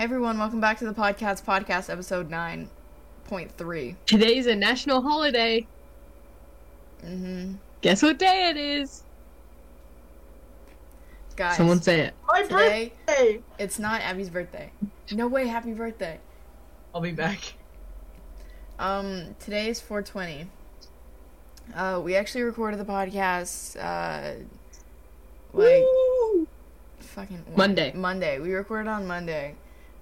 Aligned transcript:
Hey 0.00 0.04
everyone, 0.04 0.38
welcome 0.38 0.62
back 0.62 0.78
to 0.78 0.86
the 0.86 0.94
podcast, 0.94 1.44
podcast 1.44 1.90
episode 1.90 2.30
9.3. 2.30 3.96
Today's 4.06 4.46
a 4.46 4.56
national 4.56 5.02
holiday. 5.02 5.66
Mm-hmm. 7.04 7.56
Guess 7.82 8.02
what 8.02 8.18
day 8.18 8.48
it 8.48 8.56
is? 8.56 9.02
Guys, 11.36 11.58
Someone 11.58 11.82
say 11.82 12.00
it. 12.00 12.14
My 12.26 12.40
Today- 12.44 12.92
birthday. 13.04 13.42
it's 13.58 13.78
not 13.78 14.00
Abby's 14.00 14.30
birthday. 14.30 14.72
No 15.12 15.28
way, 15.28 15.46
happy 15.46 15.74
birthday. 15.74 16.18
I'll 16.94 17.02
be 17.02 17.12
back. 17.12 17.52
Um, 18.78 19.36
today 19.38 19.68
is 19.68 19.82
420. 19.82 20.48
Uh, 21.74 22.00
we 22.02 22.16
actually 22.16 22.44
recorded 22.44 22.80
the 22.80 22.86
podcast, 22.86 23.76
uh, 23.76 24.36
like, 25.52 25.82
Woo! 25.82 26.48
fucking 27.00 27.44
when? 27.48 27.56
Monday. 27.58 27.92
Monday. 27.94 28.38
We 28.38 28.54
recorded 28.54 28.88
on 28.88 29.06
Monday, 29.06 29.56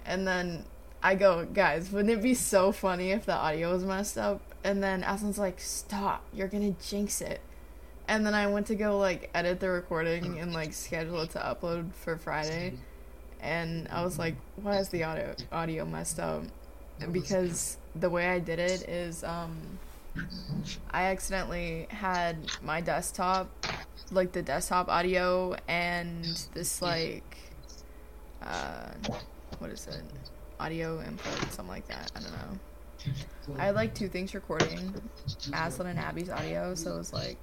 and 0.09 0.27
then 0.27 0.65
I 1.03 1.15
go, 1.15 1.45
guys, 1.45 1.93
wouldn't 1.93 2.11
it 2.11 2.23
be 2.23 2.35
so 2.35 2.73
funny 2.73 3.13
if 3.13 3.27
the 3.27 3.35
audio 3.35 3.73
was 3.73 3.85
messed 3.85 4.19
up? 4.19 4.41
And 4.65 4.83
then 4.83 5.03
Aslan's 5.03 5.39
like, 5.39 5.61
stop, 5.61 6.25
you're 6.33 6.49
gonna 6.49 6.75
jinx 6.85 7.21
it. 7.21 7.41
And 8.09 8.27
then 8.27 8.35
I 8.35 8.47
went 8.47 8.67
to 8.69 8.75
go 8.75 8.99
like 8.99 9.31
edit 9.35 9.61
the 9.61 9.69
recording 9.69 10.41
and 10.41 10.53
like 10.53 10.73
schedule 10.73 11.21
it 11.21 11.31
to 11.31 11.39
upload 11.39 11.93
for 11.93 12.17
Friday, 12.17 12.79
and 13.41 13.87
I 13.89 14.03
was 14.03 14.19
like, 14.19 14.35
why 14.57 14.79
is 14.79 14.89
the 14.89 15.05
audio 15.05 15.35
audio 15.53 15.85
messed 15.85 16.19
up? 16.19 16.43
Because 17.13 17.77
the 17.95 18.11
way 18.11 18.29
I 18.29 18.41
did 18.41 18.59
it 18.59 18.89
is, 18.89 19.23
um, 19.23 19.79
I 20.91 21.05
accidentally 21.05 21.87
had 21.91 22.37
my 22.63 22.81
desktop 22.81 23.49
like 24.11 24.33
the 24.33 24.43
desktop 24.43 24.89
audio 24.89 25.55
and 25.69 26.25
this 26.55 26.81
like 26.81 27.37
uh 28.43 28.89
what 29.59 29.71
is 29.71 29.87
it? 29.87 30.03
Audio 30.61 31.01
input 31.03 31.53
something 31.53 31.69
like 31.69 31.87
that. 31.89 32.11
I 32.17 32.21
don't 32.21 32.33
know. 32.33 32.59
I 33.59 33.67
had 33.67 33.75
like 33.77 33.95
two 33.95 34.09
things 34.09 34.35
recording 34.35 35.01
aslan 35.55 35.87
and 35.89 35.99
abby's 36.01 36.29
audio 36.29 36.75
so 36.75 36.95
it 36.95 36.99
was 36.99 37.13
like 37.13 37.39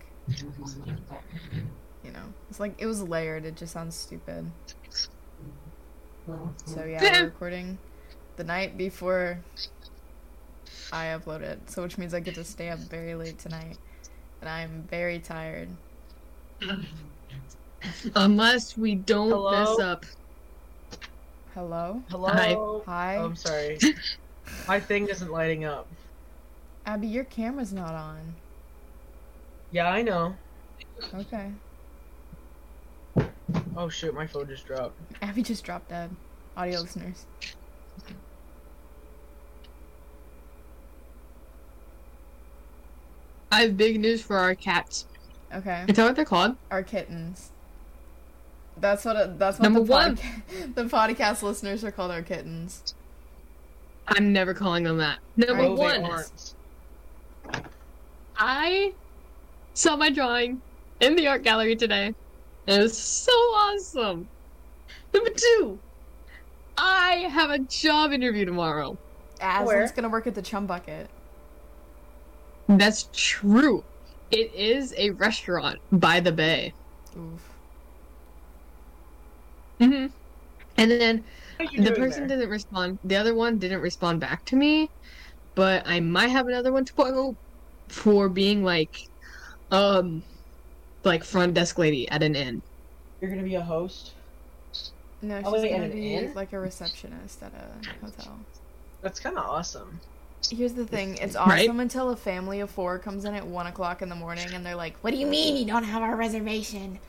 you 2.03 2.11
know 2.11 2.23
it's 2.49 2.59
like 2.59 2.75
it 2.77 2.85
was 2.85 3.01
layered. 3.01 3.45
It 3.45 3.55
just 3.55 3.73
sounds 3.73 3.95
stupid. 3.95 4.51
So 6.65 6.83
yeah 6.83 7.01
we're 7.01 7.25
recording 7.25 7.77
the 8.35 8.43
night 8.43 8.77
before 8.77 9.39
i 10.91 11.05
upload 11.05 11.41
it 11.41 11.59
so 11.69 11.81
which 11.81 11.97
means 11.97 12.13
i 12.13 12.19
get 12.19 12.35
to 12.35 12.43
stay 12.43 12.69
up 12.69 12.77
very 12.79 13.15
late 13.15 13.39
tonight 13.39 13.77
and 14.41 14.49
i'm 14.49 14.83
very 14.89 15.19
tired. 15.19 15.69
Unless 18.15 18.77
we 18.77 18.95
don't 18.95 19.29
Hello? 19.29 19.51
mess 19.51 19.79
up. 19.79 20.05
Hello 21.55 22.01
Hello. 22.09 22.83
hi 22.85 23.15
Oh, 23.17 23.25
I'm 23.25 23.35
sorry. 23.35 23.79
My 24.67 24.79
thing 24.79 25.07
isn't 25.07 25.31
lighting 25.31 25.63
up. 25.65 25.87
abby 26.85 27.07
your 27.07 27.23
camera's 27.23 27.73
not 27.73 27.93
on 27.93 28.35
Yeah, 29.71 29.89
I 29.89 30.01
know. 30.01 30.35
okay 31.15 31.51
Oh 33.77 33.89
shoot, 33.89 34.13
my 34.13 34.25
phone 34.27 34.47
just 34.47 34.65
dropped. 34.65 34.95
Abby 35.21 35.43
just 35.43 35.63
dropped 35.65 35.89
dead. 35.89 36.09
Audio 36.55 36.79
listeners. 36.81 37.25
I 43.51 43.61
have 43.63 43.77
big 43.77 43.99
news 43.99 44.21
for 44.21 44.37
our 44.37 44.55
cats. 44.55 45.05
Okay. 45.53 45.85
Is 45.87 45.95
that 45.95 46.03
what 46.05 46.15
they're 46.15 46.25
called? 46.25 46.55
Our 46.71 46.83
kittens. 46.83 47.51
That's 48.77 49.05
what 49.05 49.15
it, 49.15 49.39
that's 49.39 49.59
what 49.59 49.63
Number 49.63 49.79
the, 49.79 49.91
one. 49.91 50.17
podca- 50.17 50.75
the 50.75 50.83
podcast 50.85 51.41
listeners 51.43 51.83
are 51.83 51.91
called 51.91 52.11
our 52.11 52.21
kittens. 52.21 52.93
I'm 54.07 54.33
never 54.33 54.53
calling 54.53 54.83
them 54.83 54.97
that. 54.97 55.19
Number 55.37 55.53
Right. 55.63 55.65
Oh, 55.71 55.75
they 55.75 55.81
one, 55.99 56.03
aren't. 56.03 56.53
I 58.37 58.93
saw 59.73 59.95
my 59.95 60.09
drawing 60.09 60.61
in 60.99 61.15
the 61.15 61.27
art 61.27 61.43
gallery 61.43 61.75
today. 61.75 62.13
It 62.67 62.79
was 62.79 62.97
so 62.97 63.31
awesome. 63.31 64.27
Number 65.13 65.29
two, 65.29 65.79
I 66.77 67.27
have 67.29 67.49
a 67.51 67.59
job 67.59 68.11
interview 68.11 68.45
tomorrow. 68.45 68.97
Aslan's 69.39 69.65
Where? 69.67 69.91
gonna 69.95 70.09
work 70.09 70.27
at 70.27 70.35
the 70.35 70.41
Chum 70.41 70.65
Bucket. 70.67 71.09
That's 72.67 73.09
true. 73.13 73.83
It 74.31 74.53
is 74.53 74.93
a 74.97 75.11
restaurant 75.11 75.79
by 75.91 76.19
the 76.19 76.31
bay. 76.31 76.73
Oof. 77.15 77.49
Hmm 79.79 80.07
And 80.77 80.91
then 80.91 81.25
What 81.57 81.69
are 81.69 81.73
you 81.73 81.81
the 81.81 81.93
person 81.93 82.27
there? 82.27 82.27
didn't 82.27 82.49
respond. 82.49 82.99
The 83.03 83.17
other 83.17 83.35
one 83.35 83.59
didn't 83.59 83.81
respond 83.81 84.19
back 84.21 84.45
to 84.47 84.55
me, 84.57 84.89
but 85.55 85.83
I 85.87 85.99
might 86.01 86.29
have 86.29 86.47
another 86.47 86.73
one 86.73 86.85
to 86.85 86.93
tomorrow 86.95 87.35
for 87.89 88.29
being 88.29 88.63
like, 88.63 88.91
um, 89.71 90.23
like 91.05 91.23
front 91.25 91.55
desk 91.55 91.77
lady 91.79 92.09
at 92.09 92.23
an 92.23 92.35
inn. 92.35 92.61
You're 93.19 93.29
gonna 93.29 93.43
be 93.43 93.55
a 93.55 93.61
host. 93.61 94.13
No, 95.21 95.43
she's 95.43 95.49
Oh, 95.51 95.61
wait, 95.61 95.71
gonna 95.71 95.89
be 95.89 96.01
inn? 96.13 96.33
like 96.33 96.53
a 96.53 96.59
receptionist 96.59 97.41
at 97.43 97.53
a 97.53 98.05
hotel. 98.05 98.39
That's 99.01 99.21
kind 99.21 99.37
of 99.37 99.45
awesome. 99.45 100.01
Here's 100.49 100.73
the 100.73 100.85
thing, 100.87 101.17
it's 101.17 101.35
Right? 101.45 101.71
awesome 101.71 101.79
until 101.79 102.09
a 102.09 102.15
family 102.15 102.59
of 102.59 102.71
four 102.71 102.97
comes 102.99 103.25
in 103.25 103.35
at 103.35 103.45
one 103.45 103.67
o'clock 103.67 104.01
in 104.01 104.09
the 104.09 104.15
morning 104.15 104.55
and 104.55 104.65
they're 104.65 104.75
like, 104.75 104.97
What 105.03 105.11
do 105.11 105.17
you 105.17 105.27
mean 105.27 105.55
you 105.55 105.65
don't 105.65 105.83
have 105.83 106.01
our 106.01 106.15
reservation? 106.15 106.99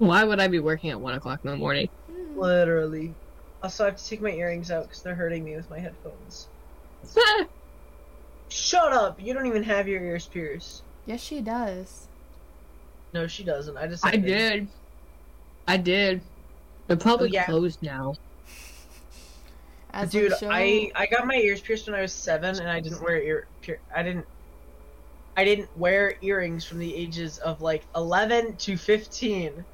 Why 0.00 0.24
would 0.24 0.40
I 0.40 0.48
be 0.48 0.58
working 0.60 0.88
at 0.88 0.98
one 0.98 1.12
o'clock 1.14 1.40
in 1.44 1.50
the 1.50 1.56
morning? 1.58 1.90
Hmm. 2.10 2.38
Literally. 2.40 3.14
Also, 3.62 3.84
I 3.84 3.88
have 3.88 3.96
to 3.96 4.06
take 4.08 4.22
my 4.22 4.30
earrings 4.30 4.70
out 4.70 4.84
because 4.84 5.02
they're 5.02 5.14
hurting 5.14 5.44
me 5.44 5.54
with 5.56 5.68
my 5.68 5.78
headphones. 5.78 6.48
Shut 8.48 8.92
up! 8.94 9.20
You 9.22 9.34
don't 9.34 9.46
even 9.46 9.62
have 9.62 9.86
your 9.86 10.02
ears 10.02 10.26
pierced. 10.26 10.82
Yes 11.06 11.20
she 11.20 11.40
does. 11.42 12.08
No, 13.12 13.26
she 13.26 13.44
doesn't. 13.44 13.76
I 13.76 13.86
just. 13.86 14.04
I 14.06 14.16
did. 14.16 14.68
I 15.68 15.76
did. 15.76 16.22
They're 16.86 16.96
probably 16.96 17.28
Oh, 17.28 17.32
yeah. 17.32 17.44
closed 17.44 17.82
now. 17.82 18.14
As 19.92 20.10
Dude, 20.10 20.32
show, 20.38 20.48
I 20.50 20.90
I 20.94 21.06
got 21.06 21.26
my 21.26 21.34
ears 21.34 21.60
pierced 21.60 21.86
when 21.86 21.94
I 21.94 22.00
was 22.00 22.12
seven, 22.12 22.58
and 22.58 22.70
I 22.70 22.80
didn't 22.80 23.02
wear 23.02 23.20
ear. 23.20 23.46
Pier- 23.60 23.80
I 23.94 24.02
didn't. 24.02 24.26
I 25.36 25.44
didn't 25.44 25.68
wear 25.76 26.14
earrings 26.22 26.64
from 26.64 26.78
the 26.78 26.94
ages 26.94 27.36
of 27.38 27.60
like 27.60 27.84
eleven 27.94 28.56
to 28.56 28.76
fifteen, 28.78 29.64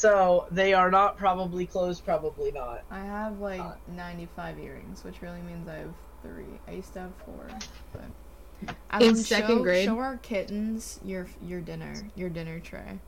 so 0.00 0.46
they 0.50 0.72
are 0.72 0.90
not 0.90 1.18
probably 1.18 1.66
closed. 1.66 2.04
Probably 2.04 2.50
not. 2.52 2.82
I 2.90 3.00
have 3.00 3.38
like 3.40 3.60
Uh, 3.60 3.74
95 3.88 4.58
earrings, 4.58 5.04
which 5.04 5.20
really 5.20 5.42
means 5.42 5.68
I 5.68 5.76
have 5.76 5.92
three. 6.22 6.58
I 6.66 6.72
used 6.72 6.92
to 6.94 7.00
have 7.00 7.12
four, 7.26 7.46
but 7.92 8.74
In 9.02 9.14
second 9.16 9.58
show, 9.58 9.62
grade- 9.62 9.84
show 9.84 9.98
our 9.98 10.16
kittens 10.18 11.00
your 11.04 11.26
your 11.42 11.60
dinner, 11.60 11.94
your 12.16 12.30
dinner 12.30 12.60
tray. 12.60 12.98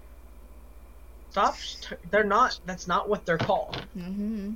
Stop. 1.31 1.57
They're 2.11 2.25
not. 2.25 2.61
That's 2.67 2.87
not 2.87 3.09
what 3.09 3.25
they're 3.25 3.39
called. 3.39 3.83
Mm-hmm. 3.97 4.51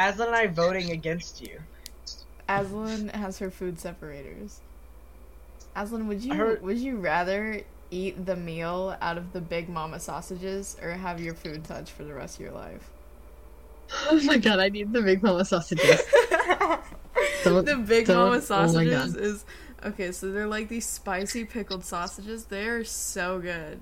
Aslan 0.00 0.26
and 0.28 0.36
I 0.36 0.46
voting 0.48 0.90
against 0.90 1.40
you. 1.40 1.60
Aslan 2.48 3.08
has 3.10 3.38
her 3.38 3.50
food 3.50 3.78
separators. 3.78 4.60
Aslan, 5.76 6.08
would 6.08 6.22
you 6.24 6.32
I 6.32 6.36
heard- 6.36 6.62
would 6.62 6.78
you 6.78 6.96
rather 6.96 7.62
eat 7.90 8.26
the 8.26 8.36
meal 8.36 8.96
out 9.00 9.18
of 9.18 9.32
the 9.32 9.40
Big 9.40 9.68
Mama 9.68 10.00
sausages 10.00 10.76
or 10.82 10.90
have 10.90 11.20
your 11.20 11.34
food 11.34 11.64
touch 11.64 11.90
for 11.90 12.04
the 12.04 12.14
rest 12.14 12.36
of 12.36 12.42
your 12.42 12.52
life? 12.52 12.90
Oh 14.10 14.20
my 14.24 14.36
god, 14.36 14.58
I 14.58 14.68
need 14.68 14.92
the 14.92 15.00
Big 15.00 15.22
Mama 15.22 15.44
sausages. 15.44 16.02
The 17.44 17.76
Big 17.86 18.08
Mama 18.08 18.36
oh 18.36 18.40
sausages 18.40 19.14
God. 19.14 19.22
is 19.22 19.44
okay. 19.84 20.12
So 20.12 20.32
they're 20.32 20.48
like 20.48 20.68
these 20.68 20.86
spicy 20.86 21.44
pickled 21.44 21.84
sausages. 21.84 22.46
They're 22.46 22.84
so 22.84 23.38
good. 23.38 23.80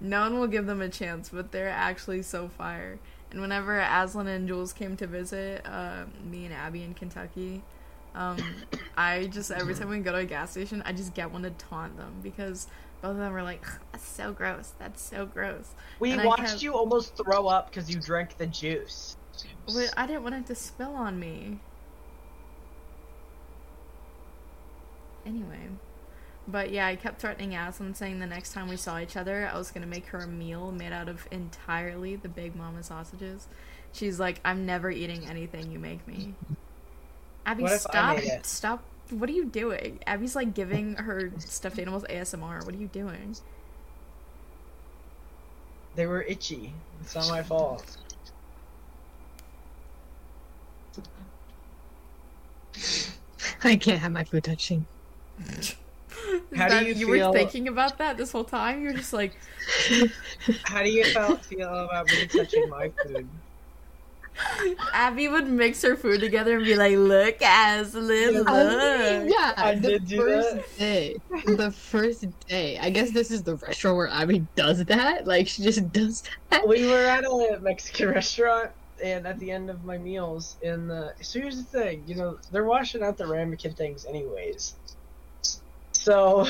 No 0.00 0.22
one 0.22 0.40
will 0.40 0.46
give 0.46 0.66
them 0.66 0.80
a 0.80 0.88
chance, 0.88 1.28
but 1.28 1.52
they're 1.52 1.68
actually 1.68 2.22
so 2.22 2.48
fire. 2.48 2.98
And 3.30 3.40
whenever 3.40 3.78
Aslan 3.78 4.26
and 4.26 4.48
Jules 4.48 4.72
came 4.72 4.96
to 4.96 5.06
visit 5.06 5.64
uh, 5.66 6.04
me 6.30 6.44
and 6.44 6.54
Abby 6.54 6.82
in 6.82 6.94
Kentucky, 6.94 7.62
um, 8.14 8.38
I 8.96 9.26
just 9.26 9.50
every 9.50 9.74
time 9.74 9.88
we 9.88 9.98
go 10.00 10.12
to 10.12 10.18
a 10.18 10.24
gas 10.24 10.50
station, 10.50 10.82
I 10.84 10.92
just 10.92 11.14
get 11.14 11.30
one 11.30 11.42
to 11.42 11.50
taunt 11.50 11.96
them 11.96 12.14
because 12.22 12.66
both 13.02 13.10
of 13.12 13.16
them 13.18 13.32
were 13.32 13.42
like, 13.42 13.64
"That's 13.92 14.06
so 14.06 14.32
gross. 14.32 14.72
That's 14.78 15.02
so 15.02 15.26
gross." 15.26 15.74
We 16.00 16.12
And 16.12 16.24
watched 16.24 16.42
kept- 16.46 16.62
you 16.62 16.72
almost 16.74 17.16
throw 17.16 17.46
up 17.48 17.68
because 17.70 17.90
you 17.94 18.00
drank 18.00 18.38
the 18.38 18.46
juice. 18.46 19.16
But 19.66 19.92
I 19.96 20.06
didn't 20.06 20.22
want 20.22 20.34
it 20.36 20.46
to 20.46 20.54
spill 20.54 20.94
on 20.94 21.18
me. 21.18 21.60
Anyway. 25.26 25.68
But 26.48 26.70
yeah, 26.72 26.86
I 26.86 26.96
kept 26.96 27.20
threatening 27.20 27.54
Aslan 27.54 27.94
saying 27.94 28.18
the 28.18 28.26
next 28.26 28.52
time 28.52 28.68
we 28.68 28.76
saw 28.76 28.98
each 28.98 29.16
other, 29.16 29.48
I 29.52 29.56
was 29.56 29.70
gonna 29.70 29.86
make 29.86 30.06
her 30.06 30.18
a 30.18 30.26
meal 30.26 30.72
made 30.72 30.92
out 30.92 31.08
of 31.08 31.28
entirely 31.30 32.16
the 32.16 32.28
Big 32.28 32.56
Mama 32.56 32.82
sausages. 32.82 33.46
She's 33.92 34.18
like, 34.18 34.40
I'm 34.44 34.66
never 34.66 34.90
eating 34.90 35.26
anything 35.28 35.70
you 35.70 35.78
make 35.78 36.06
me. 36.08 36.34
Abby, 37.46 37.62
What 37.62 37.72
if 37.72 37.86
I 37.94 38.16
stop. 38.20 38.46
Stop. 38.46 38.82
What 39.12 39.28
are 39.28 39.32
you 39.32 39.44
doing? 39.44 40.00
Abby's 40.06 40.34
like 40.34 40.54
giving 40.54 40.94
her 40.96 41.30
stuffed 41.38 41.78
animals 41.78 42.04
ASMR. 42.08 42.64
What 42.64 42.74
are 42.74 42.78
you 42.78 42.88
doing? 42.88 43.36
They 45.94 46.06
were 46.06 46.22
itchy. 46.22 46.72
It's 47.02 47.14
not 47.14 47.28
my 47.28 47.42
fault. 47.42 47.98
I 53.64 53.76
can't 53.76 54.00
have 54.00 54.12
my 54.12 54.24
food 54.24 54.44
touching. 54.44 54.86
How 56.54 56.68
do 56.68 56.74
That- 56.74 56.86
you 56.86 56.94
you 56.94 57.06
feel- 57.14 57.32
were 57.32 57.38
thinking 57.38 57.68
about 57.68 57.98
that 57.98 58.16
this 58.16 58.32
whole 58.32 58.44
time? 58.44 58.82
You're 58.82 58.94
just 58.94 59.12
like, 59.12 59.34
How 60.64 60.82
do 60.82 60.90
you 60.90 61.04
feel, 61.04 61.36
feel 61.36 61.68
about 61.68 62.06
me 62.10 62.26
touching 62.26 62.68
my 62.68 62.90
food? 63.04 63.28
Abby 64.92 65.28
would 65.28 65.48
mix 65.48 65.82
her 65.82 65.96
food 65.96 66.20
together 66.20 66.56
and 66.56 66.64
be 66.64 66.74
like, 66.76 66.96
"Look, 66.96 67.36
Aslan, 67.42 68.34
look." 68.44 69.28
yeah, 69.28 69.54
I 69.56 69.74
the 69.80 69.92
did 69.92 70.06
do 70.06 70.18
first 70.18 70.56
that. 70.56 70.64
day. 70.76 71.16
The 71.44 71.72
first 71.72 72.24
day. 72.48 72.78
I 72.78 72.90
guess 72.90 73.12
this 73.12 73.30
is 73.30 73.42
the 73.42 73.56
restaurant 73.56 73.96
where 73.96 74.08
Abby 74.08 74.48
does 74.56 74.84
that. 74.86 75.26
Like 75.26 75.48
she 75.48 75.62
just 75.62 75.90
does 75.92 76.22
that. 76.50 76.66
We 76.66 76.86
were 76.86 77.04
at 77.06 77.24
a 77.24 77.58
Mexican 77.60 78.08
restaurant, 78.10 78.72
and 79.02 79.26
at 79.26 79.38
the 79.38 79.50
end 79.50 79.70
of 79.70 79.84
my 79.84 79.98
meals, 79.98 80.56
in 80.62 80.86
the 80.88 81.14
so 81.20 81.40
here's 81.40 81.56
the 81.56 81.64
thing, 81.64 82.06
you 82.06 82.14
know, 82.16 82.38
they're 82.50 82.64
washing 82.64 83.02
out 83.02 83.16
the 83.18 83.26
ramekin 83.26 83.74
things 83.74 84.04
anyways. 84.04 84.76
So 85.94 86.46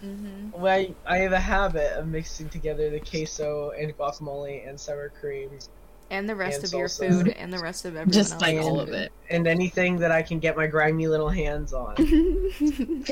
hmm 0.00 0.50
I 0.62 0.96
I 1.06 1.18
have 1.18 1.32
a 1.32 1.40
habit 1.40 1.92
of 1.98 2.06
mixing 2.06 2.50
together 2.50 2.90
the 2.90 3.00
queso 3.00 3.70
and 3.70 3.96
guacamole 3.96 4.68
and 4.68 4.78
sour 4.80 5.10
cream 5.10 5.62
And 6.10 6.26
the 6.28 6.34
rest 6.34 6.56
And 6.62 6.64
of 6.66 6.72
your 6.78 6.88
salsa. 6.88 7.08
food 7.10 7.28
and 7.28 7.52
the 7.52 7.58
rest 7.58 7.84
of 7.84 7.92
everyone 7.94 8.12
Just 8.12 8.32
else. 8.34 8.42
like 8.42 8.56
else. 8.56 8.66
all 8.66 8.80
of 8.80 8.88
it. 8.90 9.12
and 9.28 9.46
anything 9.46 9.96
that 9.98 10.10
I 10.10 10.22
can 10.22 10.38
get 10.38 10.56
my 10.56 10.66
grimy 10.66 11.06
little 11.06 11.28
hands 11.28 11.72
on. 11.74 11.94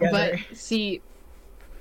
But 0.00 0.34
see, 0.52 1.00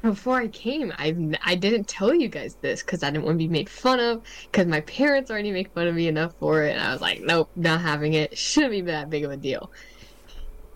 before 0.01 0.37
I 0.37 0.47
came, 0.47 0.93
I 0.97 1.15
I 1.43 1.55
didn't 1.55 1.87
tell 1.87 2.13
you 2.13 2.27
guys 2.27 2.55
this 2.61 2.81
because 2.81 3.03
I 3.03 3.09
didn't 3.11 3.25
want 3.25 3.35
to 3.35 3.37
be 3.39 3.47
made 3.47 3.69
fun 3.69 3.99
of. 3.99 4.21
Because 4.51 4.67
my 4.67 4.81
parents 4.81 5.29
already 5.29 5.51
make 5.51 5.73
fun 5.73 5.87
of 5.87 5.95
me 5.95 6.07
enough 6.07 6.33
for 6.39 6.63
it, 6.63 6.71
and 6.71 6.81
I 6.81 6.91
was 6.91 7.01
like, 7.01 7.21
nope, 7.21 7.49
not 7.55 7.81
having 7.81 8.13
it. 8.13 8.37
Shouldn't 8.37 8.71
be 8.71 8.81
that 8.81 9.09
big 9.09 9.23
of 9.25 9.31
a 9.31 9.37
deal. 9.37 9.71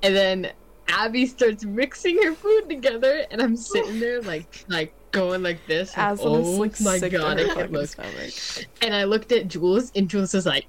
And 0.02 0.16
then 0.16 0.52
Abby 0.90 1.26
starts 1.26 1.64
mixing 1.64 2.22
her 2.24 2.34
food 2.34 2.70
together, 2.70 3.26
and 3.32 3.42
I'm 3.42 3.56
sitting 3.56 4.00
there 4.00 4.22
like 4.22 4.66
like 4.68 4.94
going 5.14 5.42
like 5.42 5.66
this. 5.66 5.96
Like, 5.96 6.20
oh 6.22 6.34
like 6.42 6.82
my 6.82 7.00
god, 7.00 7.40
I 7.40 7.54
can't 7.54 7.72
look. 7.72 7.88
stomach. 7.88 8.68
And 8.82 8.94
I 8.94 9.06
looked 9.06 9.32
at 9.32 9.48
Jules, 9.48 9.92
and 9.96 10.10
Jules 10.10 10.34
was 10.34 10.46
like, 10.46 10.66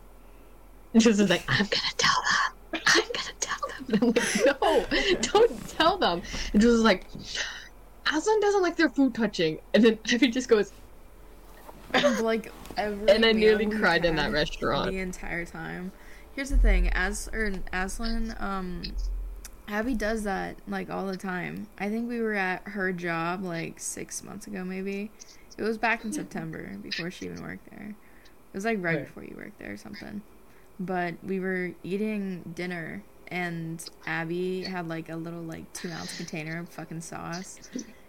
Jules 0.97 1.19
was 1.19 1.29
like, 1.29 1.45
I'm 1.49 1.67
gonna 1.67 1.95
tell 1.97 2.23
them. 2.23 2.81
I'm 2.87 3.03
gonna 3.13 3.35
tell 3.41 3.59
them. 3.69 3.91
And 3.93 4.03
I'm 4.63 4.79
like, 4.83 5.17
no, 5.17 5.29
don't 5.33 5.69
tell 5.71 5.99
them. 5.99 6.23
And 6.53 6.63
Jules 6.63 6.75
was 6.75 6.83
like, 6.85 7.07
Aslan 8.13 8.41
doesn't 8.41 8.63
like 8.63 8.77
their 8.77 8.91
food 8.91 9.15
touching. 9.15 9.59
And 9.73 9.83
then 9.83 9.99
Abby 10.13 10.29
just 10.29 10.49
goes, 10.49 10.73
like 12.21 12.53
every 12.77 13.09
and 13.11 13.25
I 13.25 13.33
nearly 13.33 13.67
cried 13.67 14.05
in 14.05 14.17
that 14.17 14.31
restaurant. 14.33 14.93
the 14.93 14.99
entire 14.99 15.45
time. 15.45 15.91
Here's 16.35 16.51
the 16.51 16.59
thing, 16.59 16.89
as 16.91 17.29
or 17.33 17.53
Aslan, 17.73 18.35
um, 18.41 18.83
Abby 19.69 19.95
does 19.95 20.25
that 20.25 20.57
like 20.69 20.91
all 20.91 21.07
the 21.07 21.17
time. 21.17 21.67
I 21.79 21.89
think 21.89 22.09
we 22.09 22.21
were 22.21 22.35
at 22.35 22.63
her 22.69 22.93
job 22.93 23.43
like 23.43 23.81
six 23.81 24.23
months 24.23 24.47
ago, 24.47 24.65
maybe. 24.65 25.11
It 25.57 25.63
was 25.63 25.79
back 25.79 26.05
in 26.05 26.13
September 26.13 26.77
before 26.83 27.11
she 27.11 27.27
even 27.27 27.43
worked 27.43 27.71
there. 27.71 27.95
It 28.53 28.57
was 28.57 28.65
like 28.65 28.83
right 28.83 29.01
before 29.01 29.25
you 29.25 29.35
worked 29.37 29.59
there 29.59 29.73
or 29.73 29.77
something. 29.77 30.23
But 30.79 31.15
we 31.23 31.41
were 31.41 31.73
eating 31.83 32.53
dinner 32.55 33.03
and 33.29 33.83
Abby 34.07 34.65
had 34.65 34.89
like 34.89 35.09
a 35.09 35.17
little 35.17 35.43
like 35.43 35.73
two 35.73 35.91
ounce 35.91 36.17
container 36.17 36.61
of 36.61 36.69
fucking 36.69 37.01
sauce. 37.01 37.59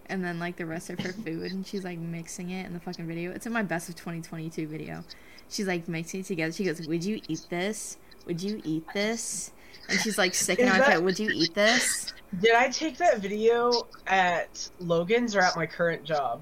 And 0.07 0.23
then 0.23 0.39
like 0.39 0.57
the 0.57 0.65
rest 0.65 0.89
of 0.89 0.99
her 0.99 1.13
food 1.13 1.51
and 1.51 1.65
she's 1.65 1.83
like 1.83 1.99
mixing 1.99 2.49
it 2.49 2.65
in 2.65 2.73
the 2.73 2.79
fucking 2.79 3.07
video. 3.07 3.31
It's 3.31 3.45
in 3.45 3.53
my 3.53 3.63
best 3.63 3.89
of 3.89 3.95
twenty 3.95 4.21
twenty 4.21 4.49
two 4.49 4.67
video. 4.67 5.03
She's 5.49 5.67
like 5.67 5.87
mixing 5.87 6.19
it 6.19 6.25
together. 6.25 6.51
She 6.51 6.63
goes, 6.63 6.85
Would 6.87 7.03
you 7.03 7.21
eat 7.27 7.45
this? 7.49 7.97
Would 8.25 8.41
you 8.41 8.61
eat 8.63 8.83
this? 8.93 9.51
And 9.89 9.99
she's 9.99 10.17
like 10.17 10.33
sticking 10.33 10.65
Is 10.65 10.73
on 10.73 10.79
that- 10.79 11.03
Would 11.03 11.19
you 11.19 11.29
eat 11.33 11.53
this? 11.53 12.13
Did 12.41 12.55
I 12.55 12.69
take 12.69 12.97
that 12.97 13.19
video 13.19 13.87
at 14.07 14.69
Logan's 14.79 15.35
or 15.35 15.41
at 15.41 15.55
my 15.55 15.65
current 15.65 16.03
job? 16.03 16.41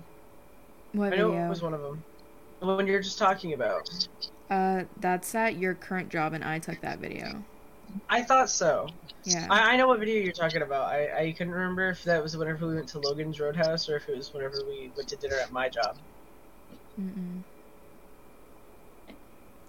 What 0.94 1.14
I 1.14 1.18
know 1.18 1.32
video? 1.32 1.46
it 1.46 1.50
was 1.50 1.62
one 1.62 1.74
of 1.74 1.82
them. 1.82 2.04
The 2.60 2.66
one 2.66 2.88
you're 2.88 3.02
just 3.02 3.20
talking 3.20 3.54
about. 3.54 4.08
Uh, 4.50 4.84
that's 5.00 5.36
at 5.36 5.58
your 5.58 5.74
current 5.76 6.10
job, 6.10 6.34
and 6.34 6.44
I 6.44 6.60
took 6.60 6.80
that 6.82 7.00
video. 7.00 7.44
I 8.10 8.24
thought 8.24 8.50
so. 8.50 8.88
Yeah. 9.24 9.46
I, 9.50 9.74
I 9.74 9.78
know 9.78 9.88
what 9.88 10.00
video 10.00 10.22
you're 10.24 10.32
talking 10.34 10.62
about. 10.62 10.86
I, 10.86 11.26
I 11.26 11.32
couldn't 11.34 11.54
remember 11.54 11.90
if 11.90 12.04
that 12.06 12.24
was 12.24 12.36
whenever 12.36 12.66
we 12.68 12.76
went 12.76 12.88
to 12.90 13.00
Logan's 13.00 13.40
Roadhouse 13.40 13.88
or 13.90 13.98
if 13.98 14.10
it 14.10 14.16
was 14.18 14.34
whenever 14.34 14.58
we 14.68 14.92
went 14.96 15.10
to 15.10 15.16
dinner 15.16 15.36
at 15.36 15.52
my 15.52 15.70
job. 15.70 15.98
Mm-mm. 17.00 17.42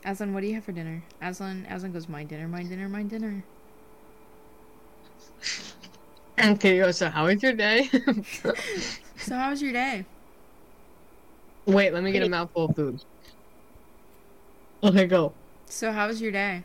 Aslan, 0.05 0.34
what 0.34 0.40
do 0.40 0.46
you 0.46 0.55
have 0.55 0.64
for 0.64 0.72
dinner? 0.72 1.02
Aslan, 1.22 1.67
Aslan 1.69 1.93
goes, 1.93 2.08
my 2.08 2.25
dinner, 2.25 2.46
my 2.49 2.62
dinner, 2.62 2.88
my 2.88 3.02
dinner. 3.02 3.43
Okay, 6.43 6.79
go, 6.79 6.91
so 6.91 7.08
how 7.08 7.26
was 7.26 7.43
your 7.43 7.52
day? 7.52 7.88
So 9.17 9.37
how 9.37 9.50
was 9.50 9.62
your 9.62 9.73
day? 9.73 10.05
Wait, 11.64 11.94
let 11.94 12.02
me 12.02 12.12
get 12.12 12.23
a 12.23 12.29
mouthful 12.29 12.67
of 12.67 12.76
food. 12.76 13.02
Okay, 14.82 15.06
go. 15.06 15.32
So 15.67 15.91
how 15.93 16.08
was 16.08 16.20
your 16.20 16.31
day? 16.31 16.62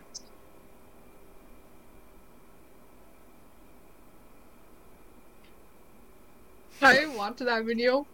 I 6.81 6.93
didn't 6.93 7.15
watch 7.15 7.37
that 7.37 7.65
video. 7.65 8.05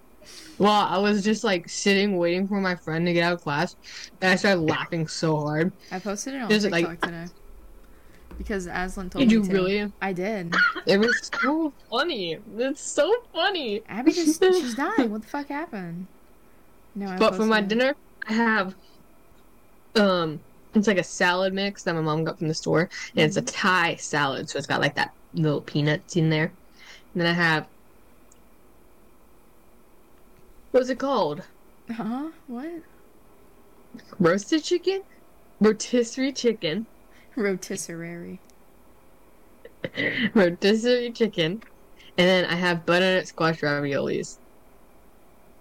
Well, 0.58 0.72
I 0.72 0.98
was 0.98 1.24
just 1.24 1.44
like 1.44 1.70
sitting 1.70 2.18
waiting 2.18 2.48
for 2.48 2.60
my 2.60 2.76
friend 2.76 3.06
to 3.06 3.14
get 3.14 3.24
out 3.24 3.34
of 3.34 3.42
class, 3.42 3.76
and 4.22 4.32
I 4.32 4.36
started 4.36 4.62
laughing 4.62 5.08
so 5.08 5.38
hard. 5.38 5.72
I 5.92 6.00
posted 6.00 6.36
it 6.36 6.42
on 6.42 6.50
TikTok 6.50 6.72
like- 6.72 7.02
today. 7.02 7.26
Because 8.38 8.68
Aslan 8.68 9.10
told 9.10 9.22
Did 9.22 9.28
me 9.30 9.34
you 9.34 9.44
to. 9.44 9.54
really? 9.54 9.94
I 10.02 10.14
did. 10.14 10.54
It 10.86 10.98
was 11.00 11.32
so 11.42 11.74
funny. 11.90 12.38
It's 12.58 12.82
so 12.82 13.14
funny. 13.34 13.82
Abby 13.88 14.12
just 14.12 14.44
she's 14.44 14.76
dying. 14.76 15.10
What 15.12 15.22
the 15.22 15.28
fuck 15.28 15.48
happened? 15.48 16.08
No, 16.96 17.08
I 17.08 17.18
But 17.18 17.36
for 17.36 17.46
my 17.46 17.62
posted 17.62 17.80
dinner, 17.80 17.96
I 18.28 18.34
have 18.34 18.76
um, 19.96 20.40
it's 20.74 20.88
like 20.88 20.98
a 20.98 21.04
salad 21.04 21.54
mix 21.54 21.84
that 21.84 21.96
my 21.96 22.02
mom 22.02 22.24
got 22.24 22.38
from 22.38 22.48
the 22.48 22.54
store, 22.54 22.90
and 23.16 23.26
it's 23.26 23.38
a 23.38 23.42
Thai 23.42 23.96
salad, 23.96 24.50
so 24.50 24.58
it's 24.58 24.68
got 24.68 24.82
like 24.82 24.96
that 24.96 25.14
little 25.34 25.62
peanuts 25.62 26.16
in 26.16 26.30
there. 26.30 26.54
And 27.14 27.22
then 27.22 27.28
I 27.28 27.34
have 27.34 27.68
what's 30.72 30.90
it 30.90 31.00
called? 31.00 31.44
Huh? 31.90 32.32
What? 32.48 32.84
Roasted 34.20 34.64
chicken, 34.64 35.04
rotisserie 35.62 36.34
chicken, 36.34 36.88
Rotisserie. 37.38 38.40
rotisserie 40.34 41.12
chicken, 41.12 41.62
and 42.18 42.28
then 42.28 42.46
I 42.46 42.56
have 42.56 42.86
butternut 42.86 43.28
squash 43.28 43.62
raviolis. 43.62 44.38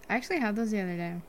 I 0.08 0.14
actually 0.14 0.40
had 0.40 0.56
those 0.56 0.70
the 0.70 0.80
other 0.80 0.96
day. 0.96 1.20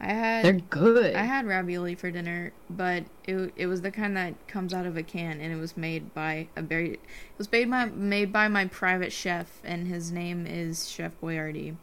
I 0.00 0.06
had 0.06 0.44
They're 0.44 0.52
good. 0.52 1.14
I 1.16 1.24
had 1.24 1.46
ravioli 1.46 1.94
for 1.94 2.10
dinner, 2.10 2.52
but 2.70 3.04
it 3.24 3.52
it 3.56 3.66
was 3.66 3.82
the 3.82 3.90
kind 3.90 4.16
that 4.16 4.46
comes 4.46 4.72
out 4.72 4.86
of 4.86 4.96
a 4.96 5.02
can, 5.02 5.40
and 5.40 5.52
it 5.52 5.56
was 5.56 5.76
made 5.76 6.14
by 6.14 6.48
a 6.56 6.62
very 6.62 6.94
it 6.94 7.00
was 7.36 7.50
made 7.50 7.70
by 7.70 7.86
made 7.86 8.32
by 8.32 8.48
my 8.48 8.66
private 8.66 9.12
chef, 9.12 9.60
and 9.64 9.88
his 9.88 10.12
name 10.12 10.46
is 10.46 10.88
Chef 10.88 11.12
Boyardee. 11.20 11.76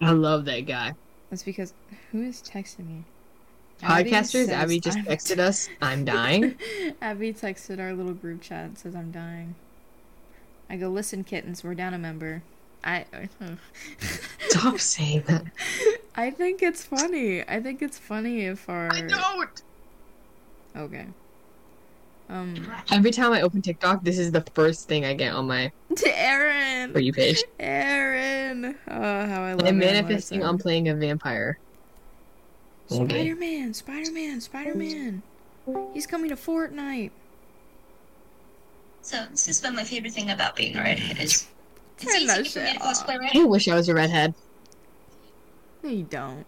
I 0.00 0.10
love 0.10 0.44
that 0.46 0.66
guy. 0.66 0.94
That's 1.30 1.44
because 1.44 1.74
who 2.10 2.22
is 2.22 2.42
texting 2.42 2.86
me? 2.86 3.04
Abby 3.82 4.10
Podcasters, 4.10 4.30
says 4.30 4.48
Abby 4.50 4.80
just 4.80 4.96
I'm- 4.98 5.06
texted 5.06 5.38
us. 5.38 5.68
I'm 5.82 6.04
dying. 6.04 6.54
Abby 7.02 7.32
texted 7.32 7.80
our 7.80 7.92
little 7.92 8.14
group 8.14 8.40
chat 8.40 8.64
and 8.66 8.78
says 8.78 8.94
I'm 8.94 9.10
dying. 9.10 9.54
I 10.70 10.76
go 10.76 10.88
listen, 10.88 11.24
kittens, 11.24 11.62
we're 11.62 11.74
down 11.74 11.92
a 11.94 11.98
member. 11.98 12.42
I 12.82 13.06
Stop 14.48 14.78
saying 14.78 15.22
that. 15.26 15.44
I 16.16 16.30
think 16.30 16.62
it's 16.62 16.84
funny. 16.84 17.42
I 17.48 17.60
think 17.60 17.80
it's 17.82 17.98
funny 17.98 18.42
if 18.42 18.68
our 18.68 18.92
I 18.92 19.00
don't. 19.02 19.62
okay. 20.76 21.06
Um, 22.28 22.66
Every 22.90 23.10
time 23.10 23.32
I 23.32 23.42
open 23.42 23.60
TikTok, 23.62 24.02
this 24.04 24.18
is 24.18 24.32
the 24.32 24.40
first 24.54 24.88
thing 24.88 25.04
I 25.04 25.12
get 25.14 25.34
on 25.34 25.46
my 25.46 25.70
to 25.96 26.18
Aaron. 26.18 26.92
for 26.92 27.00
you 27.00 27.12
page. 27.12 27.42
Aaron. 27.60 28.74
Oh, 28.88 29.26
how 29.26 29.42
I 29.42 29.52
love 29.52 29.60
I'm 29.60 29.66
Aaron 29.66 29.78
manifesting 29.78 30.40
Larson. 30.40 30.54
on 30.54 30.58
playing 30.58 30.88
a 30.88 30.94
vampire. 30.94 31.58
Okay. 32.90 33.08
Spider 33.08 33.36
Man, 33.36 33.74
Spider 33.74 34.12
Man, 34.12 34.40
Spider 34.40 34.74
Man. 34.74 35.22
He's 35.92 36.06
coming 36.06 36.28
to 36.28 36.36
Fortnite. 36.36 37.10
So 39.00 39.26
this 39.30 39.46
has 39.46 39.60
been 39.60 39.74
my 39.74 39.84
favorite 39.84 40.12
thing 40.12 40.30
about 40.30 40.56
being 40.56 40.76
a 40.76 40.82
redhead 40.82 41.18
is 41.18 41.46
it's 41.98 42.14
easy 42.14 42.44
for 42.48 42.64
me 42.64 42.72
to 42.72 42.78
cosplay 42.78 43.34
I 43.34 43.44
wish 43.44 43.68
I 43.68 43.74
was 43.74 43.88
a 43.88 43.94
redhead. 43.94 44.34
No, 45.82 45.90
you 45.90 46.04
don't. 46.04 46.46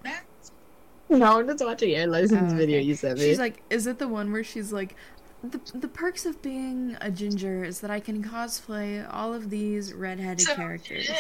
No, 1.09 1.39
I'm 1.39 1.47
just 1.47 1.65
watching 1.65 1.95
Aaron 1.95 2.11
Larson's 2.11 2.53
Oh, 2.53 2.57
video 2.57 2.79
okay. 2.79 2.87
you 2.87 2.95
sent 2.95 3.19
me. 3.19 3.27
She's 3.27 3.39
like, 3.39 3.63
is 3.71 3.87
it 3.87 3.99
the 3.99 4.09
one 4.09 4.33
where 4.33 4.43
she's 4.43 4.73
like, 4.73 4.97
the 5.45 5.61
the 5.75 5.89
perks 5.89 6.27
of 6.27 6.41
being 6.43 6.97
a 7.01 7.11
ginger 7.11 7.63
is 7.63 7.81
that 7.81 7.91
I 7.91 8.01
can 8.01 8.25
cosplay 8.25 9.07
all 9.13 9.33
of 9.35 9.51
these 9.51 9.93
redheaded 9.93 10.47
characters. 10.49 11.11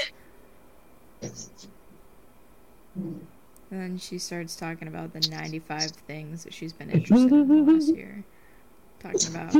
And 3.70 3.80
then 3.80 3.99
she 3.99 4.18
starts 4.18 4.54
talking 4.54 4.88
about 4.88 5.12
the 5.12 5.20
95 5.28 5.90
things 5.90 6.44
that 6.44 6.54
she's 6.54 6.73
been 6.73 6.90
interested 6.90 7.32
in 7.32 7.66
last 7.66 7.88
year. 7.88 8.25
Talking 9.00 9.35
about, 9.35 9.52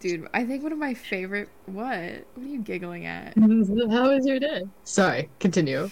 dude, 0.00 0.28
I 0.32 0.44
think 0.44 0.62
one 0.62 0.72
of 0.72 0.78
my 0.78 0.94
favorite. 0.94 1.48
What? 1.66 2.24
What 2.34 2.44
are 2.44 2.48
you 2.48 2.60
giggling 2.60 3.06
at? 3.06 3.34
How 3.36 4.10
was 4.10 4.26
your 4.26 4.38
day? 4.38 4.62
Sorry, 4.84 5.28
continue. 5.40 5.90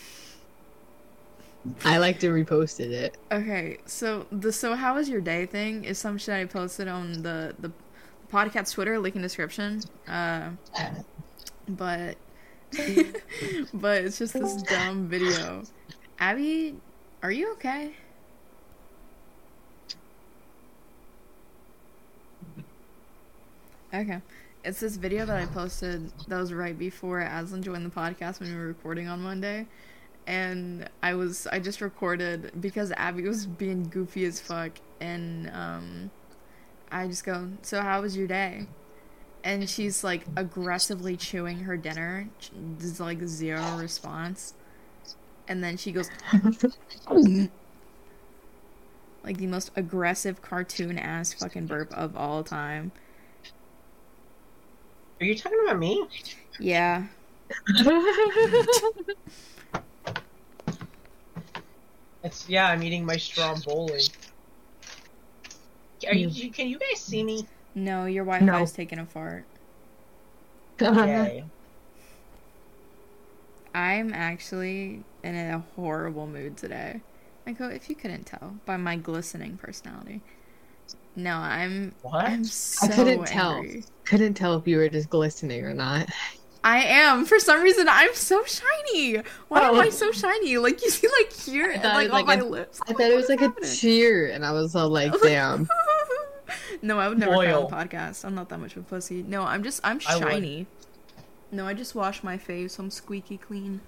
I 1.84 1.98
like 1.98 2.20
to 2.20 2.28
reposted 2.28 2.90
it. 2.90 3.16
Okay, 3.32 3.78
so 3.86 4.26
the 4.30 4.52
so 4.52 4.74
how 4.74 4.94
was 4.94 5.08
your 5.08 5.20
day 5.20 5.46
thing 5.46 5.84
is 5.84 5.98
some 5.98 6.16
shit 6.18 6.34
I 6.34 6.44
posted 6.44 6.88
on 6.88 7.22
the 7.22 7.54
the 7.58 7.72
podcast 8.32 8.72
Twitter, 8.74 8.98
link 8.98 9.16
in 9.16 9.22
description. 9.22 9.82
Uh, 10.06 10.50
but 11.68 12.16
but 13.74 14.04
it's 14.04 14.18
just 14.18 14.34
this 14.34 14.62
dumb 14.62 15.08
video. 15.08 15.64
Abby, 16.20 16.76
are 17.22 17.30
you 17.32 17.52
okay? 17.52 17.94
Okay. 23.92 24.20
It's 24.64 24.80
this 24.80 24.96
video 24.96 25.24
that 25.26 25.36
I 25.36 25.46
posted 25.46 26.12
that 26.26 26.36
was 26.38 26.52
right 26.52 26.76
before 26.78 27.20
Aslan 27.20 27.62
joined 27.62 27.86
the 27.86 27.90
podcast 27.90 28.40
when 28.40 28.50
we 28.50 28.56
were 28.56 28.66
recording 28.66 29.08
on 29.08 29.20
Monday. 29.20 29.66
And 30.26 30.88
I 31.02 31.14
was 31.14 31.46
I 31.48 31.58
just 31.60 31.80
recorded 31.80 32.52
because 32.60 32.92
Abby 32.92 33.22
was 33.24 33.46
being 33.46 33.84
goofy 33.88 34.24
as 34.26 34.40
fuck 34.40 34.72
and 35.00 35.50
um 35.50 36.10
I 36.90 37.06
just 37.08 37.24
go, 37.24 37.48
"So 37.62 37.82
how 37.82 38.02
was 38.02 38.16
your 38.16 38.28
day?" 38.28 38.66
And 39.44 39.68
she's 39.70 40.04
like 40.04 40.26
aggressively 40.36 41.16
chewing 41.16 41.60
her 41.60 41.76
dinner. 41.76 42.30
There's 42.78 43.00
like 43.00 43.22
zero 43.26 43.76
response. 43.78 44.54
And 45.48 45.64
then 45.64 45.76
she 45.76 45.92
goes 45.92 46.10
like 49.24 49.38
the 49.38 49.46
most 49.46 49.70
aggressive 49.76 50.42
cartoon 50.42 50.98
ass 50.98 51.32
fucking 51.32 51.66
burp 51.66 51.92
of 51.94 52.16
all 52.16 52.44
time. 52.44 52.92
Are 55.20 55.24
you 55.24 55.34
talking 55.34 55.58
about 55.64 55.78
me? 55.78 56.06
Yeah. 56.60 57.06
It's 62.24 62.48
yeah. 62.48 62.68
I'm 62.68 62.82
eating 62.82 63.04
my 63.06 63.16
stromboli. 63.16 64.02
Are 66.06 66.14
you, 66.14 66.28
you? 66.28 66.50
Can 66.50 66.68
you 66.68 66.78
guys 66.78 67.00
see 67.00 67.22
me? 67.22 67.46
No, 67.74 68.06
your 68.06 68.24
Wi-Fi 68.24 68.44
No. 68.44 68.62
is 68.62 68.72
taking 68.72 68.98
a 68.98 69.06
fart. 69.06 69.44
Yay. 70.80 71.44
I'm 73.78 74.12
actually 74.12 75.04
in 75.22 75.34
a 75.36 75.60
horrible 75.76 76.26
mood 76.26 76.56
today. 76.56 77.00
Michael, 77.46 77.70
if 77.70 77.88
you 77.88 77.94
couldn't 77.94 78.24
tell 78.24 78.56
by 78.66 78.76
my 78.76 78.96
glistening 78.96 79.56
personality. 79.56 80.20
No, 81.14 81.34
I'm 81.36 81.94
What? 82.02 82.24
I'm 82.24 82.42
so 82.44 82.86
I 82.86 82.90
couldn't 82.90 83.26
tell. 83.26 83.64
Couldn't 84.04 84.34
tell 84.34 84.56
if 84.56 84.66
you 84.66 84.78
were 84.78 84.88
just 84.88 85.08
glistening 85.10 85.64
or 85.64 85.74
not. 85.74 86.08
I 86.64 86.82
am. 86.82 87.24
For 87.24 87.38
some 87.38 87.62
reason, 87.62 87.88
I'm 87.88 88.12
so 88.14 88.42
shiny. 88.44 89.22
Why 89.46 89.60
am 89.60 89.76
Oh. 89.76 89.80
I 89.80 89.90
so 89.90 90.10
shiny? 90.10 90.58
Like 90.58 90.82
you 90.82 90.90
see, 90.90 91.06
like 91.20 91.32
here, 91.32 91.70
and 91.70 91.80
thought 91.80 91.94
like 91.94 92.10
on 92.12 92.18
was 92.22 92.26
like 92.26 92.38
my 92.40 92.44
lips. 92.44 92.80
I 92.88 92.92
thought 92.94 93.02
it 93.12 93.14
was 93.16 93.28
like 93.28 93.40
a 93.42 93.48
What's 93.48 93.80
tear, 93.80 94.26
and 94.32 94.44
I 94.44 94.50
was 94.50 94.74
all 94.74 94.88
like, 94.88 95.12
"Damn." 95.22 95.68
no, 96.82 96.98
I 96.98 97.08
would 97.08 97.18
never 97.18 97.32
cry 97.32 97.52
on 97.52 97.62
Oil. 97.62 97.68
the 97.68 97.76
podcast. 97.76 98.24
I'm 98.24 98.34
not 98.34 98.48
that 98.48 98.58
much 98.58 98.74
of 98.76 98.82
a 98.82 98.86
pussy. 98.86 99.22
No, 99.22 99.42
I'm 99.44 99.62
just 99.62 99.80
I'm 99.84 100.00
I 100.08 100.16
would. 100.16 100.24
shiny. 100.32 100.66
No, 101.50 101.66
I 101.66 101.74
just 101.74 101.94
wash 101.94 102.22
my 102.22 102.36
face. 102.36 102.78
I'm 102.78 102.90
squeaky 102.90 103.38
clean. 103.38 103.80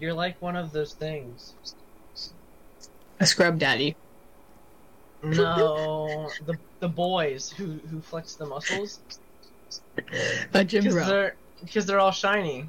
You're 0.00 0.14
like 0.14 0.40
one 0.40 0.56
of 0.56 0.72
those 0.72 0.94
things. 0.94 1.54
A 3.20 3.26
scrub 3.26 3.58
daddy. 3.58 3.96
No, 5.22 6.30
the 6.46 6.56
the 6.80 6.88
boys 6.88 7.50
who 7.50 7.78
who 7.90 8.00
flex 8.00 8.34
the 8.34 8.46
muscles 8.46 8.98
A 10.54 10.64
gym 10.64 10.82
because 10.82 10.94
bro. 10.94 11.06
they're 11.06 11.36
because 11.64 11.86
they're 11.86 12.00
all 12.00 12.10
shiny. 12.10 12.68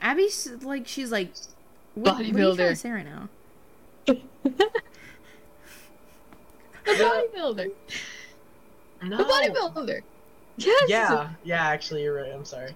Abby's 0.00 0.48
like 0.62 0.86
she's 0.88 1.12
like 1.12 1.32
what, 1.94 2.14
what 2.14 2.20
are 2.20 2.24
you 2.24 2.32
Bodybuilder. 2.32 2.56
to 2.70 2.76
say 2.76 2.90
right 2.90 3.04
now? 3.04 3.28
A 6.84 6.88
bodybuilder. 6.88 7.70
No. 9.02 9.18
A 9.18 9.24
bodybuilder. 9.24 10.00
Yes. 10.56 10.88
Yeah, 10.88 11.30
yeah. 11.44 11.66
Actually, 11.66 12.02
you're 12.02 12.14
right. 12.14 12.32
I'm 12.32 12.44
sorry. 12.44 12.74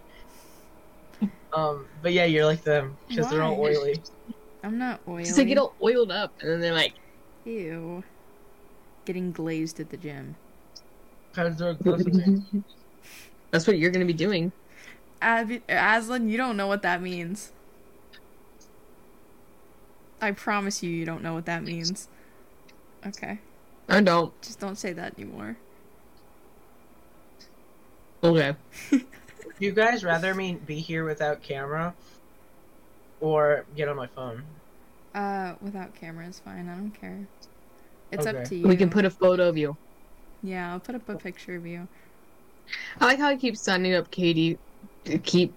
Um, 1.53 1.87
but 2.03 2.13
yeah, 2.13 2.25
you're 2.25 2.45
like 2.45 2.63
them 2.63 2.97
because 3.09 3.31
they're 3.31 3.43
all 3.43 3.59
oily. 3.59 4.03
I'm 4.63 4.79
not 4.79 5.01
oily. 5.09 5.23
Because 5.23 5.37
they 5.37 5.45
get 5.45 5.59
all 5.59 5.75
oiled 5.83 6.11
up, 6.11 6.33
and 6.41 6.51
then 6.51 6.61
they're 6.61 6.75
like, 6.75 6.93
Ew. 7.45 8.03
Getting 9.05 9.33
glazed 9.33 9.79
at 9.81 9.91
the 9.91 9.97
gym. 9.97 10.35
Because 11.31 11.57
they're 11.57 11.75
glistening. 11.75 12.65
"That's 13.51 13.67
what 13.67 13.79
you're 13.79 13.91
gonna 13.91 14.05
be 14.05 14.13
doing." 14.13 14.53
Abby, 15.23 15.63
Aslan, 15.69 16.29
you 16.29 16.37
don't 16.37 16.57
know 16.57 16.67
what 16.67 16.83
that 16.83 17.01
means. 17.01 17.53
I 20.21 20.33
promise 20.33 20.83
you, 20.83 20.91
you 20.91 21.05
don't 21.05 21.23
know 21.23 21.35
what 21.35 21.47
that 21.47 21.63
means. 21.63 22.09
Okay, 23.07 23.39
I 23.89 24.01
don't. 24.01 24.39
just 24.43 24.59
don't 24.59 24.77
say 24.77 24.93
that 24.93 25.15
anymore. 25.19 25.57
Okay. 28.25 28.57
you 29.61 29.73
guys 29.73 30.05
rather 30.05 30.35
me 30.35 30.59
be 30.67 30.81
here 30.81 31.05
without 31.05 31.43
camera, 31.43 31.95
or 33.21 33.65
get 33.77 33.89
on 33.89 33.97
my 33.97 34.07
phone? 34.07 34.43
Uh, 35.15 35.55
without 35.63 35.95
camera 35.95 36.27
is 36.27 36.39
fine. 36.41 36.69
I 36.69 36.75
don't 36.75 36.91
care. 36.91 37.27
It's 38.13 38.27
up 38.27 38.45
to 38.45 38.55
you. 38.55 38.67
We 38.67 38.77
can 38.77 38.91
put 38.91 39.05
a 39.05 39.11
photo 39.11 39.49
of 39.49 39.57
you. 39.57 39.77
Yeah, 40.43 40.73
I'll 40.73 40.81
put 40.81 40.95
up 40.95 41.09
a 41.09 41.17
picture 41.17 41.57
of 41.57 41.67
you. 41.67 41.89
I 43.01 43.07
like 43.07 43.19
how 43.19 43.29
I 43.29 43.37
keep 43.37 43.57
signing 43.57 43.95
up 43.95 44.11
Katie, 44.11 44.59
to 45.05 45.19
keep 45.19 45.55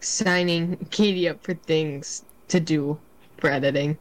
signing 0.00 0.76
Katie 0.90 1.28
up 1.28 1.42
for 1.42 1.54
things 1.54 2.24
to 2.48 2.60
do 2.60 2.98
for 3.38 3.50
editing. 3.50 3.98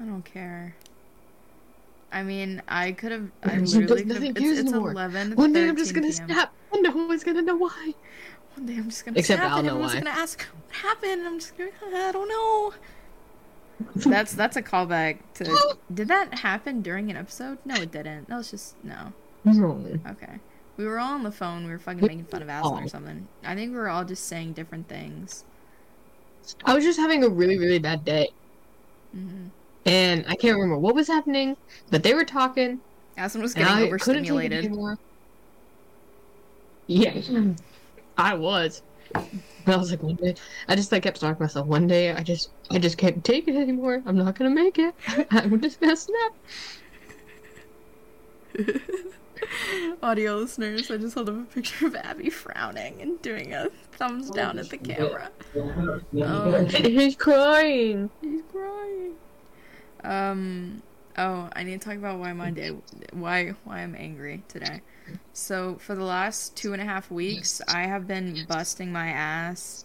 I 0.00 0.04
don't 0.04 0.24
care. 0.24 0.74
I 2.12 2.22
mean, 2.22 2.62
I 2.68 2.92
could 2.92 3.12
have. 3.12 3.30
I 3.42 3.64
She 3.64 3.78
literally 3.78 4.04
could 4.04 4.22
have. 4.22 4.36
It's, 4.36 4.60
it's 4.60 4.72
eleven. 4.72 5.32
One 5.32 5.52
day 5.52 5.68
I'm 5.68 5.76
just 5.76 5.94
gonna 5.94 6.06
PM. 6.08 6.28
snap, 6.28 6.52
and 6.72 6.82
no 6.82 6.90
one's 7.06 7.24
gonna 7.24 7.42
know 7.42 7.56
why. 7.56 7.94
One 8.54 8.66
day 8.66 8.76
I'm 8.76 8.88
just 8.88 9.04
gonna 9.04 9.18
Except 9.18 9.40
snap 9.40 9.52
I'll 9.52 9.58
and 9.58 9.66
know 9.66 9.72
everyone's 9.74 9.94
why. 9.94 10.00
gonna 10.00 10.10
ask 10.10 10.42
what 10.42 10.76
happened. 10.76 11.12
and 11.20 11.26
I'm 11.26 11.38
just 11.38 11.56
gonna. 11.56 11.70
I 11.94 12.12
don't 12.12 12.28
know. 12.28 12.74
That's 13.94 14.32
that's 14.34 14.56
a 14.56 14.62
callback 14.62 15.18
to. 15.34 15.76
Did 15.94 16.08
that 16.08 16.34
happen 16.38 16.80
during 16.82 17.10
an 17.10 17.16
episode? 17.16 17.58
No, 17.64 17.74
it 17.74 17.90
didn't. 17.92 18.28
That 18.28 18.36
was 18.36 18.50
just 18.50 18.76
no. 18.82 19.12
No. 19.44 20.00
Okay. 20.08 20.40
We 20.76 20.84
were 20.86 20.98
all 20.98 21.14
on 21.14 21.22
the 21.22 21.32
phone. 21.32 21.64
We 21.64 21.70
were 21.70 21.78
fucking 21.78 22.02
making 22.06 22.26
fun 22.26 22.42
of 22.42 22.48
Aslan 22.48 22.84
or 22.84 22.88
something. 22.88 23.28
I 23.44 23.54
think 23.54 23.70
we 23.72 23.76
were 23.78 23.88
all 23.88 24.04
just 24.04 24.24
saying 24.24 24.52
different 24.54 24.88
things. 24.88 25.44
I 26.64 26.74
was 26.74 26.84
just 26.84 26.98
having 26.98 27.24
a 27.24 27.28
really, 27.28 27.58
really 27.58 27.78
bad 27.78 28.04
day, 28.04 28.28
hmm 29.12 29.46
and 29.86 30.24
I 30.28 30.34
can't 30.36 30.54
remember 30.56 30.78
what 30.78 30.94
was 30.94 31.06
happening, 31.08 31.56
but 31.90 32.02
they 32.02 32.12
were 32.14 32.24
talking, 32.24 32.80
Aslan 33.16 33.42
was 33.42 33.54
getting 33.54 33.68
I 33.68 33.96
couldn't 33.96 34.24
take 34.24 34.52
it 34.52 34.62
overstimulated. 34.62 34.98
Yeah, 36.88 37.54
I 38.18 38.34
was. 38.34 38.82
I 39.14 39.76
was 39.76 39.90
like, 39.90 40.02
one 40.02 40.14
day, 40.16 40.34
I 40.68 40.76
just 40.76 40.92
like 40.92 41.02
kept 41.02 41.20
talking 41.20 41.36
to 41.36 41.42
myself. 41.42 41.66
One 41.66 41.86
day, 41.86 42.12
I 42.12 42.22
just, 42.22 42.50
I 42.70 42.78
just 42.78 42.98
can't 42.98 43.24
take 43.24 43.48
it 43.48 43.56
anymore. 43.56 44.02
I'm 44.06 44.16
not 44.16 44.36
gonna 44.38 44.50
make 44.50 44.78
it. 44.78 44.94
I'm 45.30 45.60
just 45.60 45.80
gonna 45.80 45.96
snap. 45.96 46.34
Audio 50.02 50.36
listeners, 50.36 50.90
I 50.90 50.96
just 50.96 51.14
held 51.14 51.28
up 51.28 51.36
a 51.36 51.42
picture 51.44 51.86
of 51.86 51.94
Abby 51.96 52.30
frowning 52.30 53.00
and 53.02 53.20
doing 53.22 53.52
a 53.52 53.68
thumbs 53.92 54.30
down 54.30 54.58
at 54.58 54.70
the 54.70 54.78
camera. 54.78 55.30
Oh, 55.56 56.64
He's 56.64 57.16
crying. 57.16 58.10
he's 58.22 58.42
crying. 58.50 59.14
Um. 60.06 60.82
Oh, 61.18 61.48
I 61.54 61.62
need 61.62 61.80
to 61.80 61.88
talk 61.88 61.96
about 61.96 62.18
why 62.18 62.32
my 62.34 62.50
day, 62.50 62.76
why 63.12 63.54
why 63.64 63.78
I'm 63.78 63.94
angry 63.94 64.42
today. 64.48 64.82
So 65.32 65.76
for 65.76 65.94
the 65.94 66.04
last 66.04 66.56
two 66.56 66.72
and 66.74 66.82
a 66.82 66.84
half 66.84 67.10
weeks, 67.10 67.62
I 67.68 67.82
have 67.84 68.06
been 68.06 68.44
busting 68.46 68.92
my 68.92 69.08
ass, 69.08 69.84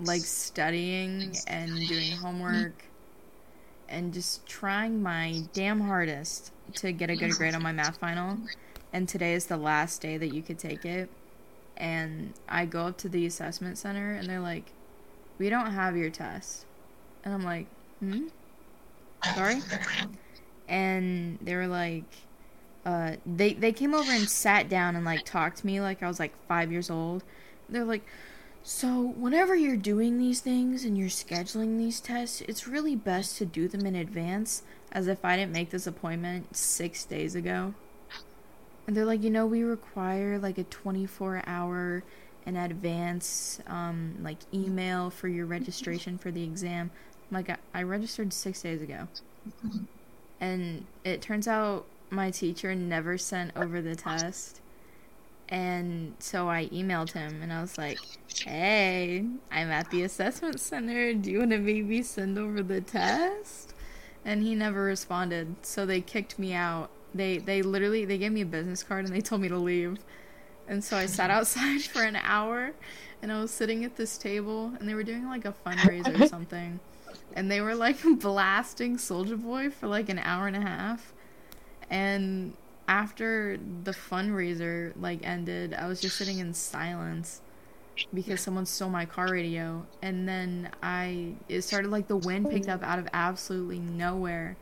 like 0.00 0.22
studying 0.22 1.34
and 1.46 1.86
doing 1.86 2.12
homework, 2.12 2.84
and 3.88 4.14
just 4.14 4.46
trying 4.46 5.02
my 5.02 5.42
damn 5.52 5.80
hardest 5.80 6.52
to 6.76 6.92
get 6.92 7.10
a 7.10 7.16
good 7.16 7.32
grade 7.32 7.54
on 7.54 7.62
my 7.62 7.72
math 7.72 7.98
final. 7.98 8.38
And 8.94 9.06
today 9.06 9.34
is 9.34 9.46
the 9.46 9.58
last 9.58 10.00
day 10.00 10.16
that 10.16 10.32
you 10.32 10.42
could 10.42 10.58
take 10.58 10.86
it. 10.86 11.10
And 11.76 12.32
I 12.48 12.64
go 12.64 12.86
up 12.86 12.96
to 12.98 13.10
the 13.10 13.26
assessment 13.26 13.76
center, 13.76 14.12
and 14.14 14.26
they're 14.26 14.40
like, 14.40 14.72
"We 15.38 15.50
don't 15.50 15.72
have 15.72 15.98
your 15.98 16.08
test," 16.08 16.64
and 17.24 17.34
I'm 17.34 17.42
like, 17.42 17.66
"Hmm." 18.00 18.28
Sorry 19.34 19.60
and 20.68 21.38
they 21.40 21.54
were 21.54 21.66
like 21.66 22.04
uh 22.84 23.12
they 23.24 23.52
they 23.54 23.72
came 23.72 23.94
over 23.94 24.10
and 24.10 24.28
sat 24.28 24.68
down 24.68 24.96
and 24.96 25.04
like 25.04 25.24
talked 25.24 25.58
to 25.58 25.66
me 25.66 25.80
like 25.80 26.02
i 26.02 26.08
was 26.08 26.18
like 26.18 26.34
five 26.48 26.70
years 26.72 26.90
old 26.90 27.24
they're 27.68 27.84
like 27.84 28.06
So, 28.62 29.00
whenever 29.16 29.54
you're 29.54 29.76
doing 29.76 30.18
these 30.18 30.40
things 30.40 30.84
and 30.84 30.98
you're 30.98 31.08
scheduling 31.08 31.78
these 31.78 32.00
tests, 32.00 32.42
it's 32.48 32.66
really 32.66 32.96
best 32.96 33.38
to 33.38 33.46
do 33.46 33.68
them 33.68 33.86
in 33.86 33.94
advance, 33.94 34.64
as 34.92 35.06
if 35.08 35.24
I 35.24 35.36
didn't 35.36 35.52
make 35.52 35.70
this 35.70 35.86
appointment 35.86 36.56
six 36.56 37.04
days 37.06 37.34
ago. 37.36 37.74
And 38.86 38.96
they're 38.96 39.04
like, 39.04 39.22
you 39.22 39.30
know, 39.30 39.46
we 39.46 39.62
require 39.62 40.38
like 40.38 40.58
a 40.58 40.64
24 40.64 41.42
hour 41.46 42.04
in 42.44 42.56
advance, 42.56 43.60
um, 43.66 44.16
like 44.20 44.38
email 44.54 45.10
for 45.10 45.28
your 45.28 45.46
registration 45.46 46.18
for 46.18 46.30
the 46.30 46.44
exam. 46.44 46.90
Like, 47.30 47.50
I, 47.50 47.56
I 47.74 47.82
registered 47.82 48.32
six 48.32 48.62
days 48.62 48.82
ago. 48.82 49.08
Mm-hmm. 49.64 49.84
And 50.40 50.86
it 51.04 51.22
turns 51.22 51.48
out 51.48 51.86
my 52.10 52.30
teacher 52.30 52.74
never 52.74 53.18
sent 53.18 53.56
over 53.56 53.80
the 53.80 53.94
test. 53.94 54.60
And 55.48 56.14
so 56.18 56.48
I 56.48 56.66
emailed 56.66 57.12
him 57.12 57.40
and 57.42 57.52
I 57.52 57.60
was 57.60 57.78
like, 57.78 57.98
hey, 58.44 59.24
I'm 59.50 59.70
at 59.70 59.90
the 59.90 60.02
assessment 60.02 60.60
center. 60.60 61.14
Do 61.14 61.30
you 61.30 61.38
want 61.40 61.52
to 61.52 61.58
maybe 61.58 62.02
send 62.02 62.38
over 62.38 62.62
the 62.62 62.80
test? 62.80 63.74
And 64.24 64.42
he 64.42 64.54
never 64.54 64.82
responded. 64.82 65.54
So 65.62 65.86
they 65.86 66.00
kicked 66.00 66.38
me 66.38 66.52
out. 66.52 66.90
They 67.14 67.38
they 67.38 67.62
literally 67.62 68.04
they 68.04 68.18
gave 68.18 68.32
me 68.32 68.40
a 68.40 68.46
business 68.46 68.82
card 68.82 69.04
and 69.06 69.14
they 69.14 69.20
told 69.20 69.40
me 69.40 69.48
to 69.48 69.58
leave. 69.58 69.98
And 70.66 70.82
so 70.82 70.96
I 70.96 71.06
sat 71.06 71.30
outside 71.36 71.82
for 71.82 72.02
an 72.02 72.16
hour 72.16 72.72
and 73.22 73.30
I 73.30 73.40
was 73.40 73.52
sitting 73.52 73.84
at 73.84 73.96
this 73.96 74.18
table 74.18 74.72
and 74.80 74.88
they 74.88 74.94
were 74.94 75.04
doing 75.04 75.26
like 75.26 75.44
a 75.44 75.54
fundraiser 75.64 76.20
or 76.20 76.26
something. 76.26 76.80
And 77.34 77.50
they 77.50 77.60
were 77.60 77.74
like 77.74 77.98
blasting 78.18 78.98
Soldier 78.98 79.36
Boy 79.36 79.70
for 79.70 79.86
like 79.86 80.08
an 80.08 80.18
hour 80.18 80.46
and 80.46 80.56
a 80.56 80.60
half. 80.60 81.12
And 81.90 82.54
after 82.88 83.58
the 83.84 83.92
fundraiser 83.92 84.92
like 85.00 85.24
ended, 85.26 85.74
I 85.74 85.88
was 85.88 86.00
just 86.00 86.16
sitting 86.16 86.38
in 86.38 86.54
silence 86.54 87.40
because 88.12 88.40
someone 88.40 88.66
stole 88.66 88.90
my 88.90 89.06
car 89.06 89.28
radio 89.30 89.86
and 90.02 90.28
then 90.28 90.70
I 90.82 91.34
it 91.48 91.62
started 91.62 91.90
like 91.90 92.08
the 92.08 92.16
wind 92.16 92.50
picked 92.50 92.68
up 92.68 92.82
out 92.82 92.98
of 92.98 93.08
absolutely 93.14 93.78
nowhere 93.78 94.56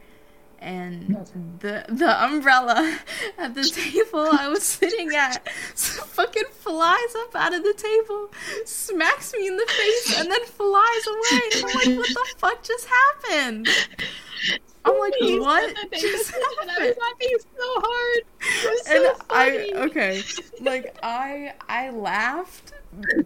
and 0.65 1.15
the 1.61 1.85
the 1.89 2.25
umbrella 2.25 2.99
at 3.39 3.55
the 3.55 3.65
table 3.65 4.27
I 4.33 4.49
was 4.49 4.63
sitting 4.63 5.15
at 5.15 5.47
fucking 5.77 6.45
flies 6.53 7.15
up 7.19 7.35
out 7.37 7.55
of 7.55 7.63
the 7.63 7.75
table, 7.75 8.31
smacks 8.65 9.33
me 9.35 9.47
in 9.47 9.57
the 9.57 9.67
face, 9.67 10.19
and 10.19 10.31
then 10.31 10.45
flies 10.47 11.07
away. 11.07 11.41
And 11.55 11.65
I'm 11.65 11.75
like, 11.75 11.99
what 11.99 12.09
the 12.09 12.35
fuck 12.39 12.63
just 12.63 12.89
happened? 12.89 13.69
I'm 14.87 14.99
like, 14.99 15.15
what 15.21 15.75
just 15.93 16.31
happened? 16.31 16.71
I 16.71 16.87
was 16.87 16.97
laughing 16.99 17.37
so 17.39 17.81
hard. 17.81 18.23
It 18.41 18.71
was 18.71 18.87
and 18.87 19.05
so 19.05 19.25
I 19.31 19.51
funny. 19.51 19.75
okay, 19.75 20.23
like 20.61 20.97
I 21.03 21.53
I 21.69 21.91
laughed, 21.91 22.73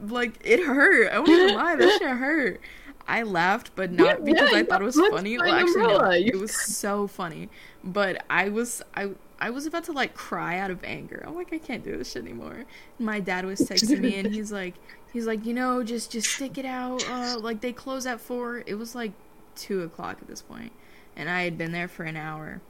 like 0.02 0.40
it 0.44 0.64
hurt. 0.64 1.12
I 1.12 1.18
won't 1.18 1.30
even 1.30 1.54
lie, 1.54 1.76
that 1.76 1.98
shit 1.98 2.08
hurt. 2.08 2.60
I 3.08 3.22
laughed, 3.22 3.70
but 3.74 3.90
not 3.90 4.06
Yeah, 4.06 4.24
because 4.24 4.52
yeah, 4.52 4.58
I 4.58 4.62
thought 4.64 4.82
it 4.82 4.84
was 4.84 4.96
funny. 4.96 5.38
Well, 5.38 5.52
actually, 5.52 5.82
no, 5.82 6.10
it 6.10 6.38
was 6.38 6.54
so 6.76 7.06
funny. 7.06 7.48
But 7.82 8.22
I 8.28 8.50
was 8.50 8.82
I 8.94 9.10
I 9.40 9.50
was 9.50 9.64
about 9.64 9.84
to 9.84 9.92
like 9.92 10.14
cry 10.14 10.58
out 10.58 10.70
of 10.70 10.84
anger. 10.84 11.24
I'm 11.26 11.34
like, 11.34 11.52
I 11.52 11.58
can't 11.58 11.82
do 11.82 11.96
this 11.96 12.12
shit 12.12 12.22
anymore. 12.22 12.64
And 12.98 13.06
my 13.06 13.18
dad 13.20 13.46
was 13.46 13.60
texting 13.60 14.00
me, 14.00 14.16
and 14.16 14.28
he's 14.34 14.52
like, 14.52 14.74
he's 15.12 15.26
like, 15.26 15.46
you 15.46 15.54
know, 15.54 15.82
just 15.82 16.12
just 16.12 16.28
stick 16.30 16.58
it 16.58 16.66
out. 16.66 17.08
Uh, 17.08 17.38
like 17.40 17.62
they 17.62 17.72
close 17.72 18.04
at 18.06 18.20
four. 18.20 18.62
It 18.66 18.74
was 18.74 18.94
like 18.94 19.12
two 19.56 19.82
o'clock 19.82 20.18
at 20.20 20.28
this 20.28 20.42
point, 20.42 20.72
and 21.16 21.30
I 21.30 21.42
had 21.44 21.56
been 21.56 21.72
there 21.72 21.88
for 21.88 22.02
an 22.02 22.16
hour, 22.16 22.60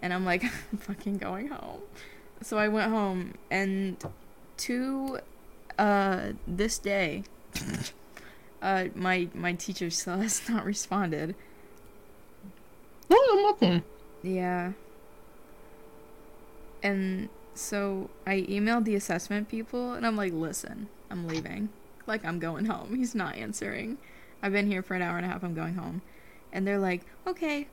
and 0.00 0.14
I'm 0.14 0.24
like, 0.24 0.44
I'm 0.72 0.78
fucking 0.78 1.18
going 1.18 1.48
home. 1.48 1.80
So 2.42 2.58
I 2.58 2.68
went 2.68 2.90
home, 2.92 3.34
and 3.50 3.96
to 4.58 5.18
uh 5.78 6.32
this 6.46 6.78
day, 6.78 7.24
uh 8.62 8.86
my 8.94 9.28
my 9.34 9.52
teacher 9.54 9.90
still 9.90 10.18
has 10.20 10.48
not 10.48 10.64
responded. 10.64 11.34
Oh, 13.10 13.48
nothing. 13.50 13.82
Yeah. 14.22 14.72
And 16.82 17.28
so 17.54 18.10
I 18.26 18.42
emailed 18.42 18.84
the 18.84 18.94
assessment 18.94 19.48
people 19.48 19.92
and 19.92 20.06
I'm 20.06 20.16
like, 20.16 20.32
listen, 20.32 20.88
I'm 21.10 21.26
leaving. 21.26 21.68
Like, 22.06 22.24
I'm 22.24 22.38
going 22.38 22.66
home. 22.66 22.94
He's 22.96 23.14
not 23.14 23.36
answering. 23.36 23.98
I've 24.42 24.52
been 24.52 24.66
here 24.66 24.82
for 24.82 24.94
an 24.94 25.02
hour 25.02 25.16
and 25.16 25.26
a 25.26 25.28
half. 25.28 25.42
I'm 25.42 25.54
going 25.54 25.74
home. 25.74 26.02
And 26.52 26.66
they're 26.66 26.78
like, 26.78 27.02
okay, 27.26 27.68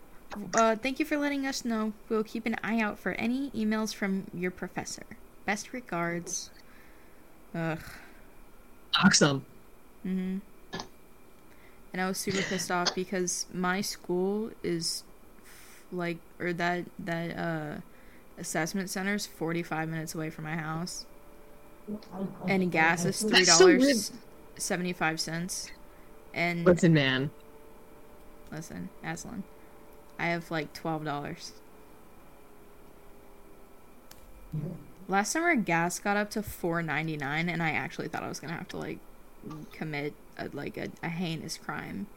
uh, 0.53 0.75
thank 0.75 0.99
you 0.99 1.05
for 1.05 1.17
letting 1.17 1.45
us 1.47 1.63
know. 1.65 1.93
We'll 2.09 2.23
keep 2.23 2.45
an 2.45 2.57
eye 2.63 2.79
out 2.81 2.99
for 2.99 3.13
any 3.13 3.49
emails 3.51 3.93
from 3.93 4.25
your 4.33 4.51
professor. 4.51 5.05
Best 5.45 5.73
regards. 5.73 6.51
Ugh. 7.55 7.79
Awesome. 9.03 9.45
hmm 10.03 10.39
And 11.97 12.05
I 12.05 12.09
was 12.09 12.19
super 12.19 12.43
pissed 12.43 12.69
off 12.69 12.93
because 12.93 13.47
my 13.51 13.81
school 13.81 14.51
is 14.61 15.03
like, 15.91 16.19
or 16.39 16.53
that 16.53 16.85
that 16.99 17.35
uh 17.35 17.81
assessment 18.37 18.91
center 18.91 19.15
is 19.15 19.25
forty 19.25 19.63
five 19.63 19.89
minutes 19.89 20.13
away 20.13 20.29
from 20.29 20.43
my 20.43 20.57
house, 20.57 21.07
and 22.47 22.71
gas 22.71 23.03
is 23.03 23.19
three 23.19 23.31
That's 23.31 23.57
so 23.57 23.65
weird. 23.65 23.79
dollars 23.81 24.11
seventy 24.57 24.93
five 24.93 25.19
cents. 25.19 25.71
And 26.35 26.65
Listen, 26.65 26.93
man. 26.93 27.31
listen, 28.51 28.89
Aslan, 29.03 29.43
I 30.19 30.27
have 30.27 30.51
like 30.51 30.73
twelve 30.73 31.03
dollars. 31.03 31.53
Last 35.07 35.31
summer, 35.31 35.55
gas 35.55 35.97
got 35.97 36.15
up 36.15 36.29
to 36.29 36.43
four 36.43 36.83
ninety 36.83 37.17
nine, 37.17 37.49
and 37.49 37.63
I 37.63 37.71
actually 37.71 38.07
thought 38.07 38.21
I 38.21 38.29
was 38.29 38.39
gonna 38.39 38.53
have 38.53 38.67
to 38.67 38.77
like 38.77 38.99
commit 39.73 40.13
a, 40.37 40.49
like 40.53 40.77
a, 40.77 40.89
a 41.03 41.09
heinous 41.09 41.57
crime. 41.57 42.07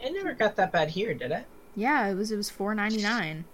It 0.00 0.12
never 0.12 0.34
got 0.34 0.56
that 0.56 0.72
bad 0.72 0.90
here, 0.90 1.14
did 1.14 1.30
it? 1.32 1.46
Yeah, 1.74 2.06
it 2.08 2.14
was 2.14 2.30
it 2.30 2.36
was 2.36 2.50
four 2.50 2.74
ninety 2.74 3.02
nine. 3.02 3.44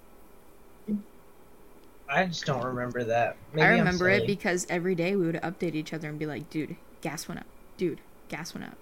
I 2.09 2.27
just 2.27 2.45
don't 2.45 2.65
remember 2.65 3.05
that. 3.05 3.37
Maybe 3.53 3.63
I 3.63 3.69
remember 3.71 4.09
it 4.09 4.27
because 4.27 4.67
every 4.69 4.95
day 4.95 5.17
we 5.17 5.25
would 5.27 5.37
update 5.37 5.75
each 5.75 5.93
other 5.93 6.09
and 6.09 6.19
be 6.19 6.27
like, 6.27 6.51
"Dude, 6.51 6.77
gas 7.01 7.27
went 7.29 7.41
up. 7.41 7.47
Dude, 7.77 8.01
gas 8.29 8.55
went 8.55 8.67
up." 8.67 8.79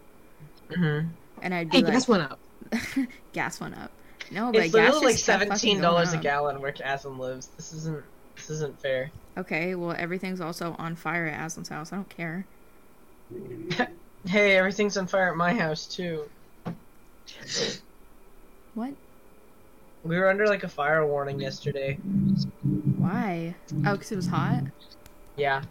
Mhm. 0.70 1.11
And 1.42 1.55
I'd 1.55 1.70
be 1.70 1.79
Hey, 1.79 1.83
like, 1.83 1.92
gas 1.92 2.09
went 2.09 2.22
up. 2.24 2.40
"Gas 3.33 3.61
went 3.61 3.76
up." 3.76 3.92
No, 4.31 4.53
but 4.53 4.64
It's 4.64 4.70
gas 4.72 4.94
literally 4.94 5.05
like 5.05 5.14
just 5.14 5.24
kept 5.24 5.46
fucking 5.46 5.76
seventeen 5.76 5.81
dollars 5.81 6.12
a 6.12 6.18
up. 6.18 6.22
gallon 6.22 6.61
where 6.61 6.74
Aslan 6.85 7.18
lives. 7.18 7.48
This 7.57 7.72
isn't. 7.72 8.05
This 8.37 8.50
isn't 8.50 8.81
fair. 8.81 9.12
Okay, 9.37 9.74
well 9.74 9.94
everything's 9.96 10.40
also 10.40 10.74
on 10.79 10.96
fire 10.96 11.26
at 11.26 11.38
Aslan's 11.40 11.68
house. 11.68 11.92
I 11.92 11.96
don't 11.96 12.09
care. 12.11 12.48
Hey, 14.26 14.56
everything's 14.56 14.96
on 14.96 15.06
fire 15.06 15.30
at 15.30 15.37
my 15.37 15.54
house 15.54 15.87
too. 15.87 16.28
What? 18.74 18.94
We 20.04 20.18
were 20.18 20.28
under 20.28 20.46
like 20.46 20.62
a 20.62 20.68
fire 20.68 21.06
warning 21.06 21.40
yesterday. 21.40 21.94
Why? 22.98 23.54
Oh, 23.87 23.92
because 23.92 24.12
it 24.12 24.16
was 24.16 24.26
hot. 24.26 24.64
Yeah. 25.37 25.62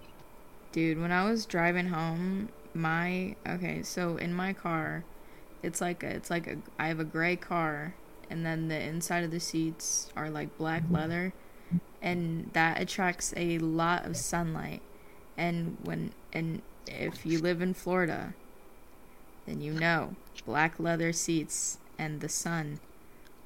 Dude, 0.71 0.99
when 0.99 1.11
I 1.11 1.29
was 1.29 1.45
driving 1.45 1.87
home, 1.87 2.49
my 2.73 3.35
okay, 3.47 3.83
so 3.83 4.17
in 4.17 4.33
my 4.33 4.53
car, 4.53 5.03
it's 5.63 5.81
like 5.81 6.03
a, 6.03 6.07
it's 6.07 6.29
like 6.29 6.47
a 6.47 6.57
I 6.77 6.87
have 6.87 6.99
a 6.99 7.05
gray 7.05 7.35
car, 7.35 7.95
and 8.29 8.45
then 8.45 8.67
the 8.67 8.79
inside 8.79 9.23
of 9.23 9.31
the 9.31 9.39
seats 9.39 10.11
are 10.15 10.29
like 10.29 10.57
black 10.57 10.83
leather, 10.89 11.33
and 12.01 12.49
that 12.53 12.81
attracts 12.81 13.33
a 13.37 13.57
lot 13.59 14.05
of 14.05 14.17
sunlight. 14.17 14.81
And 15.37 15.77
when 15.83 16.13
and 16.33 16.61
if 16.87 17.25
you 17.25 17.39
live 17.39 17.61
in 17.61 17.73
Florida, 17.73 18.33
then 19.49 19.61
you 19.61 19.73
know 19.73 20.15
black 20.45 20.79
leather 20.79 21.11
seats 21.11 21.79
and 21.97 22.21
the 22.21 22.29
sun 22.29 22.79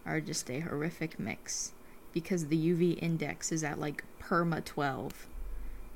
are 0.05 0.19
just 0.19 0.49
a 0.49 0.59
horrific 0.59 1.17
mix 1.17 1.71
because 2.13 2.47
the 2.47 2.57
UV 2.57 3.01
index 3.01 3.51
is 3.51 3.63
at 3.63 3.79
like 3.79 4.03
perma 4.21 4.63
12. 4.63 5.27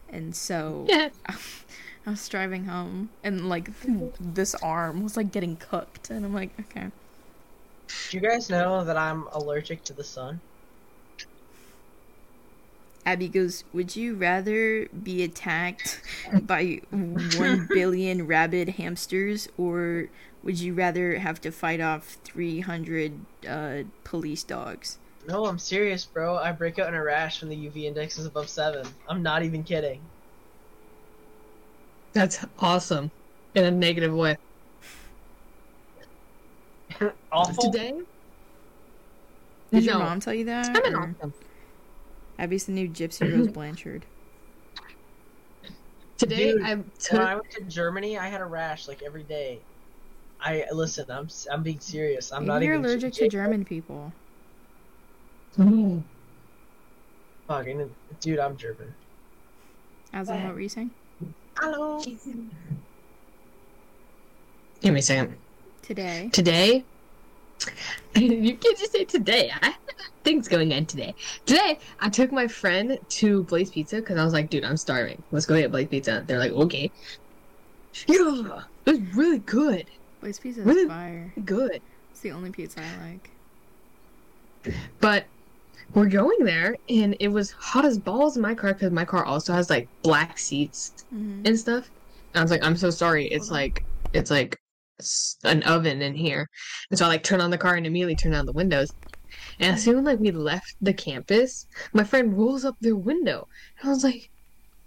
And 0.09 0.35
so 0.35 0.85
Yeah. 0.87 1.09
I 2.05 2.11
was 2.11 2.27
driving 2.29 2.65
home 2.65 3.09
and 3.21 3.49
like 3.49 3.69
this 4.17 4.55
arm 4.55 5.03
was 5.03 5.17
like 5.17 5.31
getting 5.31 5.57
cooked 5.57 6.09
and 6.09 6.25
I'm 6.25 6.33
like, 6.33 6.51
okay. 6.59 6.87
Do 8.09 8.17
you 8.17 8.21
guys 8.21 8.49
know 8.49 8.83
that 8.85 8.97
I'm 8.97 9.27
allergic 9.33 9.83
to 9.85 9.93
the 9.93 10.03
sun? 10.03 10.39
Abby 13.05 13.27
goes, 13.29 13.63
"Would 13.73 13.95
you 13.95 14.15
rather 14.15 14.87
be 14.87 15.23
attacked 15.23 16.01
by 16.41 16.81
1 16.91 17.67
billion 17.73 18.27
rabid 18.27 18.69
hamsters 18.69 19.47
or 19.57 20.09
would 20.43 20.59
you 20.59 20.73
rather 20.73 21.17
have 21.17 21.39
to 21.41 21.51
fight 21.51 21.79
off 21.79 22.17
300 22.23 23.19
uh, 23.47 23.77
police 24.03 24.43
dogs?" 24.43 24.97
No, 25.27 25.45
I'm 25.45 25.59
serious, 25.59 26.05
bro. 26.05 26.37
I 26.37 26.53
break 26.53 26.79
out 26.79 26.87
in 26.87 26.93
a 26.93 27.03
rash 27.03 27.41
when 27.41 27.49
the 27.49 27.55
UV 27.55 27.83
index 27.83 28.17
is 28.17 28.25
above 28.25 28.47
seven. 28.47 28.87
I'm 29.09 29.21
not 29.21 29.43
even 29.43 29.63
kidding. 29.63 29.99
That's 32.13 32.45
awesome. 32.59 33.11
In 33.53 33.65
a 33.65 33.71
negative 33.71 34.13
way. 34.13 34.37
Awful. 37.31 37.71
Today? 37.71 37.93
Did 39.71 39.83
your 39.83 39.99
mom 39.99 40.19
tell 40.19 40.33
you 40.33 40.45
that? 40.45 40.69
I'm 40.69 40.85
an 40.85 40.95
awesome. 40.95 41.33
Abby's 42.39 42.65
the 42.65 42.71
new 42.71 42.87
Gypsy 42.87 43.31
Rose 43.31 43.47
Blanchard. 43.47 44.05
Today 46.17 46.53
Dude, 46.53 46.61
I 46.63 46.75
When 46.75 47.21
I 47.21 47.35
went 47.35 47.51
to 47.51 47.63
Germany, 47.63 48.17
I 48.17 48.27
had 48.27 48.41
a 48.41 48.45
rash 48.45 48.87
like 48.87 49.01
every 49.03 49.23
day. 49.23 49.59
I 50.39 50.65
listen. 50.71 51.05
I'm 51.09 51.25
s- 51.25 51.47
I'm 51.51 51.63
being 51.63 51.79
serious. 51.79 52.31
I'm 52.31 52.43
Maybe 52.43 52.47
not 52.47 52.61
you're 52.63 52.73
even 52.75 52.85
allergic 52.85 53.13
to 53.13 53.27
German 53.27 53.65
people. 53.65 54.11
Mm. 55.57 56.03
Fucking 57.47 57.89
dude, 58.19 58.39
I'm 58.39 58.57
German. 58.57 58.93
As 60.13 60.29
in 60.29 60.43
what 60.43 60.53
were 60.53 60.61
you 60.61 60.69
saying? 60.69 60.91
Hello. 61.57 62.01
Give 64.81 64.93
me 64.93 64.99
a 64.99 65.01
second. 65.01 65.35
Today. 65.81 66.29
Today, 66.33 66.83
you 68.15 68.57
can't 68.57 68.77
just 68.77 68.91
say 68.91 69.05
today. 69.05 69.51
I 69.61 69.67
have 69.67 69.75
things 70.23 70.47
going 70.47 70.73
on 70.73 70.85
today. 70.85 71.15
Today, 71.45 71.79
I 71.99 72.09
took 72.09 72.31
my 72.31 72.47
friend 72.47 72.97
to 73.09 73.43
Blaze 73.45 73.71
Pizza 73.71 73.97
because 73.97 74.17
I 74.17 74.23
was 74.23 74.33
like, 74.33 74.49
dude, 74.49 74.63
I'm 74.63 74.77
starving. 74.77 75.23
Let's 75.31 75.45
go 75.45 75.55
get 75.57 75.71
Blaze 75.71 75.87
Pizza. 75.87 76.23
They're 76.27 76.39
like, 76.39 76.51
okay. 76.51 76.91
Yeah, 78.07 78.61
it 78.85 78.91
was 78.91 79.15
really 79.15 79.39
good. 79.39 79.89
Blaze 80.21 80.39
pizza 80.39 80.61
is 80.61 80.65
Really? 80.65 80.87
fire. 80.87 81.33
Good. 81.43 81.81
It's 82.11 82.21
the 82.21 82.31
only 82.31 82.51
pizza 82.51 82.81
I 82.81 82.91
like. 82.91 83.37
But 84.99 85.27
we're 85.93 86.09
going 86.09 86.43
there, 86.43 86.75
and 86.89 87.15
it 87.19 87.29
was 87.29 87.51
hot 87.51 87.85
as 87.85 87.99
balls 87.99 88.35
in 88.37 88.41
my 88.43 88.55
car 88.55 88.73
because 88.73 88.91
my 88.91 89.05
car 89.05 89.25
also 89.25 89.53
has 89.53 89.69
like 89.69 89.89
black 90.03 90.37
seats 90.37 90.93
hmm 91.11 91.41
and 91.45 91.57
stuff. 91.59 91.89
And 92.33 92.41
I 92.41 92.43
was 92.43 92.51
like, 92.51 92.63
I'm 92.63 92.77
so 92.77 92.89
sorry. 92.89 93.27
It's 93.27 93.49
Hold 93.49 93.51
on. 93.51 93.57
like 93.57 93.85
it's 94.13 94.31
like 94.31 94.57
an 95.43 95.63
oven 95.63 96.01
in 96.01 96.15
here. 96.15 96.49
And 96.89 96.97
so 96.97 97.05
I 97.05 97.09
like 97.09 97.23
turn 97.23 97.41
on 97.41 97.51
the 97.51 97.57
car 97.57 97.75
and 97.75 97.85
immediately 97.85 98.15
turn 98.15 98.33
on 98.33 98.45
the 98.45 98.51
windows. 98.53 98.91
And 99.59 99.75
as 99.75 99.83
soon 99.83 100.03
like 100.03 100.19
we 100.19 100.31
left 100.31 100.75
the 100.81 100.93
campus, 100.93 101.67
my 101.93 102.03
friend 102.03 102.37
rolls 102.37 102.65
up 102.65 102.75
their 102.79 102.95
window. 102.95 103.47
And 103.79 103.89
I 103.89 103.93
was 103.93 104.03
like, 104.03 104.29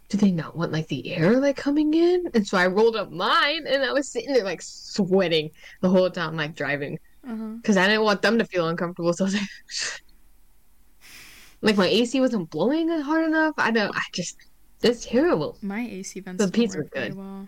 do 0.09 0.17
they 0.19 0.33
not 0.33 0.57
want 0.57 0.73
like 0.73 0.89
the 0.89 1.13
air 1.15 1.39
like 1.41 1.57
coming 1.57 1.95
in? 1.95 2.25
And 2.35 2.47
so 2.47 2.59
I 2.59 2.67
rolled 2.67 2.97
up 2.97 3.11
mine 3.13 3.67
and 3.69 3.83
I 3.85 3.93
was 3.93 4.09
sitting 4.09 4.33
there 4.33 4.45
like 4.45 4.61
sweating 4.63 5.51
the 5.83 5.89
whole 5.91 6.11
time 6.11 6.37
like 6.37 6.57
driving 6.57 6.99
Uh-huh. 7.25 7.55
because 7.63 7.77
I 7.77 7.87
didn't 7.87 8.03
want 8.03 8.23
them 8.23 8.39
to 8.39 8.45
feel 8.45 8.67
uncomfortable. 8.69 9.13
So 9.13 9.25
I 9.25 9.27
was 9.27 9.35
like, 9.35 9.49
like 11.63 11.77
my 11.77 11.87
AC 11.87 12.19
wasn't 12.21 12.51
blowing 12.51 12.89
hard 12.89 13.27
enough. 13.27 13.55
I 13.59 13.71
don't. 13.71 13.95
I 13.95 14.01
just 14.13 14.37
that's 14.81 15.05
terrible. 15.05 15.59
My 15.63 15.83
AC 15.83 16.21
vents 16.21 16.45
The 16.45 16.51
pizza 16.51 16.79
work 16.79 16.91
good. 16.91 17.15
well. 17.15 17.47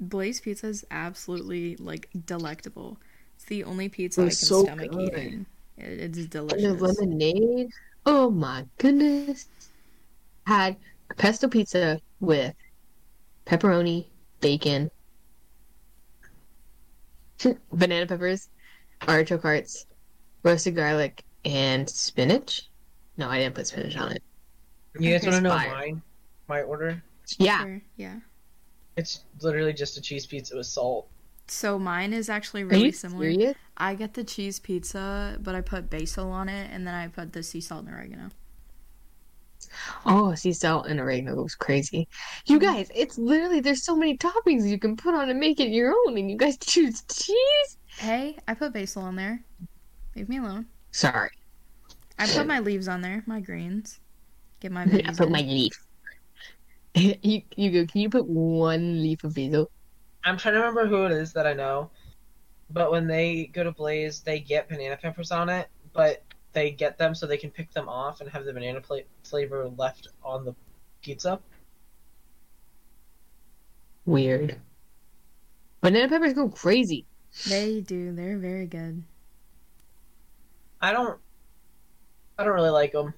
Blaze 0.00 0.40
pizza 0.40 0.66
is 0.68 0.84
absolutely 0.90 1.76
like 1.76 2.08
delectable. 2.26 2.98
It's 3.36 3.44
the 3.44 3.64
only 3.64 3.88
pizza 3.88 4.22
It 4.22 4.24
I 4.24 4.28
can 4.28 4.34
so 4.36 4.62
stomach 4.64 4.90
good. 4.90 5.00
eating. 5.14 5.46
It, 5.76 6.00
it's 6.00 6.18
And 6.18 6.26
the 6.26 6.28
delicious. 6.28 6.80
lemonade. 6.80 7.70
Oh 8.06 8.30
my 8.30 8.64
goodness. 8.78 9.46
Had 10.46 10.76
a 11.10 11.14
pesto 11.14 11.48
pizza 11.48 12.00
with 12.20 12.54
pepperoni, 13.46 14.06
bacon, 14.40 14.90
banana 17.72 18.06
peppers, 18.06 18.48
artichoke 19.06 19.42
hearts, 19.42 19.86
roasted 20.42 20.76
garlic, 20.76 21.24
and 21.44 21.88
spinach. 21.88 22.68
No, 23.16 23.28
I 23.28 23.38
didn't 23.38 23.54
put 23.54 23.66
spinach 23.66 23.96
on 23.96 24.12
it. 24.12 24.22
You 24.98 25.10
guys 25.12 25.22
want 25.24 25.36
to 25.36 25.40
know 25.42 25.50
Fire. 25.50 25.70
mine? 25.70 26.02
My 26.48 26.62
order? 26.62 27.02
Yeah. 27.38 27.62
Sure, 27.62 27.82
yeah. 27.96 28.16
It's 28.96 29.24
literally 29.40 29.72
just 29.72 29.96
a 29.96 30.00
cheese 30.00 30.26
pizza 30.26 30.56
with 30.56 30.66
salt. 30.66 31.10
So 31.48 31.78
mine 31.78 32.14
is 32.14 32.30
actually 32.30 32.62
Are 32.70 32.78
really 32.78 32.86
you 32.86 32.92
similar. 32.92 33.34
serious? 33.34 33.56
I 33.76 33.94
get 33.94 34.14
the 34.14 34.24
cheese 34.24 34.58
pizza, 34.58 35.36
but 35.40 35.54
I 35.54 35.60
put 35.60 35.90
basil 35.90 36.30
on 36.30 36.48
it, 36.48 36.70
and 36.72 36.86
then 36.86 36.94
I 36.94 37.08
put 37.08 37.32
the 37.34 37.42
sea 37.42 37.60
salt 37.60 37.84
and 37.86 37.94
oregano. 37.94 38.30
Oh, 40.04 40.34
sea 40.34 40.52
salt 40.52 40.86
and 40.86 41.00
oregano 41.00 41.34
goes 41.36 41.54
crazy. 41.54 42.08
You 42.46 42.58
Mm-hmm. 42.58 42.72
guys, 42.72 42.90
it's 42.94 43.16
literally 43.18 43.60
there's 43.60 43.84
so 43.84 43.96
many 43.96 44.16
toppings 44.18 44.68
you 44.68 44.78
can 44.78 44.96
put 44.96 45.14
on 45.14 45.30
and 45.30 45.38
make 45.40 45.60
it 45.60 45.68
your 45.70 45.92
own, 45.92 46.18
and 46.18 46.30
you 46.30 46.36
guys 46.36 46.58
choose 46.60 47.02
cheese. 47.04 47.78
Hey, 47.98 48.38
I 48.48 48.54
put 48.54 48.72
basil 48.72 49.02
on 49.02 49.16
there. 49.16 49.44
Leave 50.16 50.28
me 50.28 50.38
alone. 50.38 50.66
Sorry, 50.92 51.30
I 52.18 52.28
put 52.28 52.46
my 52.46 52.60
leaves 52.60 52.86
on 52.88 53.00
there, 53.00 53.24
my 53.26 53.40
greens. 53.40 53.98
Get 54.60 54.70
my 54.72 54.84
I 55.06 55.12
put 55.12 55.28
in. 55.28 55.30
my 55.30 55.40
leaf. 55.42 55.72
you, 56.94 57.42
you 57.56 57.70
go. 57.70 57.86
Can 57.90 58.00
you 58.00 58.10
put 58.10 58.26
one 58.26 59.02
leaf 59.02 59.24
of 59.24 59.34
basil? 59.34 59.70
I'm 60.24 60.36
trying 60.36 60.54
to 60.54 60.60
remember 60.60 60.86
who 60.86 61.06
it 61.06 61.12
is 61.12 61.32
that 61.32 61.46
I 61.46 61.54
know, 61.54 61.90
but 62.70 62.90
when 62.90 63.06
they 63.06 63.46
go 63.52 63.64
to 63.64 63.72
Blaze, 63.72 64.20
they 64.20 64.40
get 64.40 64.68
banana 64.68 64.96
peppers 64.96 65.30
on 65.30 65.48
it, 65.48 65.68
but 65.92 66.22
they 66.52 66.70
get 66.70 66.98
them 66.98 67.14
so 67.14 67.26
they 67.26 67.36
can 67.36 67.50
pick 67.50 67.72
them 67.72 67.88
off 67.88 68.20
and 68.20 68.28
have 68.30 68.44
the 68.44 68.52
banana 68.52 68.80
pla- 68.80 68.98
flavor 69.24 69.70
left 69.76 70.08
on 70.22 70.44
the 70.44 70.54
pizza. 71.00 71.40
Weird. 74.04 74.60
Banana 75.80 76.08
peppers 76.08 76.34
go 76.34 76.48
crazy. 76.48 77.06
They 77.48 77.80
do. 77.80 78.12
They're 78.12 78.38
very 78.38 78.66
good. 78.66 79.02
I 80.80 80.92
don't, 80.92 81.18
I 82.38 82.44
don't 82.44 82.54
really 82.54 82.70
like 82.70 82.92
them. 82.92 83.14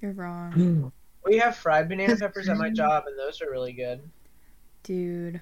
You're 0.00 0.12
wrong. 0.12 0.52
Hmm. 0.52 0.88
We 1.26 1.36
have 1.38 1.56
fried 1.56 1.88
banana 1.90 2.16
peppers 2.20 2.48
at 2.48 2.56
my 2.56 2.70
job, 2.70 3.04
and 3.06 3.18
those 3.18 3.42
are 3.42 3.50
really 3.50 3.72
good. 3.74 4.10
Dude, 4.82 5.40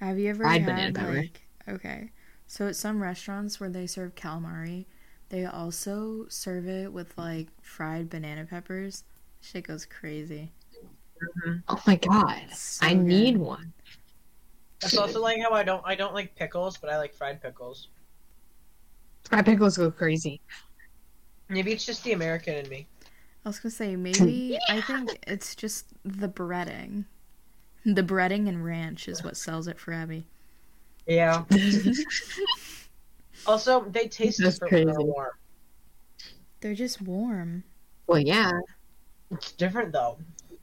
have 0.00 0.18
you 0.18 0.30
ever 0.30 0.44
Fried 0.44 0.62
had 0.62 0.66
banana 0.66 0.92
pepper. 0.92 1.12
like 1.12 1.42
okay? 1.68 2.12
So 2.46 2.68
at 2.68 2.76
some 2.76 3.02
restaurants 3.02 3.58
where 3.58 3.70
they 3.70 3.86
serve 3.86 4.14
calamari, 4.14 4.86
they 5.30 5.46
also 5.46 6.26
serve 6.28 6.68
it 6.68 6.92
with 6.92 7.16
like 7.18 7.48
fried 7.62 8.10
banana 8.10 8.44
peppers. 8.44 9.04
Shit 9.40 9.64
goes 9.66 9.86
crazy. 9.86 10.52
Mm-hmm. 11.22 11.58
Oh 11.68 11.82
my 11.86 11.96
god, 11.96 12.50
So 12.52 12.86
I 12.86 12.94
need 12.94 13.34
good. 13.34 13.40
one. 13.42 13.72
That's 14.80 14.96
also 14.98 15.22
like 15.22 15.40
how 15.40 15.52
I 15.52 15.62
don't, 15.64 15.82
I 15.86 15.94
don't 15.94 16.14
like 16.14 16.34
pickles, 16.36 16.76
but 16.78 16.90
I 16.90 16.98
like 16.98 17.14
fried 17.14 17.40
pickles. 17.42 17.88
Fried 19.24 19.44
pickles 19.46 19.78
go 19.78 19.90
crazy. 19.90 20.40
Maybe 21.48 21.72
it's 21.72 21.84
just 21.86 22.02
the 22.04 22.12
American 22.12 22.54
in 22.56 22.68
me. 22.68 22.88
I 23.44 23.48
was 23.48 23.58
gonna 23.58 23.70
say 23.70 23.96
maybe 23.96 24.58
I 24.68 24.80
think 24.80 25.18
it's 25.26 25.54
just 25.54 25.86
the 26.04 26.28
breading. 26.28 27.04
The 27.84 28.02
breading 28.02 28.48
and 28.48 28.64
ranch 28.64 29.08
is 29.08 29.24
what 29.24 29.36
sells 29.36 29.66
it 29.66 29.78
for 29.80 29.92
Abby. 29.92 30.24
Yeah. 31.06 31.44
Also, 33.44 33.80
they 33.90 34.06
taste 34.06 34.38
That's 34.40 34.60
different 34.60 34.72
when 34.72 34.86
they're 34.86 34.94
crazy. 34.94 35.08
warm. 35.10 35.30
They're 36.60 36.74
just 36.76 37.02
warm. 37.02 37.64
well, 38.06 38.20
yeah. 38.20 38.52
It's 39.32 39.50
different 39.52 39.90
though. 39.92 40.18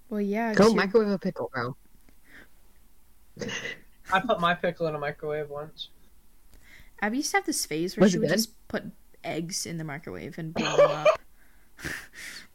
Well, 0.10 0.22
yeah. 0.22 0.54
Go 0.54 0.66
you're- 0.68 0.76
microwave 0.76 1.10
a 1.10 1.20
pickle, 1.20 1.52
bro. 1.54 1.76
I 4.14 4.20
put 4.22 4.40
my 4.40 4.54
pickle 4.54 4.88
in 4.88 4.96
a 4.96 5.00
microwave 5.00 5.50
once. 5.50 5.90
Abby 7.02 7.18
used 7.18 7.32
to 7.32 7.38
have 7.38 7.46
this 7.46 7.66
phase 7.66 7.98
where 7.98 8.04
Was 8.06 8.12
she 8.14 8.20
would 8.20 8.30
good? 8.30 8.36
just 8.36 8.68
put 8.70 8.84
eggs 9.26 9.66
in 9.66 9.78
the 9.78 9.84
microwave 9.84 10.38
and 10.38 10.54
blow 10.54 10.78
them 10.78 10.92
up. 10.92 11.20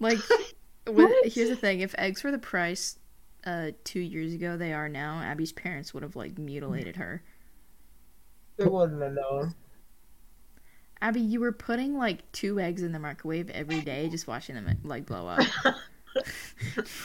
like, 0.05 0.19
with, 0.87 1.11
here's 1.35 1.49
the 1.49 1.57
thing: 1.57 1.81
if 1.81 1.95
eggs 1.99 2.23
were 2.23 2.31
the 2.31 2.39
price 2.39 2.99
uh, 3.45 3.73
two 3.83 4.01
years 4.01 4.35
ago 4.35 4.57
they 4.57 4.73
are 4.73 4.89
now, 4.89 5.21
Abby's 5.21 5.53
parents 5.53 5.93
would 5.93 6.03
have 6.03 6.15
like 6.15 6.39
mutilated 6.39 6.97
her. 6.97 7.23
It 8.59 8.71
wouldn't 8.71 9.03
have 9.03 9.13
known. 9.13 9.55
Abby, 11.01 11.21
you 11.21 11.41
were 11.41 11.53
putting 11.53 11.99
like 11.99 12.31
two 12.33 12.61
eggs 12.61 12.83
in 12.83 12.93
the 12.93 12.99
microwave 12.99 13.51
every 13.51 13.81
day, 13.81 14.09
just 14.09 14.27
watching 14.27 14.55
them 14.55 14.79
like 14.85 15.07
blow 15.07 15.27
up. 15.27 15.45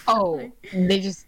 Oh, 0.07 0.51
they 0.73 0.99
just. 0.99 1.25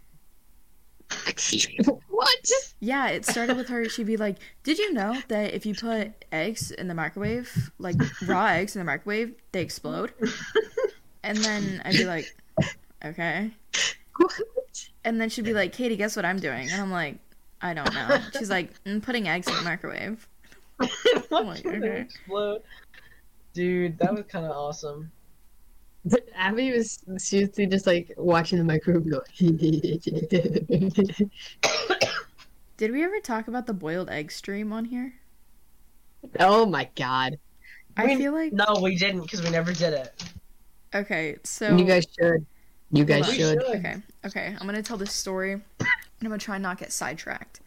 what? 2.08 2.52
Yeah, 2.80 3.10
it 3.10 3.26
started 3.26 3.58
with 3.58 3.68
her. 3.70 3.90
She'd 3.90 4.08
be 4.08 4.18
like, 4.18 4.38
"Did 4.64 4.78
you 4.78 4.94
know 4.94 5.20
that 5.28 5.54
if 5.54 5.66
you 5.66 5.76
put 5.76 6.26
eggs 6.32 6.72
in 6.72 6.88
the 6.88 6.94
microwave, 6.94 7.72
like 7.80 7.96
raw 8.26 8.48
eggs 8.48 8.76
in 8.76 8.80
the 8.80 8.86
microwave, 8.86 9.34
they 9.52 9.62
explode?" 9.62 10.14
And 11.24 11.38
then 11.38 11.82
I'd 11.86 11.94
be 11.94 12.06
like, 12.06 12.26
"Okay." 13.06 13.52
And 15.04 15.20
then 15.20 15.30
she'd 15.30 15.46
be 15.46 15.54
like, 15.54 15.72
"Katie, 15.74 15.96
guess 15.96 16.16
what 16.16 16.26
I'm 16.26 16.40
doing?" 16.40 16.70
And 16.72 16.82
I'm 16.82 16.92
like, 16.92 17.18
"I 17.62 17.74
don't 17.74 17.94
know." 17.94 18.20
She's 18.38 18.50
like, 18.50 18.72
"I'm 18.86 19.02
putting 19.02 19.28
eggs 19.28 19.48
in 19.48 19.56
the 19.56 19.62
microwave." 19.62 20.28
Watch 20.80 20.92
like, 21.32 21.66
when 21.66 21.84
okay. 21.84 22.02
explode. 22.02 22.62
Dude, 23.54 23.98
that 24.00 24.14
was 24.14 24.24
kind 24.28 24.46
of 24.46 24.52
awesome. 24.52 25.12
Abby 26.36 26.72
was 26.72 27.04
seriously 27.18 27.68
just 27.68 27.86
like 27.86 28.12
watching 28.18 28.58
the 28.58 28.64
microwave 28.64 29.08
go. 29.10 29.22
Did 32.78 32.92
we 32.92 33.04
ever 33.04 33.20
talk 33.20 33.48
about 33.48 33.68
the 33.68 33.74
boiled 33.74 34.10
egg 34.10 34.32
stream 34.32 34.74
on 34.74 34.86
here? 34.86 35.14
oh 36.40 36.66
my 36.66 36.90
god. 36.96 37.38
I 37.98 38.06
We- 38.06 38.16
feel 38.16 38.34
like 38.34 38.54
No, 38.54 38.80
we 38.82 38.96
didn't 38.96 39.22
because 39.22 39.44
we 39.44 39.50
never 39.52 39.74
did 39.74 39.94
it. 39.94 40.24
Okay, 40.94 41.38
so 41.44 41.76
You 41.76 41.86
guys 41.86 42.06
should. 42.18 42.46
You 42.92 43.06
guys 43.06 43.26
should. 43.28 43.62
should. 43.62 43.76
Okay, 43.78 43.96
okay. 44.26 44.56
I'm 44.60 44.66
gonna 44.66 44.84
tell 44.84 44.98
this 44.98 45.14
story, 45.14 45.54
and 45.54 45.64
I'm 45.80 46.28
gonna 46.28 46.38
try 46.38 46.56
and 46.56 46.64
not 46.64 46.78
get 46.78 46.92
sidetracked. 46.92 47.62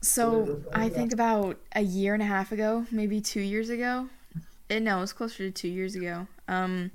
So 0.00 0.62
I 0.72 0.88
think 0.88 1.12
about 1.12 1.58
a 1.74 1.80
year 1.80 2.14
and 2.14 2.22
a 2.22 2.26
half 2.26 2.52
ago, 2.52 2.86
maybe 2.90 3.20
two 3.20 3.40
years 3.40 3.68
ago. 3.68 4.08
Eh, 4.70 4.78
no, 4.78 4.98
it 4.98 5.00
was 5.00 5.12
closer 5.12 5.38
to 5.38 5.50
two 5.50 5.68
years 5.68 5.94
ago. 5.96 6.26
Um, 6.46 6.92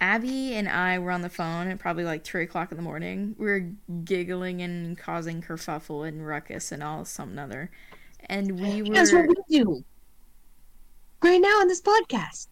Abby 0.00 0.54
and 0.54 0.68
I 0.68 0.98
were 0.98 1.12
on 1.12 1.22
the 1.22 1.28
phone 1.28 1.68
at 1.68 1.78
probably 1.78 2.04
like 2.04 2.24
three 2.24 2.42
o'clock 2.42 2.72
in 2.72 2.76
the 2.76 2.82
morning. 2.82 3.36
We 3.38 3.46
were 3.46 3.70
giggling 4.04 4.62
and 4.62 4.98
causing 4.98 5.40
kerfuffle 5.42 6.06
and 6.08 6.26
ruckus 6.26 6.72
and 6.72 6.82
all 6.82 7.04
something 7.04 7.38
other. 7.38 7.70
And 8.26 8.58
we 8.58 8.82
were 8.82 8.94
That's 8.94 9.12
what 9.12 9.28
we 9.28 9.34
do. 9.48 9.84
Right 11.22 11.40
now 11.40 11.60
on 11.60 11.68
this 11.68 11.80
podcast. 11.80 12.48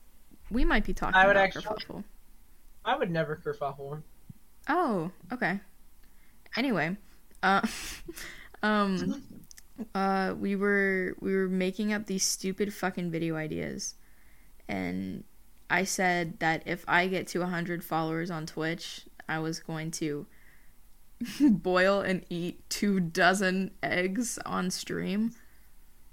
We 0.51 0.65
might 0.65 0.85
be 0.85 0.93
talking 0.95 1.15
I 1.15 1.27
would 1.27 1.37
about 1.37 1.45
actually- 1.45 1.65
kerfuffle. 1.65 2.05
I 2.85 2.97
would 2.97 3.11
never 3.11 3.37
kerfuffle. 3.37 4.03
Oh, 4.69 5.11
okay. 5.33 5.61
Anyway, 6.57 6.97
uh, 7.43 7.61
um, 8.63 9.23
uh, 9.95 10.35
we 10.39 10.57
were 10.57 11.15
we 11.21 11.35
were 11.35 11.49
making 11.49 11.93
up 11.93 12.07
these 12.07 12.25
stupid 12.25 12.73
fucking 12.73 13.11
video 13.11 13.37
ideas, 13.37 13.95
and 14.69 15.25
I 15.69 15.85
said 15.85 16.41
that 16.41 16.63
if 16.67 16.85
I 16.89 17.07
get 17.07 17.27
to 17.29 17.47
hundred 17.47 17.85
followers 17.85 18.31
on 18.31 18.47
Twitch, 18.47 19.07
I 19.29 19.39
was 19.39 19.61
going 19.61 19.91
to 19.93 20.27
boil 21.41 22.01
and 22.01 22.25
eat 22.31 22.69
two 22.71 22.99
dozen 23.01 23.73
eggs 23.83 24.39
on 24.47 24.71
stream, 24.71 25.33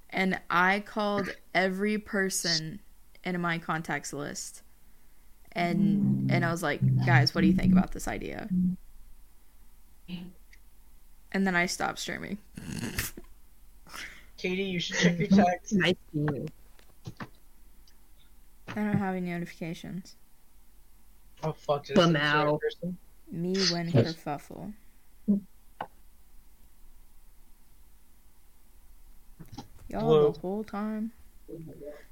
and 0.10 0.40
I 0.50 0.82
called 0.82 1.30
every 1.56 1.98
person 1.98 2.80
in 3.24 3.40
my 3.42 3.58
contacts 3.58 4.14
list 4.14 4.62
and 5.54 6.32
and 6.32 6.46
I 6.46 6.52
was 6.52 6.62
like, 6.64 6.82
guys, 7.06 7.34
what 7.34 7.42
do 7.42 7.48
you 7.48 7.54
think 7.54 7.72
about 7.74 7.92
this 7.92 8.08
idea? 8.08 8.48
And 11.32 11.46
then 11.46 11.56
I 11.56 11.66
stopped 11.66 12.00
streaming. 12.00 12.38
Katie, 14.38 14.64
you 14.64 14.80
should 14.80 14.98
check 14.98 15.18
your 15.20 15.28
text. 15.28 15.74
Nice 15.78 15.96
to 16.14 16.20
you. 16.34 16.46
I 18.70 18.76
don't 18.76 18.98
have 18.98 19.16
any 19.16 19.32
notifications. 19.32 20.16
Oh 21.44 21.54
fuck! 21.54 21.86
Did 21.86 21.96
But 21.96 22.02
I 22.02 22.04
send 22.06 22.16
it 22.16 22.20
to 22.20 22.78
the 22.82 22.88
now- 22.88 22.94
Me 23.32 23.54
when 23.72 23.92
kerfuffle. 23.92 24.74
Y'all 29.90 30.02
Blue. 30.02 30.32
the 30.34 30.40
whole 30.40 30.64
time. 30.64 31.12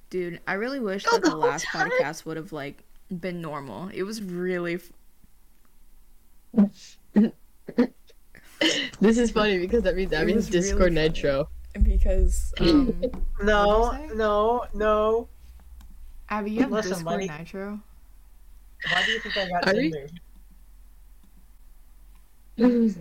Dude, 0.10 0.40
I 0.48 0.54
really 0.54 0.80
wish 0.80 1.04
Y'all 1.06 1.14
that 1.14 1.24
the 1.24 1.30
the 1.32 1.36
last 1.38 1.66
time? 1.66 1.90
podcast 1.90 2.26
would 2.26 2.38
have 2.38 2.52
like 2.54 2.84
been 3.20 3.42
normal. 3.42 3.90
It 3.94 4.04
was 4.04 4.22
really 4.22 4.76
f- 4.76 4.92
This 9.02 9.18
is 9.18 9.32
funny 9.32 9.58
because 9.60 9.84
that 9.84 9.96
means 9.96 10.14
Abby 10.14 10.34
was 10.34 10.46
has 10.46 10.54
really 10.54 10.62
Discord 10.64 10.94
funny. 10.94 11.08
Nitro. 11.10 11.50
because 11.84 12.54
um 12.62 13.04
No, 13.44 13.80
What'd 13.90 14.02
you 14.04 14.10
say? 14.10 14.16
no, 14.16 14.66
no. 14.74 15.28
Abby, 16.30 16.52
you 16.52 16.62
have 16.62 16.72
Listen, 16.72 16.92
Discord 16.92 17.06
buddy. 17.28 17.28
Nitro. 17.28 17.80
Why 18.92 19.04
do 19.06 19.12
you 19.12 19.20
think 19.20 19.38
I 19.38 19.50
got 19.50 19.68
Are 19.68 19.74
we- 19.76 19.92
Tinder? 22.58 22.96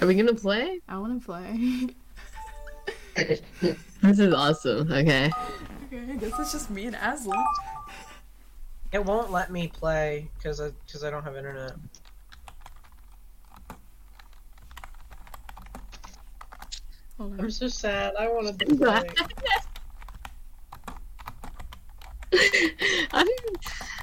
Are 0.00 0.06
we 0.06 0.14
gonna 0.14 0.34
play? 0.34 0.80
I 0.88 0.96
want 0.98 1.20
to 1.20 1.26
play. 1.26 1.88
This 4.02 4.18
is 4.18 4.32
awesome. 4.32 4.90
Okay. 4.90 5.30
Okay, 5.92 6.12
I 6.12 6.16
guess 6.16 6.38
it's 6.38 6.52
just 6.52 6.70
me 6.70 6.86
and 6.86 6.96
Aslan. 6.96 7.44
It 8.92 9.04
won't 9.04 9.30
let 9.30 9.50
me 9.50 9.68
play 9.68 10.30
because 10.36 10.60
I 10.60 10.70
because 10.86 11.04
I 11.04 11.10
don't 11.10 11.24
have 11.24 11.36
internet. 11.36 11.72
Hold 17.18 17.40
I'm 17.40 17.50
so 17.50 17.68
sad. 17.68 18.14
I 18.18 18.28
want 18.28 18.58
to 18.58 18.64
do 18.64 18.76
play. 18.76 19.02
I 23.12 23.24
didn't. 23.24 23.58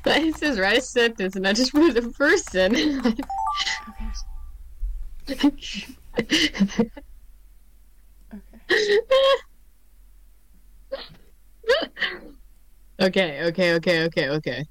It 0.06 0.38
says 0.38 0.60
write 0.60 0.78
a 0.78 0.82
sentence, 0.82 1.36
and 1.36 1.48
I 1.48 1.54
just 1.54 1.74
wrote 1.74 1.98
a 1.98 2.10
person. 2.10 3.06
Okay. 3.06 3.24
okay, 5.30 6.92
okay, 13.02 13.44
okay, 13.48 13.74
okay, 13.76 14.04
okay. 14.06 14.30
Okay. 14.30 14.64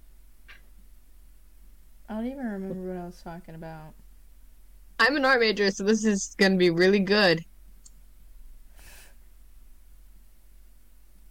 I 2.08 2.14
don't 2.14 2.26
even 2.26 2.44
remember 2.44 2.88
what 2.88 2.96
I 3.02 3.06
was 3.06 3.20
talking 3.22 3.54
about. 3.54 3.94
I'm 5.00 5.16
an 5.16 5.24
art 5.24 5.40
major, 5.40 5.70
so 5.72 5.82
this 5.84 6.04
is 6.04 6.34
gonna 6.38 6.56
be 6.56 6.70
really 6.70 7.00
good. 7.00 7.42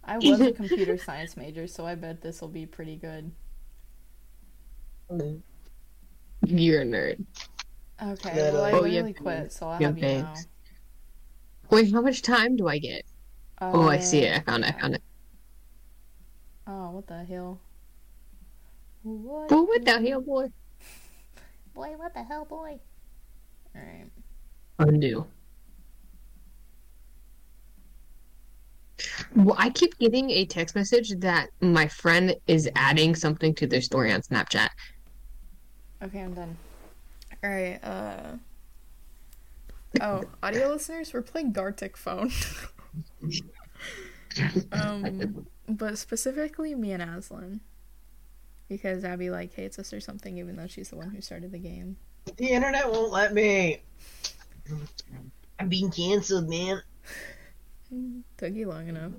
I 0.02 0.18
was 0.18 0.44
a 0.44 0.50
computer 0.52 0.96
science 0.96 1.36
major, 1.36 1.68
so 1.68 1.86
I 1.86 1.94
bet 1.94 2.20
this 2.22 2.40
will 2.40 2.48
be 2.48 2.66
pretty 2.66 2.96
good. 2.96 3.30
You're 6.46 6.82
a 6.82 6.84
nerd. 6.84 7.24
Okay, 8.02 8.42
well, 8.42 8.62
I 8.64 8.72
Oh, 8.72 8.84
yeah. 8.84 9.02
really 9.02 9.12
quit, 9.12 9.52
so 9.52 9.68
I'll 9.68 9.78
Yeah, 9.78 9.88
have 9.88 9.98
you 9.98 10.06
know. 10.06 10.46
Wait, 11.70 11.90
how 11.92 12.02
much 12.02 12.20
time 12.22 12.56
do 12.56 12.68
I 12.68 12.78
get? 12.78 13.04
oh, 13.72 13.88
I 13.88 13.98
see 13.98 14.24
it. 14.24 14.36
I 14.36 14.40
found 14.40 14.64
it. 14.64 14.68
I 14.68 14.72
oh. 14.72 14.80
found 14.80 14.94
it. 14.96 15.02
Oh, 16.68 16.90
what 16.90 17.06
the 17.06 17.24
hell? 17.24 17.58
What? 19.02 19.50
Oh, 19.50 19.62
what 19.62 19.84
the 19.86 19.98
hell, 20.06 20.20
boy? 20.20 20.48
Boy, 21.74 21.94
what 21.96 22.12
the 22.12 22.24
hell, 22.24 22.44
boy? 22.44 22.78
Alright. 23.74 24.10
Undo. 24.80 25.26
Well, 29.36 29.54
I 29.56 29.70
keep 29.70 29.96
getting 29.98 30.28
a 30.30 30.44
text 30.44 30.74
message 30.74 31.10
that 31.20 31.50
my 31.60 31.86
friend 31.86 32.34
is 32.48 32.68
adding 32.74 33.14
something 33.14 33.54
to 33.54 33.66
their 33.66 33.80
story 33.80 34.12
on 34.12 34.22
Snapchat. 34.22 34.68
Okay, 36.02 36.20
I'm 36.20 36.34
done. 36.34 36.56
Alright, 37.44 37.82
uh. 37.84 38.32
Oh, 40.00 40.24
audio 40.42 40.68
listeners, 40.68 41.12
we're 41.12 41.22
playing 41.22 41.52
Gartic 41.52 41.96
Phone. 41.96 42.32
um, 44.72 45.46
but 45.68 45.98
specifically 45.98 46.74
me 46.74 46.92
and 46.92 47.02
Aslan. 47.02 47.60
Because 48.68 49.04
Abby, 49.04 49.30
like, 49.30 49.54
hates 49.54 49.78
us 49.78 49.92
or 49.92 50.00
something, 50.00 50.38
even 50.38 50.56
though 50.56 50.66
she's 50.66 50.90
the 50.90 50.96
one 50.96 51.10
who 51.10 51.20
started 51.20 51.52
the 51.52 51.58
game. 51.58 51.96
The 52.36 52.50
internet 52.50 52.90
won't 52.90 53.12
let 53.12 53.32
me. 53.32 53.80
I'm 55.58 55.68
being 55.68 55.90
canceled, 55.90 56.48
man. 56.48 56.82
Took 58.36 58.54
you 58.54 58.68
long 58.68 58.88
enough. 58.88 59.12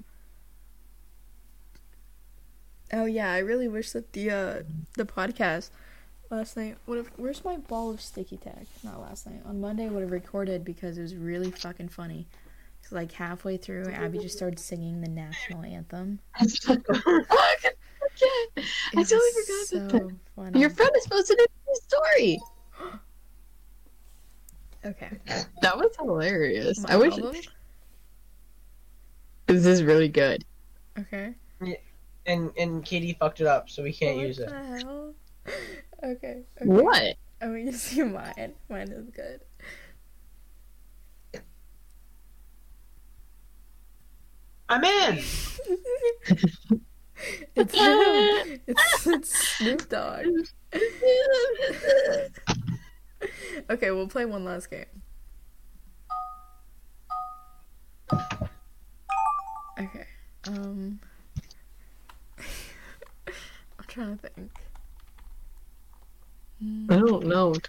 Oh 2.91 3.05
yeah, 3.05 3.31
I 3.31 3.39
really 3.39 3.67
wish 3.67 3.91
that 3.91 4.13
the 4.13 4.31
uh 4.31 4.55
the 4.95 5.05
podcast 5.05 5.69
last 6.29 6.57
night 6.57 6.77
would 6.88 6.97
have. 6.97 7.12
Where's 7.17 7.43
my 7.45 7.57
ball 7.57 7.91
of 7.91 8.01
sticky 8.01 8.38
tack? 8.38 8.65
Not 8.83 8.99
last 8.99 9.27
night. 9.27 9.41
On 9.45 9.62
Monday 9.62 9.89
would 9.89 10.01
have 10.01 10.12
recorded 10.12 10.63
because 10.65 10.97
it 10.97 11.01
was 11.01 11.15
really 11.15 11.51
fucking 11.51 11.89
funny. 11.89 12.27
So 12.89 12.95
like 12.95 13.12
halfway 13.12 13.58
through, 13.58 13.89
Abby 13.91 14.17
just 14.17 14.36
started 14.36 14.58
singing 14.58 15.02
the 15.02 15.08
national 15.10 15.63
anthem. 15.63 16.19
I 16.36 16.45
totally 16.45 16.82
It 18.56 18.95
was 18.95 19.12
forgot 19.12 19.89
about 19.91 20.02
so 20.02 20.12
funny. 20.36 20.60
Your 20.60 20.71
friend 20.71 20.91
is 20.97 21.06
posted 21.06 21.39
it 21.39 21.52
in 21.52 21.65
the 21.67 21.82
story. 21.88 22.39
okay. 24.86 25.10
That 25.62 25.78
was 25.78 25.95
hilarious. 25.97 26.80
My 26.80 26.93
I 26.93 26.97
wish 26.97 27.13
album? 27.17 27.36
this 29.45 29.65
is 29.67 29.84
really 29.84 30.10
good. 30.10 30.43
Okay. 30.97 31.36
And 32.25 32.52
and 32.58 32.84
Katie 32.84 33.15
fucked 33.19 33.39
it 33.41 33.47
up, 33.47 33.69
so 33.69 33.84
we 33.84 33.93
can't 33.93 34.17
What 34.17 34.25
use 34.28 34.39
it. 34.39 34.49
hell? 34.52 35.13
Okay. 36.02 36.43
okay. 36.62 36.65
What? 36.65 37.17
Oh, 37.41 37.45
I'm 37.47 37.65
gonna 37.65 37.73
see 37.78 38.02
mine. 38.04 38.54
Mine 38.69 38.88
is 38.88 39.10
good. 39.10 39.41
I'm 44.69 44.84
in. 44.84 45.23
it's 47.55 47.73
him. 47.73 48.62
It's, 48.67 49.08
it's 49.08 49.47
Snoop 49.58 49.89
Dogg. 49.89 50.25
Okay, 53.69 53.91
we'll 53.91 54.08
play 54.08 54.25
one 54.25 54.45
last 54.45 54.69
game. 54.69 54.86
Okay. 59.79 60.08
Um. 60.47 60.99
I'm 63.27 63.86
trying 63.88 64.17
to 64.17 64.29
think. 64.29 64.51
I 66.89 66.95
don't 66.97 67.25
know 67.25 67.49
what 67.49 67.67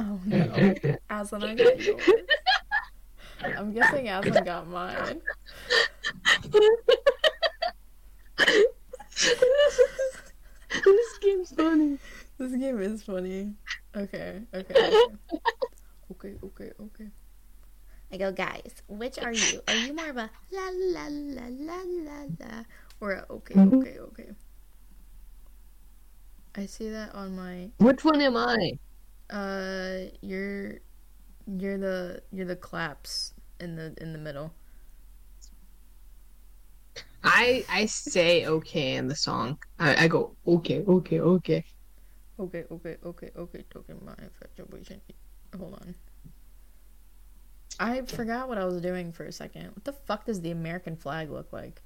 Oh 0.00 0.18
no. 0.26 0.74
Aslan, 1.10 1.44
I 1.44 1.54
got 1.54 1.78
yours. 1.78 2.00
I'm 3.44 3.74
guessing 3.74 4.08
Aslan 4.08 4.44
got 4.44 4.66
mine. 4.66 5.20
this 10.84 11.18
game's 11.20 11.52
funny. 11.52 11.98
This 12.38 12.52
game 12.56 12.80
is 12.80 13.02
funny. 13.02 13.52
Okay, 13.94 14.40
okay, 14.54 14.74
okay. 14.74 14.96
Okay, 16.12 16.34
okay, 16.44 16.70
okay. 16.80 17.08
I 18.10 18.16
go, 18.16 18.32
guys, 18.32 18.82
which 18.88 19.18
are 19.18 19.32
you? 19.32 19.60
Are 19.68 19.74
you 19.74 19.94
more 19.94 20.08
of 20.08 20.16
a 20.16 20.30
la 20.50 20.68
la 20.72 21.06
la 21.10 21.46
la 21.50 21.76
la 21.84 22.24
la 22.40 22.64
or 23.00 23.12
a 23.12 23.26
okay, 23.28 23.54
mm-hmm. 23.54 23.78
okay, 23.80 23.98
okay? 23.98 24.30
I 26.56 26.64
see 26.64 26.88
that 26.88 27.14
on 27.14 27.36
my 27.36 27.68
Which 27.76 28.02
one 28.02 28.22
am 28.22 28.36
I? 28.36 28.78
Uh 29.30 30.10
you're 30.22 30.80
you're 31.46 31.78
the 31.78 32.22
you're 32.32 32.46
the 32.46 32.56
claps 32.56 33.34
in 33.60 33.76
the 33.76 33.94
in 34.00 34.12
the 34.12 34.18
middle. 34.18 34.52
I 37.24 37.64
I 37.68 37.86
say 37.86 38.46
okay 38.46 38.96
in 38.96 39.08
the 39.08 39.16
song. 39.16 39.58
I, 39.78 40.04
I 40.04 40.08
go 40.08 40.36
okay, 40.46 40.84
okay, 40.86 41.20
okay. 41.20 41.64
Okay, 42.38 42.64
okay, 42.70 42.96
okay, 43.04 43.30
okay, 43.36 43.64
talking 43.70 44.00
my 44.04 44.14
infatuation. 44.18 45.00
Hold 45.56 45.74
on. 45.74 45.94
I 47.80 48.02
forgot 48.02 48.48
what 48.48 48.58
I 48.58 48.64
was 48.64 48.80
doing 48.80 49.12
for 49.12 49.24
a 49.24 49.32
second. 49.32 49.74
What 49.74 49.84
the 49.84 49.92
fuck 49.92 50.24
does 50.26 50.40
the 50.40 50.50
American 50.52 50.96
flag 50.96 51.30
look 51.30 51.52
like? 51.52 51.82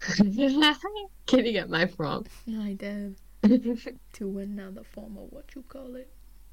Kitty 1.26 1.52
got 1.52 1.68
my 1.70 1.86
from. 1.86 2.24
Yeah, 2.46 2.60
I 2.62 2.72
did. 2.74 3.16
To 4.14 4.38
another 4.38 4.82
form 4.84 5.16
of 5.18 5.30
what 5.30 5.54
you 5.54 5.64
call 5.68 5.96
it. 5.96 6.08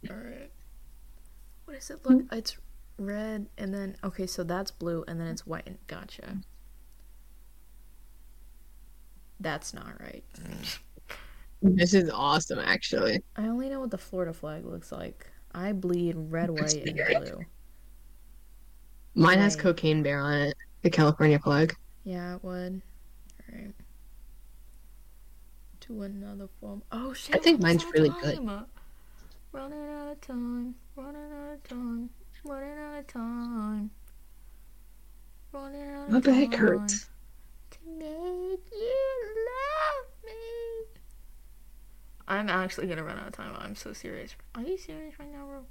Alright. 0.09 0.51
What 1.65 1.75
does 1.75 1.89
it 1.89 2.05
look? 2.05 2.23
It's 2.31 2.57
red 2.97 3.47
and 3.57 3.73
then 3.73 3.95
okay, 4.03 4.27
so 4.27 4.43
that's 4.43 4.71
blue 4.71 5.03
and 5.07 5.19
then 5.19 5.27
it's 5.27 5.45
white. 5.45 5.77
Gotcha. 5.87 6.37
That's 9.39 9.73
not 9.73 9.99
right. 9.99 10.23
This 11.63 11.93
is 11.93 12.09
awesome, 12.09 12.57
actually. 12.57 13.21
I 13.35 13.43
only 13.43 13.69
know 13.69 13.79
what 13.81 13.91
the 13.91 13.97
Florida 13.97 14.33
flag 14.33 14.65
looks 14.65 14.91
like. 14.91 15.27
I 15.51 15.73
bleed 15.73 16.15
red, 16.17 16.49
white, 16.49 16.73
and 16.73 16.95
blue. 16.95 17.45
Mine 19.13 19.37
has 19.37 19.55
cocaine 19.55 20.01
bear 20.01 20.19
on 20.21 20.33
it. 20.33 20.55
The 20.81 20.89
California 20.89 21.37
flag. 21.37 21.75
Yeah, 22.03 22.35
it 22.35 22.43
would. 22.43 22.81
Alright. 23.47 23.75
To 25.91 26.03
another 26.03 26.47
form. 26.61 26.83
Oh 26.93 27.11
shit! 27.11 27.35
I 27.35 27.39
think 27.39 27.61
mine's 27.61 27.83
out 27.83 27.89
of 27.89 27.93
really 27.95 28.09
good. 28.21 28.39
Running 29.51 29.89
out 29.89 30.11
of 30.13 30.21
time. 30.21 30.73
Running 30.95 31.21
out 31.21 31.53
of 31.53 31.63
time. 31.67 32.09
Running 32.45 32.77
out 32.79 32.99
of 32.99 33.07
time. 33.07 33.91
Running 35.51 35.89
out 35.89 36.05
of 36.05 36.11
My 36.13 36.19
back 36.21 36.53
hurts. 36.53 37.09
To 37.71 37.77
make 37.97 38.07
you 38.71 39.35
love 39.35 40.07
me. 40.23 41.01
I'm 42.29 42.47
actually 42.47 42.87
gonna 42.87 43.03
run 43.03 43.19
out 43.19 43.27
of 43.27 43.33
time. 43.33 43.53
I'm 43.59 43.75
so 43.75 43.91
serious. 43.91 44.33
Are 44.55 44.61
you 44.61 44.77
serious 44.77 45.19
right 45.19 45.29
now, 45.29 45.45
bro? 45.45 45.65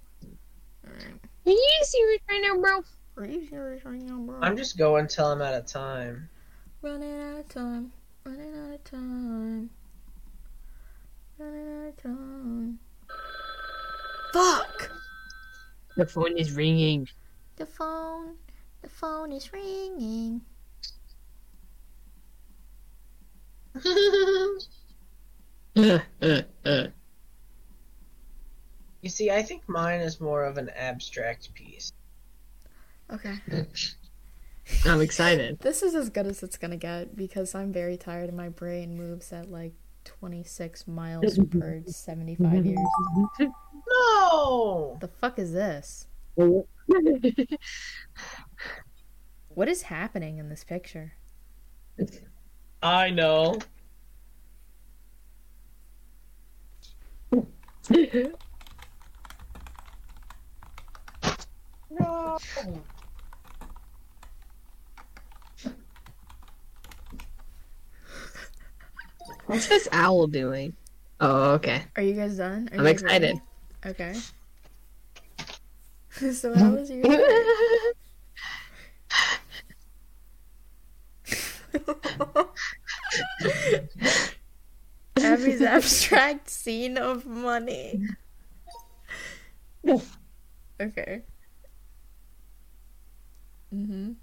Alright. 0.86 1.14
Are 1.46 1.50
you 1.50 1.80
serious 1.82 2.20
right 2.28 2.42
now, 2.42 2.58
bro? 2.60 2.82
Are 3.16 3.26
you 3.26 3.48
serious 3.48 3.86
right 3.86 4.02
now, 4.02 4.18
bro? 4.18 4.38
I'm 4.42 4.58
just 4.58 4.76
going 4.76 5.08
till 5.08 5.28
I'm 5.28 5.40
out 5.40 5.54
of 5.54 5.64
time. 5.64 6.28
Running 6.82 7.22
out 7.22 7.40
of 7.40 7.48
time. 7.48 7.90
Running 8.26 8.54
out 8.54 8.74
of 8.74 8.84
time. 8.84 9.00
Running 9.06 9.48
out 9.48 9.54
of 9.54 9.70
time. 9.70 9.70
Fuck! 14.32 14.90
The 15.96 16.06
phone 16.06 16.36
is 16.36 16.52
ringing. 16.52 17.08
The 17.56 17.66
phone. 17.66 18.36
The 18.82 18.88
phone 18.88 19.32
is 19.32 19.52
ringing. 19.52 20.42
Uh, 25.76 26.00
uh, 26.20 26.42
uh. 26.64 26.86
You 29.02 29.08
see, 29.08 29.30
I 29.30 29.40
think 29.42 29.62
mine 29.68 30.00
is 30.00 30.20
more 30.20 30.44
of 30.44 30.58
an 30.58 30.68
abstract 30.70 31.54
piece. 31.54 31.92
Okay. 33.12 33.36
I'm 34.84 35.00
excited. 35.00 35.58
This 35.62 35.82
is 35.82 35.94
as 35.94 36.10
good 36.10 36.26
as 36.26 36.42
it's 36.42 36.58
gonna 36.58 36.76
get 36.76 37.16
because 37.16 37.54
I'm 37.54 37.72
very 37.72 37.96
tired 37.96 38.28
and 38.28 38.36
my 38.36 38.48
brain 38.48 38.96
moves 38.96 39.32
at 39.32 39.50
like 39.50 39.72
26 40.04 40.86
miles 40.88 41.38
per 41.50 41.82
75 41.86 42.66
years. 42.66 42.78
No! 43.88 44.98
The 45.00 45.08
fuck 45.08 45.38
is 45.38 45.52
this? 45.52 46.06
What 49.54 49.68
is 49.68 49.82
happening 49.82 50.38
in 50.38 50.48
this 50.48 50.64
picture? 50.64 51.12
I 52.82 53.10
know. 53.10 53.58
No! 61.92 62.38
What's 69.50 69.66
this 69.66 69.88
owl 69.90 70.28
doing? 70.28 70.76
Oh, 71.20 71.54
okay. 71.54 71.82
Are 71.96 72.02
you 72.02 72.14
guys 72.14 72.36
done? 72.36 72.68
Are 72.70 72.78
I'm 72.78 72.84
guys 72.84 73.02
ready? 73.02 73.40
excited. 73.82 73.84
Okay. 73.84 74.14
so 76.32 76.56
how 76.56 76.70
was 76.70 76.88
your? 76.88 77.04
Abby's 85.20 85.62
abstract 85.62 86.48
scene 86.48 86.96
of 86.96 87.26
money. 87.26 88.00
Okay. 90.80 91.22
Mhm. 93.74 94.14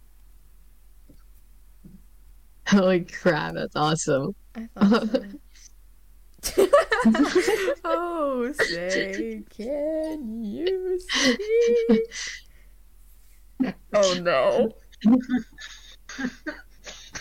Holy 2.70 3.02
crap, 3.06 3.54
that's 3.56 3.76
awesome. 3.76 4.36
I 4.58 4.68
thought 4.76 5.10
so. 6.44 6.68
oh, 7.86 8.52
say, 8.54 9.44
can 9.56 10.44
you 10.44 11.00
see? 11.00 12.04
Oh 13.94 14.14
no. 14.22 14.76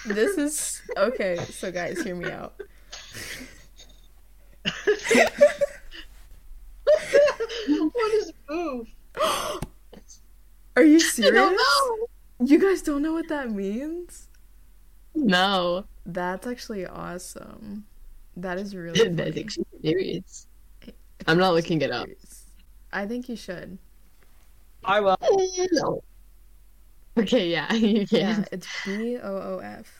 This 0.06 0.38
is 0.38 0.82
okay. 0.96 1.36
So, 1.36 1.72
guys, 1.72 2.02
hear 2.02 2.14
me 2.14 2.30
out. 2.30 2.54
what 7.66 8.14
is 8.14 8.32
boof? 8.48 8.88
Are 10.76 10.82
you 10.84 10.96
I 10.96 10.98
serious? 10.98 11.34
don't 11.34 11.56
know. 11.56 12.06
You 12.46 12.58
guys 12.60 12.82
don't 12.82 13.02
know 13.02 13.14
what 13.14 13.28
that 13.28 13.50
means? 13.50 14.28
No. 15.14 15.86
That's 16.06 16.46
actually 16.46 16.86
awesome. 16.86 17.84
That 18.36 18.58
is 18.58 18.74
really 18.74 19.08
That's 19.10 19.28
funny. 19.30 19.42
actually 19.44 19.66
serious. 19.82 20.46
I'm 21.26 21.38
not 21.38 21.54
looking 21.54 21.80
it 21.82 21.90
up. 21.90 22.08
I 22.92 23.06
think 23.06 23.28
you 23.28 23.36
should. 23.36 23.78
I 24.84 25.00
will. 25.00 25.16
No. 25.72 26.02
Okay, 27.18 27.48
yeah, 27.48 27.72
you 27.74 28.06
can. 28.06 28.18
Yeah, 28.20 28.44
it's 28.52 28.68
B 28.84 29.16
O 29.18 29.36
O 29.36 29.58
F. 29.58 29.90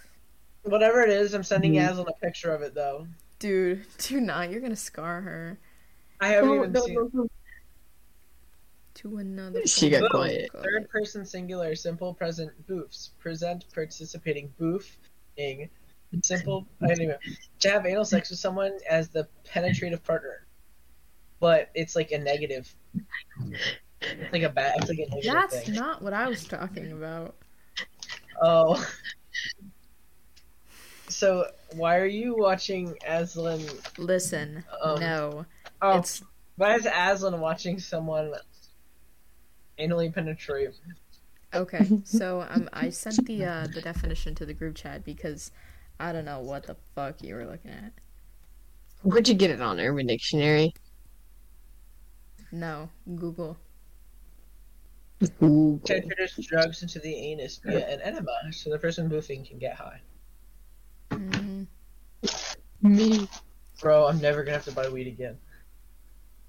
Whatever 0.63 1.01
it 1.03 1.09
is, 1.11 1.33
I'm 1.35 1.43
sending 1.43 1.73
Mm. 1.75 1.91
Aslan 1.91 2.07
a 2.09 2.13
picture 2.25 2.53
of 2.55 2.63
it 2.63 2.75
though. 2.75 3.07
Dude, 3.39 3.85
do 3.99 4.21
not. 4.21 4.51
You're 4.51 4.61
gonna 4.61 4.77
scar 4.77 5.21
her. 5.23 5.59
I 6.21 6.29
haven't 6.29 6.49
No, 6.51 6.57
even 6.57 6.73
no, 6.73 6.85
seen 6.85 6.95
no, 6.95 7.11
no. 7.13 7.27
To 8.95 9.17
another. 9.19 9.67
She 9.67 9.91
got 9.91 10.01
Boom. 10.03 10.11
quiet. 10.11 10.51
Third 10.53 10.89
person 10.89 11.25
singular 11.27 11.75
simple 11.75 12.15
present 12.15 12.51
boofs. 12.69 13.11
Present 13.19 13.65
participating 13.75 14.53
boofing. 14.61 15.69
Simple 16.23 16.67
anyway. 16.83 17.17
To 17.61 17.71
have 17.71 17.87
anal 17.87 18.05
sex 18.05 18.31
with 18.31 18.39
someone 18.39 18.73
as 18.89 19.09
the 19.09 19.29
penetrative 19.45 20.03
partner. 20.05 20.47
But 21.41 21.71
it's 21.75 21.95
like 21.95 22.11
a 22.13 22.19
negative. 22.19 22.75
It's 24.01 24.33
like 24.33 24.43
a 24.43 24.49
bad 24.49 24.75
it's 24.79 24.89
like 24.89 24.99
a 24.99 25.09
negative 25.11 25.33
That's 25.33 25.61
thing. 25.63 25.75
not 25.75 26.03
what 26.03 26.13
I 26.15 26.29
was 26.29 26.45
talking 26.47 26.93
about. 26.93 27.35
Oh. 28.41 28.85
So 31.09 31.47
why 31.75 31.99
are 31.99 32.07
you 32.07 32.37
watching 32.37 32.97
Aslan 33.07 33.63
Listen, 33.99 34.65
Um, 34.83 35.01
no. 35.01 35.47
oh 35.83 35.99
It's 35.99 36.23
why 36.57 36.75
is 36.75 36.87
Aslan 36.87 37.41
watching 37.41 37.79
someone 37.79 38.33
anally 39.79 40.13
penetrate? 40.13 40.71
okay. 41.55 41.89
So 42.05 42.47
um, 42.49 42.69
I 42.73 42.91
sent 42.91 43.27
the 43.27 43.45
uh, 43.45 43.67
the 43.67 43.81
definition 43.81 44.35
to 44.37 44.47
the 44.47 44.55
group 44.55 44.75
chat 44.77 45.05
because 45.05 45.51
I 45.99 46.13
don't 46.13 46.25
know 46.25 46.41
what 46.41 46.67
the 46.67 46.77
fuck 46.95 47.23
you 47.23 47.35
were 47.35 47.47
looking 47.47 47.71
at. 47.71 47.93
Where'd 49.03 49.29
you 49.29 49.35
get 49.35 49.51
it 49.51 49.61
on 49.61 49.81
Urban 49.81 50.07
Dictionary? 50.07 50.75
No, 52.53 52.91
Google. 53.15 53.57
Ooh. 55.43 55.81
To 55.85 55.97
introduce 55.97 56.37
drugs 56.47 56.83
into 56.83 56.99
the 56.99 57.15
anus 57.15 57.59
via 57.65 57.87
an 57.89 58.01
enema 58.03 58.53
so 58.53 58.71
the 58.71 58.79
person 58.79 59.09
boofing 59.09 59.49
can 59.49 59.59
get 59.59 59.75
high. 59.75 60.01
hmm 61.11 61.65
Me. 62.83 63.29
Bro, 63.81 64.07
I'm 64.07 64.21
never 64.21 64.43
gonna 64.43 64.57
have 64.57 64.65
to 64.67 64.73
buy 64.73 64.89
weed 64.89 65.07
again. 65.07 65.39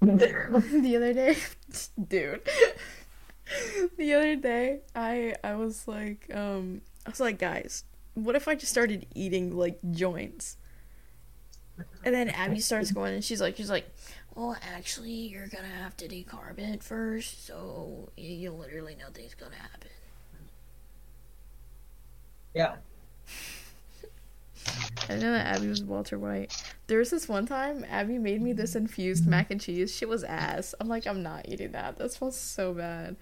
the 0.00 0.94
other 0.96 1.12
day, 1.12 1.36
dude. 2.08 2.42
the 3.96 4.14
other 4.14 4.36
day, 4.36 4.80
I 4.94 5.34
I 5.42 5.54
was 5.54 5.88
like, 5.88 6.30
um, 6.34 6.82
I 7.06 7.10
was 7.10 7.20
like, 7.20 7.38
guys, 7.38 7.84
what 8.24 8.36
if 8.36 8.48
I 8.48 8.54
just 8.54 8.72
started 8.72 9.06
eating 9.14 9.56
like 9.56 9.78
joints? 9.90 10.56
And 12.04 12.14
then 12.14 12.28
Abby 12.30 12.60
starts 12.60 12.90
going, 12.90 13.14
and 13.14 13.24
she's 13.24 13.40
like, 13.40 13.56
she's 13.56 13.70
like, 13.70 13.88
well, 14.34 14.56
actually, 14.74 15.10
you're 15.10 15.48
gonna 15.48 15.66
have 15.66 15.96
to 15.98 16.08
decarb 16.08 16.58
it 16.58 16.82
first, 16.82 17.46
so 17.46 18.10
you, 18.16 18.50
literally 18.52 18.96
nothing's 18.98 19.34
gonna 19.34 19.56
happen. 19.56 19.90
Yeah. 22.54 22.76
I 24.66 25.06
didn't 25.08 25.22
know 25.22 25.32
that 25.32 25.56
Abby 25.56 25.68
was 25.68 25.82
Walter 25.82 26.18
White. 26.18 26.52
There 26.86 26.98
was 26.98 27.10
this 27.10 27.28
one 27.28 27.46
time 27.46 27.84
Abby 27.88 28.18
made 28.18 28.42
me 28.42 28.52
this 28.52 28.74
infused 28.74 29.26
mac 29.26 29.50
and 29.50 29.60
cheese. 29.60 29.94
Shit 29.94 30.08
was 30.08 30.24
ass. 30.24 30.74
I'm 30.78 30.88
like, 30.88 31.06
I'm 31.06 31.22
not 31.22 31.48
eating 31.48 31.72
that. 31.72 31.96
That 31.96 32.12
smells 32.12 32.38
so 32.38 32.74
bad. 32.74 33.16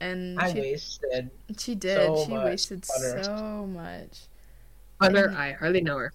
And 0.00 0.38
I 0.38 0.52
she, 0.52 0.60
wasted. 0.60 1.30
she 1.58 1.74
did. 1.74 1.96
so 1.96 2.24
she 2.26 2.32
wasted 2.32 2.84
butter. 2.86 3.24
so 3.24 3.66
much. 3.66 4.20
Mother, 5.02 5.34
I 5.36 5.52
hardly 5.52 5.80
know 5.80 5.98
her. 5.98 6.12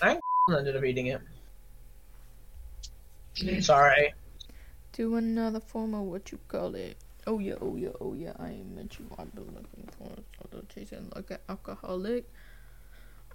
I 0.00 0.18
ended 0.56 0.74
up 0.74 0.84
eating 0.84 1.08
it. 1.08 1.20
Sorry. 3.62 4.14
Do 4.92 5.16
another 5.16 5.60
form 5.60 5.92
of 5.92 6.02
what 6.02 6.32
you 6.32 6.38
call 6.48 6.74
it. 6.74 6.96
Oh 7.26 7.38
yeah, 7.38 7.56
oh 7.60 7.76
yeah, 7.76 7.90
oh 8.00 8.14
yeah. 8.14 8.32
I 8.38 8.56
met 8.74 8.98
you. 8.98 9.06
I've 9.18 9.34
been 9.34 9.44
looking 9.46 9.88
for 9.98 10.08
soda 10.50 10.64
tasting 10.74 11.12
like 11.14 11.30
an 11.30 11.38
alcoholic. 11.48 12.24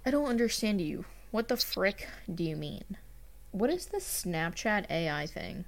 I 0.04 0.10
don't 0.10 0.26
understand 0.26 0.80
you. 0.80 1.04
What 1.30 1.46
the 1.46 1.56
frick 1.56 2.08
do 2.34 2.42
you 2.42 2.56
mean? 2.56 2.96
What 3.52 3.70
is 3.70 3.86
this 3.86 4.24
Snapchat 4.24 4.90
AI 4.90 5.26
thing? 5.26 5.64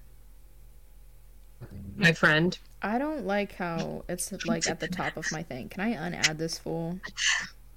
My 1.96 2.12
friend. 2.12 2.58
I 2.82 2.98
don't 2.98 3.24
like 3.24 3.54
how 3.54 4.04
it's 4.08 4.32
like 4.44 4.68
at 4.68 4.80
the 4.80 4.88
top 4.88 5.16
of 5.16 5.30
my 5.30 5.44
thing. 5.44 5.68
Can 5.68 5.80
I 5.82 5.94
unadd 5.94 6.38
this 6.38 6.58
fool? 6.58 6.98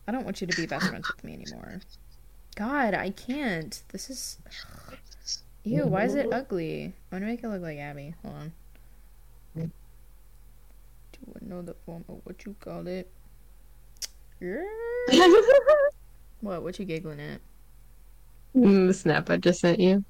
I 0.08 0.12
don't 0.12 0.24
want 0.24 0.42
you 0.42 0.48
to 0.48 0.56
be 0.56 0.66
best 0.66 0.88
friends 0.88 1.08
with 1.14 1.24
me 1.24 1.34
anymore. 1.34 1.82
God, 2.56 2.94
I 2.94 3.10
can't. 3.10 3.82
This 3.90 4.10
is. 4.10 4.38
Ew, 5.64 5.86
why 5.86 6.06
is 6.06 6.16
it 6.16 6.32
ugly? 6.32 6.94
I'm 7.12 7.20
gonna 7.20 7.26
make 7.26 7.44
it 7.44 7.48
look 7.50 7.62
like 7.62 7.78
Abby. 7.78 8.16
Hold 8.24 8.36
on. 8.36 8.54
Do 9.56 11.34
another 11.42 11.76
form 11.86 12.06
of 12.08 12.22
what 12.24 12.46
you 12.46 12.56
call 12.60 12.88
it. 12.88 13.10
What? 16.42 16.62
What 16.62 16.78
you 16.78 16.86
giggling 16.86 17.20
at? 17.20 17.42
Mm, 18.56 18.88
the 18.88 18.94
snap 18.94 19.30
I 19.32 19.38
just 19.38 19.60
sent 19.60 19.80
you. 19.80 20.04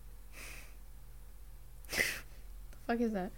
The 1.95 2.93
fuck 2.93 3.01
is 3.01 3.11
that? 3.13 3.31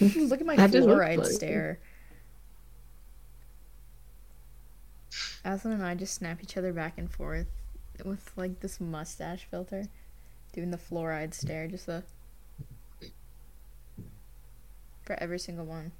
Look 0.00 0.40
at 0.40 0.46
my 0.46 0.56
looks 0.56 0.74
fluoride 0.74 1.24
stare. 1.26 1.78
Aslan 5.44 5.74
and 5.74 5.84
I 5.84 5.94
just 5.94 6.14
snap 6.14 6.42
each 6.42 6.56
other 6.56 6.72
back 6.72 6.94
and 6.96 7.10
forth 7.10 7.46
with 8.04 8.30
like 8.36 8.60
this 8.60 8.80
mustache 8.80 9.46
filter, 9.50 9.84
doing 10.52 10.70
the 10.70 10.76
fluoride 10.76 11.34
stare, 11.34 11.66
just 11.66 11.86
the 11.86 12.02
for 15.04 15.14
every 15.18 15.38
single 15.38 15.64
one. 15.64 15.92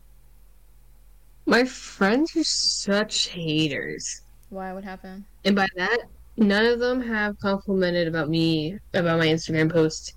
My 1.47 1.65
friends 1.65 2.37
are 2.37 2.45
such 2.45 3.29
haters. 3.29 4.23
Why? 4.51 4.73
What 4.73 4.85
happened? 4.85 5.25
And 5.45 5.57
by 5.57 5.67
that, 5.77 6.01
none 6.37 6.65
of 6.65 6.79
them 6.79 7.01
have 7.01 7.39
complimented 7.41 8.09
about 8.09 8.29
me 8.29 8.79
about 8.95 9.19
my 9.19 9.27
Instagram 9.27 9.73
post 9.73 10.15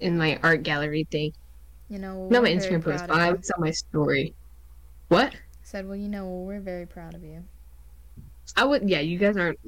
in 0.00 0.16
my 0.16 0.38
art 0.42 0.62
gallery 0.62 1.06
thing. 1.10 1.32
You 1.88 1.98
know, 1.98 2.28
Not 2.28 2.42
my 2.42 2.50
Instagram 2.50 2.82
post, 2.82 3.06
but 3.06 3.18
I 3.18 3.32
was 3.32 3.50
on 3.50 3.62
my 3.62 3.70
story. 3.70 4.34
What? 5.08 5.34
said, 5.62 5.86
well, 5.86 5.96
you 5.96 6.08
know, 6.08 6.26
we're 6.26 6.60
very 6.60 6.86
proud 6.86 7.14
of 7.14 7.22
you. 7.22 7.44
I 8.56 8.64
would, 8.64 8.88
yeah, 8.88 9.00
you 9.00 9.18
guys 9.18 9.36
aren't 9.36 9.58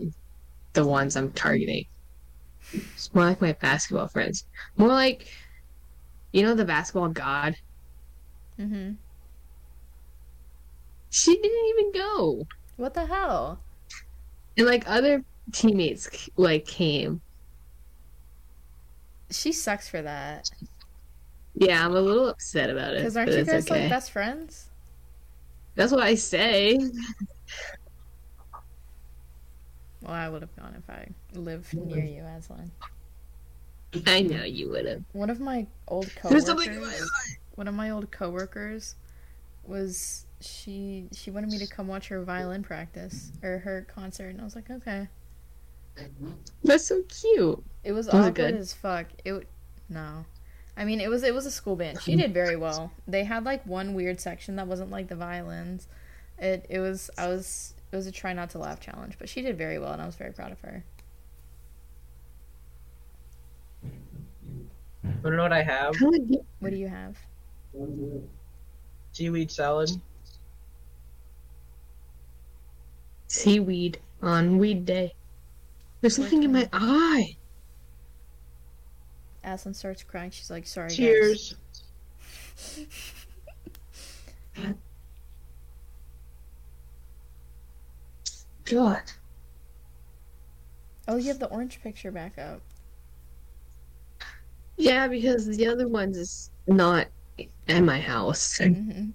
the 0.72 0.86
ones 0.86 1.16
I'm 1.16 1.32
targeting. 1.32 1.86
It's 2.72 3.14
more 3.14 3.24
like 3.24 3.40
my 3.40 3.52
basketball 3.52 4.08
friends. 4.08 4.46
More 4.76 4.88
like, 4.88 5.28
you 6.32 6.42
know, 6.42 6.54
the 6.54 6.64
basketball 6.64 7.08
god. 7.08 7.56
Mm-hmm. 8.58 8.92
She 11.10 11.36
didn't 11.36 11.66
even 11.78 11.92
go. 11.92 12.46
What 12.76 12.94
the 12.94 13.06
hell? 13.06 13.60
And 14.56 14.66
like 14.66 14.84
other 14.88 15.24
teammates, 15.52 16.28
like 16.36 16.64
came. 16.64 17.20
She 19.30 19.52
sucks 19.52 19.88
for 19.88 20.02
that. 20.02 20.50
Yeah, 21.54 21.84
I'm 21.84 21.94
a 21.94 22.00
little 22.00 22.28
upset 22.28 22.70
about 22.70 22.94
it. 22.94 22.98
Because 22.98 23.16
aren't 23.16 23.32
you 23.32 23.44
guys 23.44 23.70
okay. 23.70 23.82
like 23.82 23.90
best 23.90 24.10
friends? 24.10 24.70
That's 25.74 25.92
what 25.92 26.02
I 26.02 26.14
say. 26.14 26.78
Well, 30.03 30.12
I 30.12 30.28
would 30.28 30.42
have 30.42 30.55
gone 30.57 30.74
if 30.76 30.90
I 30.90 31.09
lived 31.34 31.72
near 31.74 32.05
you, 32.05 32.24
Aslan. 32.24 32.70
I 34.07 34.22
know 34.22 34.42
you 34.42 34.68
would 34.70 34.86
have. 34.86 35.03
One 35.12 35.30
of 35.30 35.38
my 35.40 35.66
old 35.86 36.11
There's 36.28 36.46
something 36.46 36.68
in 36.72 36.80
my 36.80 36.86
coworkers. 36.86 37.11
eye. 37.28 37.36
One 37.55 37.68
of 37.68 37.74
my 37.74 37.90
old 37.90 38.11
coworkers 38.11 38.96
was 39.64 40.26
she 40.40 41.09
she 41.14 41.30
wanted 41.30 41.50
me 41.50 41.59
to 41.59 41.66
come 41.66 41.86
watch 41.86 42.09
her 42.09 42.22
violin 42.24 42.62
practice 42.62 43.32
or 43.42 43.59
her 43.59 43.86
concert, 43.94 44.28
and 44.30 44.40
I 44.40 44.44
was 44.44 44.55
like, 44.57 44.70
okay. 44.70 45.09
That's 46.64 46.86
so 46.86 47.03
cute. 47.03 47.62
It 47.84 47.92
was 47.92 48.07
Was 48.07 48.14
it 48.14 48.18
awkward 48.18 48.34
good? 48.34 48.55
as 48.55 48.72
fuck. 48.72 49.07
It 49.24 49.46
no, 49.88 50.24
I 50.76 50.84
mean 50.84 51.00
it 51.00 51.11
was 51.11 51.22
it 51.22 51.34
was 51.34 51.44
a 51.46 51.50
school 51.50 51.76
band. 51.76 52.00
She 52.00 52.16
did 52.22 52.32
very 52.32 52.57
well. 52.57 52.92
They 53.07 53.24
had 53.24 53.44
like 53.44 53.64
one 53.66 53.94
weird 53.94 54.20
section 54.20 54.57
that 54.57 54.66
wasn't 54.66 54.90
like 54.90 55.09
the 55.09 55.16
violins. 55.16 55.86
It 56.38 56.64
it 56.70 56.80
was 56.80 57.11
I 57.18 57.28
was 57.28 57.74
it 57.93 57.97
was 57.97 58.07
a 58.07 58.12
try 58.12 58.32
not 58.32 58.51
to 58.51 58.59
laugh 58.59 58.80
challenge, 58.80 59.16
but 59.18 59.28
she 59.28 59.43
did 59.43 59.59
very 59.59 59.78
well, 59.78 59.93
and 59.93 60.01
I 60.01 60.07
was 60.07 60.16
very 60.16 60.32
proud 60.32 60.51
of 60.51 60.61
her. 60.62 60.82
Wanna 65.22 65.36
know 65.36 65.43
what 65.43 65.53
I 65.53 65.62
have? 65.62 65.95
What 66.01 66.70
do 66.70 66.76
you 66.76 66.88
have? 66.88 67.18
Seaweed 69.12 69.51
salad. 69.51 69.90
Seaweed 73.26 74.01
on 74.22 74.59
weed 74.59 74.86
day. 74.86 75.14
There's 76.01 76.16
something 76.16 76.43
in 76.43 76.53
my 76.53 76.68
eye. 76.72 77.36
Aslan 79.45 79.74
starts 79.74 80.03
crying. 80.03 80.30
She's 80.30 80.51
like, 80.51 80.66
"Sorry, 80.66 80.88
guys." 80.88 80.97
Cheers. 80.97 81.55
God. 88.64 89.02
Oh, 91.08 91.16
you 91.16 91.28
have 91.28 91.38
the 91.38 91.48
orange 91.48 91.80
picture 91.82 92.10
back 92.10 92.38
up. 92.38 92.60
Yeah, 94.76 95.06
because 95.08 95.46
the 95.46 95.66
other 95.66 95.88
ones 95.88 96.16
is 96.16 96.50
not 96.66 97.08
at 97.68 97.82
my 97.82 98.00
house, 98.00 98.58
hmm 98.58 99.10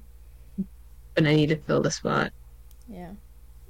but 1.16 1.26
I 1.26 1.36
need 1.36 1.50
to 1.50 1.56
fill 1.58 1.82
the 1.82 1.92
spot. 1.92 2.32
Yeah. 2.88 3.12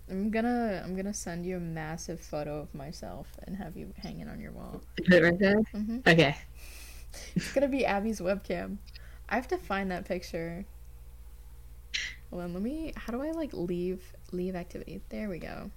I'm 0.10 0.32
gonna 0.32 0.82
I'm 0.84 0.96
gonna 0.96 1.14
send 1.14 1.46
you 1.46 1.58
a 1.58 1.60
massive 1.60 2.20
photo 2.20 2.60
of 2.60 2.74
myself 2.74 3.28
and 3.46 3.56
have 3.58 3.76
you 3.76 3.94
hang 3.98 4.20
it 4.20 4.28
on 4.30 4.40
your 4.40 4.52
wall. 4.52 4.82
Put 4.98 5.14
it 5.14 5.24
right 5.24 5.40
there. 5.40 5.62
hmm 5.74 5.98
Okay. 6.08 6.36
It's 7.36 7.54
gonna 7.54 7.68
be 7.68 7.86
Abby's 7.86 8.20
webcam. 8.20 8.78
I 9.30 9.36
have 9.36 9.48
to 9.50 9.58
find 9.58 9.92
that 9.92 10.06
picture. 10.06 10.66
Hold 12.30 12.44
on, 12.44 12.54
let 12.54 12.62
me. 12.62 12.94
How 12.96 13.14
do 13.14 13.22
I 13.22 13.32
like 13.32 13.54
leave 13.54 14.02
leave 14.32 14.56
activity? 14.56 15.02
There 15.10 15.30
we 15.30 15.40
go. 15.40 15.72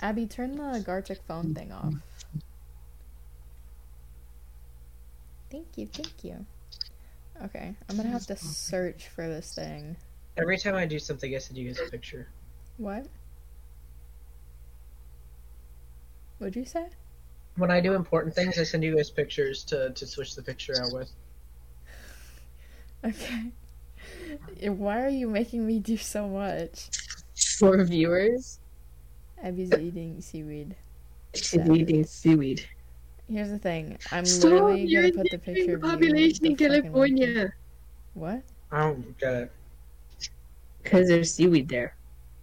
Abby, 0.00 0.26
turn 0.26 0.56
the 0.56 0.80
Gartic 0.84 1.20
phone 1.26 1.54
thing 1.54 1.72
off. 1.72 1.94
Thank 5.50 5.76
you, 5.76 5.86
thank 5.86 6.24
you. 6.24 6.46
Okay, 7.44 7.74
I'm 7.88 7.96
gonna 7.96 8.08
have 8.08 8.26
to 8.26 8.36
search 8.36 9.08
for 9.08 9.26
this 9.26 9.54
thing. 9.54 9.96
Every 10.36 10.58
time 10.58 10.74
I 10.74 10.86
do 10.86 10.98
something, 10.98 11.34
I 11.34 11.38
send 11.38 11.58
you 11.58 11.66
guys 11.66 11.80
a 11.80 11.90
picture. 11.90 12.28
What? 12.76 13.06
What'd 16.38 16.56
you 16.56 16.64
say? 16.64 16.86
When 17.56 17.70
I 17.70 17.80
do 17.80 17.94
important 17.94 18.34
things, 18.34 18.58
I 18.58 18.64
send 18.64 18.82
you 18.82 18.96
guys 18.96 19.10
pictures 19.10 19.62
to, 19.64 19.90
to 19.90 20.06
switch 20.06 20.34
the 20.34 20.42
picture 20.42 20.74
out 20.80 20.92
with. 20.92 21.10
Okay. 23.04 23.52
Yeah, 24.58 24.70
Why 24.70 25.02
are 25.04 25.08
you 25.08 25.28
making 25.28 25.66
me 25.66 25.78
do 25.78 25.96
so 25.96 26.28
much? 26.28 26.90
For 27.58 27.82
viewers, 27.84 28.58
Abby's 29.42 29.72
eating 29.72 30.20
seaweed. 30.20 30.74
she's 31.34 31.54
eating 31.68 32.04
seaweed. 32.04 32.66
Here's 33.28 33.48
the 33.50 33.58
thing. 33.58 33.98
I'm 34.12 34.24
Stop! 34.24 34.50
literally 34.50 34.94
gonna 34.94 35.12
put 35.12 35.30
the 35.30 35.38
picture 35.38 35.66
the 35.66 35.74
of 35.74 35.82
you. 35.82 35.90
population 35.90 36.46
in 36.46 36.56
the 36.56 36.64
fucking 36.64 36.68
webcam. 36.68 36.82
California. 36.82 37.52
What? 38.14 38.42
I 38.70 38.80
don't 38.80 39.18
get 39.18 39.34
it. 39.34 39.52
Because 40.82 41.08
there's 41.08 41.32
seaweed 41.32 41.68
there. 41.68 41.96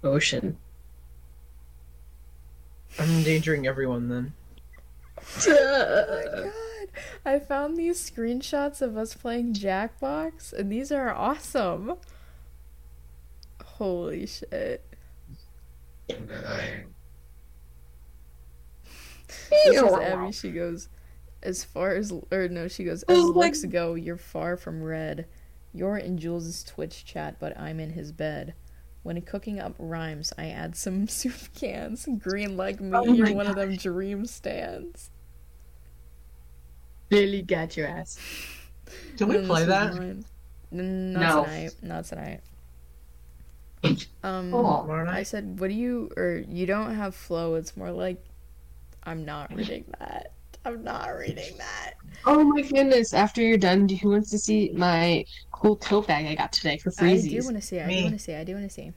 Ocean. 0.04 0.58
I'm 3.00 3.10
endangering 3.10 3.68
everyone 3.68 4.10
then. 4.10 4.34
Oh 5.48 6.06
my 6.10 6.24
god. 6.26 6.52
I 7.26 7.40
found 7.40 7.78
these 7.78 8.10
screenshots 8.10 8.82
of 8.82 8.98
us 8.98 9.14
playing 9.14 9.54
Jackbox, 9.54 10.54
and 10.54 10.72
these 10.72 10.92
are 10.92 11.14
awesome. 11.14 11.96
Holy 13.64 14.26
shit. 14.26 14.86
This 19.50 19.82
is 19.82 19.94
Abby. 19.94 20.32
She 20.32 20.52
goes, 20.52 20.90
as 21.44 21.64
far 21.64 21.96
as, 21.96 22.14
or 22.32 22.48
no, 22.48 22.68
she 22.68 22.84
goes, 22.84 23.04
as 23.04 23.24
looks 23.24 23.64
go, 23.66 23.96
you're 23.96 24.18
far 24.18 24.58
from 24.58 24.84
red. 24.84 25.28
You're 25.74 25.98
in 25.98 26.18
Jules' 26.18 26.64
Twitch 26.64 27.06
chat, 27.06 27.38
but 27.40 27.58
I'm 27.58 27.80
in 27.80 27.92
his 27.92 28.12
bed. 28.12 28.54
When 29.04 29.20
cooking 29.22 29.60
up 29.60 29.76
rhymes, 29.80 30.34
I 30.38 30.50
add 30.50 30.76
some 30.76 31.08
soup 31.08 31.54
cans. 31.56 32.08
Green 32.20 32.58
like 32.58 32.80
me, 32.80 32.92
Oh 32.94 33.06
you're 33.06 33.34
one 33.34 33.48
of 33.48 33.56
them 33.56 33.76
Dream 33.76 34.26
stans. 34.26 35.10
Really 37.12 37.42
got 37.42 37.76
your 37.76 37.88
ass. 37.88 38.18
Can 39.18 39.28
we 39.28 39.46
play 39.46 39.66
that? 39.66 39.96
mine. 39.96 40.26
Not 40.72 41.20
No. 41.22 41.44
tonight. 41.44 41.72
Not 41.82 42.06
tonight. 42.06 42.42
Um, 44.24 44.54
Oh. 44.54 44.90
I 45.10 45.24
said, 45.24 45.60
what 45.60 45.70
do 45.70 45.74
you, 45.74 46.12
or 46.16 46.44
you 46.48 46.66
don't 46.66 46.96
have 46.96 47.16
flow. 47.16 47.56
It's 47.56 47.76
more 47.76 47.92
like, 47.92 48.24
I'm 49.04 49.26
not 49.26 49.54
reading 49.54 49.86
that. 50.00 50.32
I'm 50.64 50.84
not 50.84 51.08
reading 51.18 51.58
that. 51.58 51.94
Oh 52.26 52.44
my 52.44 52.62
goodness! 52.62 53.16
After 53.16 53.42
you're 53.42 53.58
done, 53.58 53.90
who 53.90 54.12
wants 54.12 54.30
to 54.30 54.38
see 54.38 54.70
my 54.76 55.26
cool 55.52 55.76
tote 55.76 56.06
bag 56.08 56.28
I 56.28 56.36
got 56.36 56.54
today 56.54 56.78
for 56.78 56.92
free? 56.92 57.14
I 57.14 57.22
do 57.22 57.44
want 57.44 57.56
to 57.56 57.62
see. 57.62 57.78
It. 57.78 57.88
I 57.88 57.90
do 57.90 58.04
want 58.04 58.14
to 58.14 58.20
see. 58.20 58.36
I 58.36 58.44
do 58.44 58.54
want 58.54 58.68
to 58.68 58.74
see. 58.74 58.92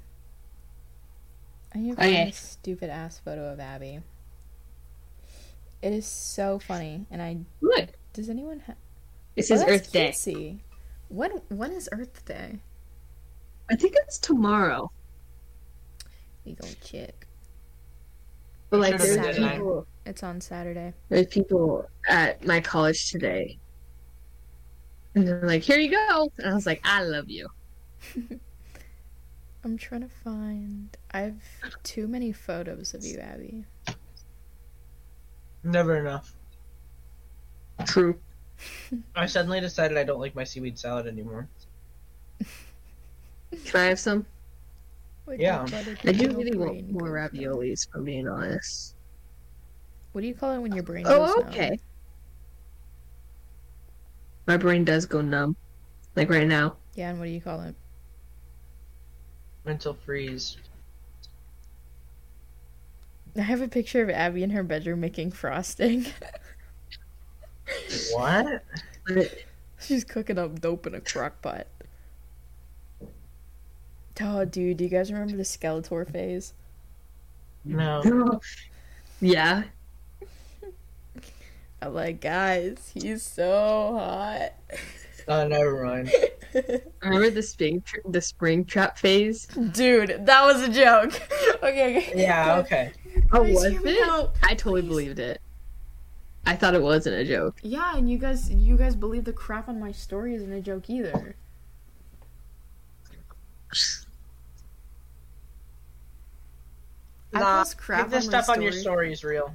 I 1.75 1.79
need 1.79 1.97
to 1.97 2.03
Okay. 2.03 2.15
find 2.17 2.29
this 2.29 2.37
stupid 2.37 2.91
ass 2.91 3.19
photo 3.25 3.51
of 3.51 3.59
Abby. 3.61 4.01
It 5.81 5.93
is 5.95 6.05
so 6.07 6.59
funny, 6.59 7.07
and 7.11 7.23
I 7.23 7.39
Good. 7.63 7.93
Does 8.15 8.31
anyone 8.31 8.61
have? 8.61 8.77
This 9.37 9.51
is 9.51 9.63
Earth 9.63 9.93
Day. 9.93 10.13
See, 10.13 10.61
when 11.09 11.33
when 11.49 11.73
is 11.73 11.89
Earth 11.93 12.25
Day? 12.25 12.61
I 13.71 13.77
think 13.77 13.95
it's 13.97 14.19
tomorrow. 14.19 14.91
We 16.45 16.53
go 16.55 16.67
check. 16.83 17.27
But 18.71 18.81
like, 18.81 18.99
Should've 19.01 19.23
there's 19.23 19.39
people, 19.39 19.87
It's 20.07 20.23
on 20.23 20.41
Saturday. 20.41 20.95
there's 21.09 21.27
people 21.27 21.89
at 22.09 22.45
my 22.47 22.61
college 22.61 23.11
today, 23.11 23.59
and 25.15 25.27
they're 25.27 25.47
like, 25.47 25.63
"Here 25.63 25.79
you 25.79 25.91
go," 25.91 26.33
and 26.39 26.51
I 26.51 26.55
was 26.55 26.67
like, 26.67 26.81
"I 26.85 27.03
love 27.03 27.29
you." 27.29 27.49
I'm 29.65 29.77
trying 29.79 30.03
to 30.03 30.09
find. 30.09 30.97
I 31.13 31.21
have 31.21 31.83
too 31.83 32.07
many 32.07 32.33
photos 32.33 32.95
of 32.95 33.05
you, 33.05 33.19
Abby. 33.19 33.65
Never 35.63 35.97
enough. 35.99 36.37
True. 37.87 38.19
I 39.15 39.27
suddenly 39.27 39.61
decided 39.61 39.99
I 39.99 40.05
don't 40.05 40.21
like 40.21 40.35
my 40.35 40.45
seaweed 40.45 40.79
salad 40.79 41.07
anymore. 41.07 41.49
Can 43.65 43.81
I 43.81 43.85
have 43.87 43.99
some? 43.99 44.27
Like 45.27 45.41
Yeah. 45.41 45.63
I 45.73 45.83
do 45.83 45.97
peanut 45.97 46.37
really 46.37 46.57
want 46.57 46.91
more 46.91 47.09
raviolis, 47.11 47.89
for 47.91 48.01
being 48.01 48.29
honest. 48.29 48.95
What 50.13 50.21
do 50.21 50.27
you 50.27 50.35
call 50.35 50.53
it 50.53 50.59
when 50.61 50.73
your 50.73 50.85
brain 50.85 51.05
Oh, 51.09 51.27
goes 51.27 51.37
numb? 51.37 51.49
okay. 51.49 51.79
My 54.47 54.57
brain 54.57 54.85
does 54.85 55.07
go 55.07 55.21
numb, 55.23 55.57
like 56.15 56.31
right 56.31 56.47
now. 56.47 56.77
Yeah, 56.95 57.11
and 57.11 57.19
what 57.19 57.25
do 57.27 57.31
you 57.31 57.41
call 57.41 57.63
it? 57.63 57.75
Mental 59.65 59.95
freeze. 59.95 60.59
I 63.37 63.41
have 63.41 63.63
a 63.63 63.69
picture 63.69 64.03
of 64.03 64.11
Abby 64.11 64.43
in 64.45 64.51
her 64.51 64.63
bedroom 64.63 65.01
making 65.01 65.33
frosting. 65.33 66.07
What? 68.13 68.65
She's 69.81 70.05
cooking 70.05 70.39
up 70.39 70.61
dope 70.61 70.87
in 70.87 70.95
a 70.95 71.01
crock 71.01 71.43
pot. 71.43 71.67
Oh, 74.21 74.45
dude, 74.45 74.77
do 74.77 74.85
you 74.85 74.91
guys 74.91 75.13
remember 75.13 75.37
the 75.37 75.43
Skeletor 75.43 76.11
phase? 76.11 76.55
No. 77.65 78.41
yeah. 79.21 79.65
I'm 81.83 81.95
like, 81.95 82.21
guys, 82.21 82.93
he's 82.95 83.23
so 83.23 83.97
hot. 83.99 84.53
Oh, 85.27 85.49
never 85.49 85.83
mind. 85.83 86.13
Remember 87.03 87.31
the 87.31 87.43
spring 87.43 87.81
tr- 87.81 88.01
the 88.07 88.19
Springtrap 88.19 88.99
phase? 88.99 89.47
Dude, 89.47 90.27
that 90.27 90.45
was 90.45 90.61
a 90.61 90.69
joke. 90.71 91.19
Okay, 91.63 91.97
okay. 91.97 92.13
Yeah, 92.15 92.59
okay. 92.59 92.93
Oh, 93.33 93.43
was 93.43 93.65
it? 93.65 94.07
out. 94.07 94.35
I 94.43 94.49
totally 94.55 94.83
Please. 94.83 94.89
believed 94.89 95.19
it. 95.21 95.41
I 96.47 96.57
thought 96.57 96.75
it 96.75 96.83
wasn't 96.83 97.17
a 97.17 97.25
joke. 97.25 97.59
Yeah, 97.63 97.97
and 97.97 98.09
you 98.11 98.19
guys, 98.19 98.51
you 98.51 98.77
guys 98.77 98.95
believe 98.95 99.25
the 99.25 99.33
crap 99.33 99.69
on 99.69 99.81
my 99.81 99.93
story 99.93 100.35
isn't 100.35 100.53
a 100.53 100.61
joke 100.61 100.91
either. 100.91 101.37
I 107.33 107.41
Nah, 107.41 107.59
post 107.65 107.79
crap 107.79 108.01
think 108.03 108.13
this 108.13 108.27
on 108.27 108.33
my 108.33 108.41
stuff 108.41 108.57
on 108.57 108.63
your 108.63 108.73
story. 108.73 108.83
story 108.83 109.13
is 109.13 109.25
real. 109.25 109.55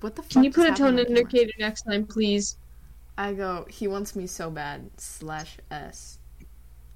What 0.00 0.14
the 0.14 0.22
fuck? 0.22 0.30
Can 0.30 0.44
you 0.44 0.52
put 0.52 0.68
a 0.68 0.74
tone 0.74 0.96
to 0.96 1.02
my 1.04 1.08
indicator 1.08 1.52
next 1.58 1.82
time, 1.82 2.06
please? 2.06 2.58
I 3.18 3.32
go, 3.32 3.66
he 3.70 3.88
wants 3.88 4.14
me 4.14 4.26
so 4.26 4.50
bad, 4.50 4.90
slash 4.98 5.56
S. 5.70 6.18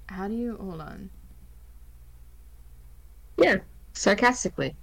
How 0.07 0.29
do 0.29 0.35
you, 0.35 0.57
hold 0.57 0.81
on. 0.81 1.09
Yeah. 3.39 3.59
Sarcastically. 3.95 4.77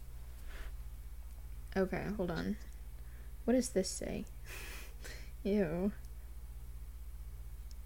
Okay, 1.75 2.03
hold 2.17 2.31
on. 2.31 2.57
What 3.47 3.53
does 3.53 3.69
this 3.69 3.89
say? 3.89 4.25
Ew. 5.43 5.93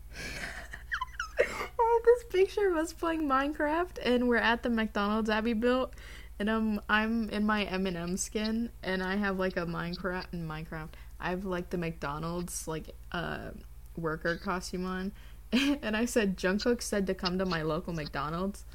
I 0.10 1.44
have 1.44 2.04
this 2.04 2.24
picture 2.32 2.68
of 2.68 2.78
us 2.78 2.94
playing 2.94 3.30
Minecraft, 3.30 4.00
and 4.04 4.28
we're 4.28 4.38
at 4.38 4.64
the 4.64 4.72
McDonald's 4.72 5.30
Abby 5.30 5.54
built, 5.54 5.94
and 6.40 6.50
um, 6.50 6.82
I'm 6.90 7.30
in 7.30 7.46
my 7.46 7.66
M&M 7.66 8.18
skin, 8.18 8.72
and 8.82 9.04
I 9.04 9.18
have 9.18 9.38
like 9.38 9.56
a 9.56 9.68
Minecraft 9.68 10.34
in 10.34 10.48
Minecraft. 10.48 10.90
I 11.20 11.30
have 11.30 11.46
like 11.46 11.70
the 11.70 11.78
McDonald's 11.78 12.68
like 12.68 12.96
uh 13.12 13.52
worker 13.96 14.38
costume 14.38 14.88
on, 14.88 15.12
and 15.52 15.96
I 15.96 16.06
said 16.06 16.38
Jungkook 16.38 16.82
said 16.82 17.06
to 17.06 17.14
come 17.14 17.38
to 17.38 17.46
my 17.46 17.62
local 17.62 17.94
McDonald's. 17.94 18.66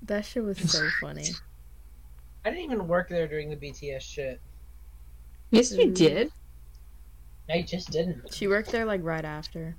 That 0.00 0.24
shit 0.24 0.42
was 0.42 0.56
so 0.72 0.88
funny. 1.02 1.26
I 2.46 2.48
didn't 2.48 2.64
even 2.64 2.88
work 2.88 3.10
there 3.10 3.28
during 3.28 3.50
the 3.50 3.56
BTS 3.56 4.00
shit. 4.00 4.40
Yes, 5.50 5.72
you 5.72 5.86
Mm. 5.86 5.94
did. 5.94 6.32
I 7.48 7.62
just 7.62 7.90
didn't. 7.90 8.32
She 8.32 8.48
worked 8.48 8.70
there 8.72 8.84
like 8.84 9.02
right 9.04 9.24
after. 9.24 9.76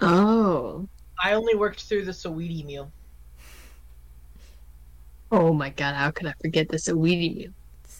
Oh. 0.00 0.88
I 1.22 1.32
only 1.32 1.54
worked 1.56 1.82
through 1.82 2.04
the 2.04 2.12
Saweetie 2.12 2.64
meal. 2.64 2.92
Oh 5.32 5.52
my 5.52 5.70
god, 5.70 5.94
how 5.94 6.10
could 6.10 6.26
I 6.26 6.34
forget 6.40 6.68
the 6.68 6.76
Saweetie 6.76 7.34
meal? 7.36 7.50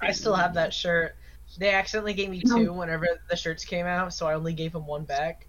I 0.01 0.13
still 0.13 0.35
have 0.35 0.55
that 0.55 0.73
shirt. 0.73 1.17
They 1.59 1.71
accidentally 1.71 2.13
gave 2.15 2.31
me 2.31 2.41
two 2.43 2.73
whenever 2.73 3.07
the 3.29 3.37
shirts 3.37 3.65
came 3.65 3.87
out, 3.87 4.13
so 4.15 4.27
I 4.27 4.35
only 4.35 4.53
gave 4.53 4.73
them 4.73 4.87
one 4.87 5.05
back. 5.05 5.47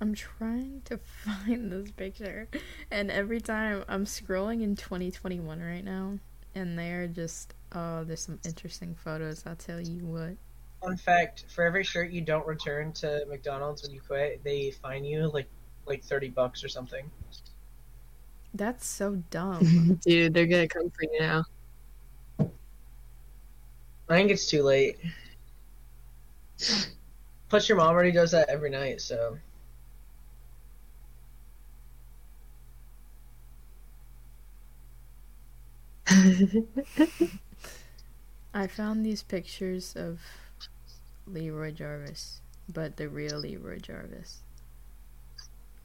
I'm 0.00 0.14
trying 0.14 0.82
to 0.86 0.98
find 1.24 1.72
this 1.72 1.90
picture, 1.92 2.48
and 2.90 3.10
every 3.10 3.40
time 3.40 3.84
I'm 3.88 4.04
scrolling 4.04 4.62
in 4.62 4.76
2021 4.76 5.60
right 5.60 5.84
now, 5.84 6.18
and 6.54 6.78
they're 6.78 7.06
just 7.06 7.54
oh, 7.74 8.04
there's 8.04 8.22
some 8.22 8.38
interesting 8.44 8.94
photos. 8.94 9.42
I'll 9.46 9.56
tell 9.56 9.80
you 9.80 10.04
what. 10.04 10.36
Fun 10.82 10.96
fact: 10.96 11.44
for 11.48 11.64
every 11.64 11.84
shirt 11.84 12.10
you 12.10 12.20
don't 12.20 12.46
return 12.46 12.92
to 12.94 13.24
McDonald's 13.28 13.82
when 13.82 13.92
you 13.92 14.00
quit, 14.00 14.42
they 14.44 14.70
fine 14.70 15.04
you 15.04 15.30
like 15.32 15.48
like 15.86 16.02
thirty 16.02 16.28
bucks 16.28 16.64
or 16.64 16.68
something. 16.68 17.10
That's 18.54 18.86
so 18.86 19.16
dumb. 19.30 19.98
Dude, 20.06 20.34
they're 20.34 20.46
gonna 20.46 20.68
come 20.68 20.90
for 20.90 21.02
you 21.02 21.20
now. 21.20 21.44
I 24.08 24.16
think 24.16 24.30
it's 24.30 24.46
too 24.46 24.62
late. 24.62 24.98
Plus, 27.48 27.68
your 27.68 27.78
mom 27.78 27.88
already 27.88 28.12
does 28.12 28.30
that 28.32 28.48
every 28.48 28.70
night, 28.70 29.00
so 29.00 29.38
I 38.54 38.66
found 38.66 39.04
these 39.04 39.22
pictures 39.22 39.94
of 39.96 40.20
Leroy 41.26 41.70
Jarvis, 41.72 42.40
but 42.68 42.96
the 42.96 43.08
real 43.08 43.38
Leroy 43.38 43.78
Jarvis. 43.78 44.40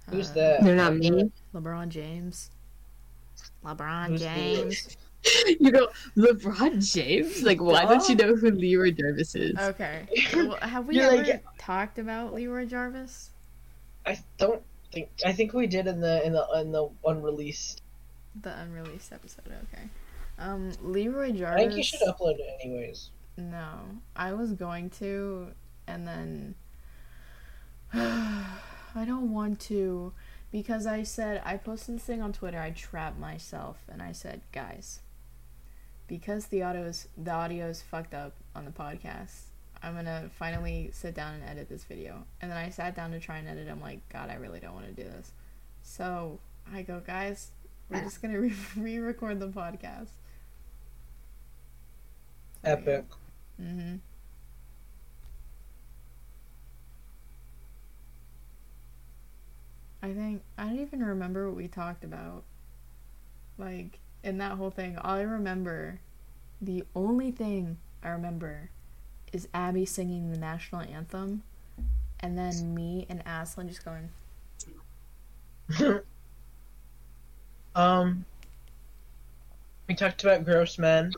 who's 0.10 0.32
Uh, 0.32 0.34
that? 0.34 0.64
They're 0.64 0.76
not 0.76 0.96
me. 0.98 1.32
LeBron 1.54 1.90
James. 1.90 2.50
LeBron 3.64 4.08
Who's 4.08 4.22
James. 4.22 4.98
You 5.60 5.72
go, 5.72 5.88
LeBron 6.16 6.94
James? 6.94 7.44
Like, 7.44 7.60
why 7.62 7.84
don't 7.86 8.08
you 8.08 8.16
know 8.16 8.36
who 8.36 8.52
Leroy 8.52 8.92
Jarvis 8.92 9.36
is? 9.36 9.58
Okay. 9.58 10.08
Well, 10.34 10.58
have 10.62 10.86
we 10.88 11.00
ever 11.00 11.18
like- 11.18 11.44
talked 11.58 12.00
about 12.00 12.34
Leroy 12.34 12.66
Jarvis? 12.66 13.32
I 14.06 14.18
don't 14.38 14.62
think. 14.94 15.10
I 15.26 15.34
think 15.34 15.54
we 15.54 15.68
did 15.68 15.88
in 15.88 16.00
the 16.00 16.26
in 16.26 16.32
the 16.34 16.48
in 16.62 16.72
the 16.72 16.90
unreleased. 17.06 17.82
The 18.42 18.58
unreleased 18.62 19.12
episode. 19.12 19.46
Okay. 19.74 19.84
Um, 20.40 20.72
Leroy 20.82 21.44
I 21.46 21.58
think 21.58 21.74
you 21.74 21.84
should 21.84 22.02
upload 22.02 22.40
it 22.40 22.60
anyways. 22.64 23.10
No, 23.38 23.80
I 24.16 24.34
was 24.34 24.54
going 24.54 24.90
to, 24.92 25.48
and 25.88 26.08
then 26.08 26.56
I 27.94 29.06
don't 29.06 29.32
want 29.32 29.60
to 29.62 30.14
because 30.52 30.86
I 30.86 31.04
said 31.04 31.42
I 31.46 31.58
posted 31.58 31.96
this 31.96 32.04
thing 32.04 32.22
on 32.22 32.34
Twitter. 32.34 32.60
I 32.60 32.72
trapped 32.72 33.20
myself, 33.20 33.78
and 33.88 34.02
I 34.02 34.12
said, 34.12 34.42
guys, 34.52 35.02
because 36.08 36.48
the 36.48 36.64
audio 36.64 36.84
is 36.84 37.08
the 37.18 37.32
audio 37.32 37.68
is 37.68 37.82
fucked 37.82 38.14
up 38.14 38.34
on 38.56 38.66
the 38.66 38.72
podcast. 38.72 39.42
I'm 39.84 39.94
gonna 39.94 40.30
finally 40.38 40.90
sit 40.94 41.14
down 41.14 41.36
and 41.36 41.44
edit 41.44 41.70
this 41.70 41.84
video, 41.84 42.26
and 42.42 42.50
then 42.52 42.58
I 42.58 42.70
sat 42.70 42.96
down 42.96 43.12
to 43.12 43.20
try 43.20 43.38
and 43.38 43.48
edit. 43.48 43.68
I'm 43.70 43.82
like, 43.82 44.08
God, 44.10 44.30
I 44.30 44.36
really 44.36 44.60
don't 44.60 44.74
want 44.74 44.88
to 44.88 44.94
do 44.94 45.08
this. 45.08 45.32
So 45.84 46.40
I 46.74 46.82
go, 46.82 47.02
guys, 47.06 47.52
we're 47.90 48.02
just 48.02 48.22
gonna 48.22 48.40
re- 48.40 48.54
re-record 48.76 49.40
the 49.40 49.48
podcast. 49.48 50.10
Epic. 52.64 53.06
Mm-hmm. 53.62 53.96
I 60.02 60.14
think 60.14 60.42
I 60.58 60.66
don't 60.66 60.80
even 60.80 61.04
remember 61.04 61.48
what 61.48 61.58
we 61.58 61.68
talked 61.68 62.04
about. 62.04 62.44
Like 63.58 64.00
in 64.24 64.38
that 64.38 64.54
whole 64.54 64.70
thing, 64.70 64.98
all 64.98 65.16
I 65.16 65.22
remember, 65.22 66.00
the 66.62 66.84
only 66.96 67.32
thing 67.32 67.78
I 68.04 68.10
remember, 68.10 68.70
is 69.34 69.48
Abby 69.54 69.86
singing 69.86 70.32
the 70.32 70.38
national 70.38 70.82
anthem, 70.82 71.44
and 72.20 72.38
then 72.38 72.74
me 72.74 73.06
and 73.10 73.22
Aslan 73.26 73.68
just 73.68 73.84
going. 73.84 74.10
um, 77.76 78.26
we 79.88 79.96
talked 79.96 80.24
about 80.24 80.46
gross 80.46 80.78
men. 80.78 81.12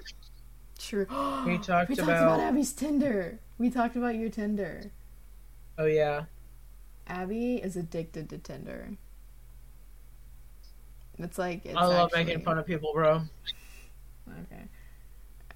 True. 0.80 1.06
We 1.46 1.58
talked 1.60 1.90
we 1.90 1.96
talked 1.96 2.00
about- 2.10 2.24
about 2.36 2.40
Abby's 2.40 2.74
Tinder. 2.74 3.38
We 3.60 3.70
talked 3.70 3.96
about 3.96 4.16
your 4.16 4.30
Tinder. 4.30 4.86
Oh 5.78 5.86
yeah. 5.86 6.24
Abby 7.08 7.56
is 7.58 7.76
addicted 7.76 8.30
to 8.30 8.38
Tinder. 8.38 8.92
It's 11.18 11.38
like 11.38 11.66
it's 11.66 11.76
I 11.76 11.86
love 11.86 12.08
actually- 12.12 12.24
making 12.26 12.44
fun 12.44 12.58
of 12.58 12.66
people, 12.66 12.92
bro. 12.94 13.22
Okay. 14.30 14.64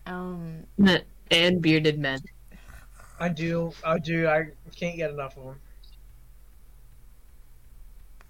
Um. 0.05 0.65
and 1.31 1.61
bearded 1.61 1.97
men. 1.99 2.19
I 3.19 3.29
do. 3.29 3.71
I 3.85 3.99
do. 3.99 4.27
I 4.27 4.47
can't 4.75 4.97
get 4.97 5.11
enough 5.11 5.37
of 5.37 5.45
them. 5.45 5.55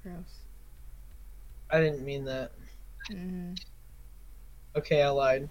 Gross. 0.04 0.16
I 1.72 1.80
didn't 1.80 2.06
mean 2.06 2.24
that. 2.26 2.52
hmm 3.10 3.54
Okay, 4.76 5.02
I 5.02 5.10
lied. 5.10 5.50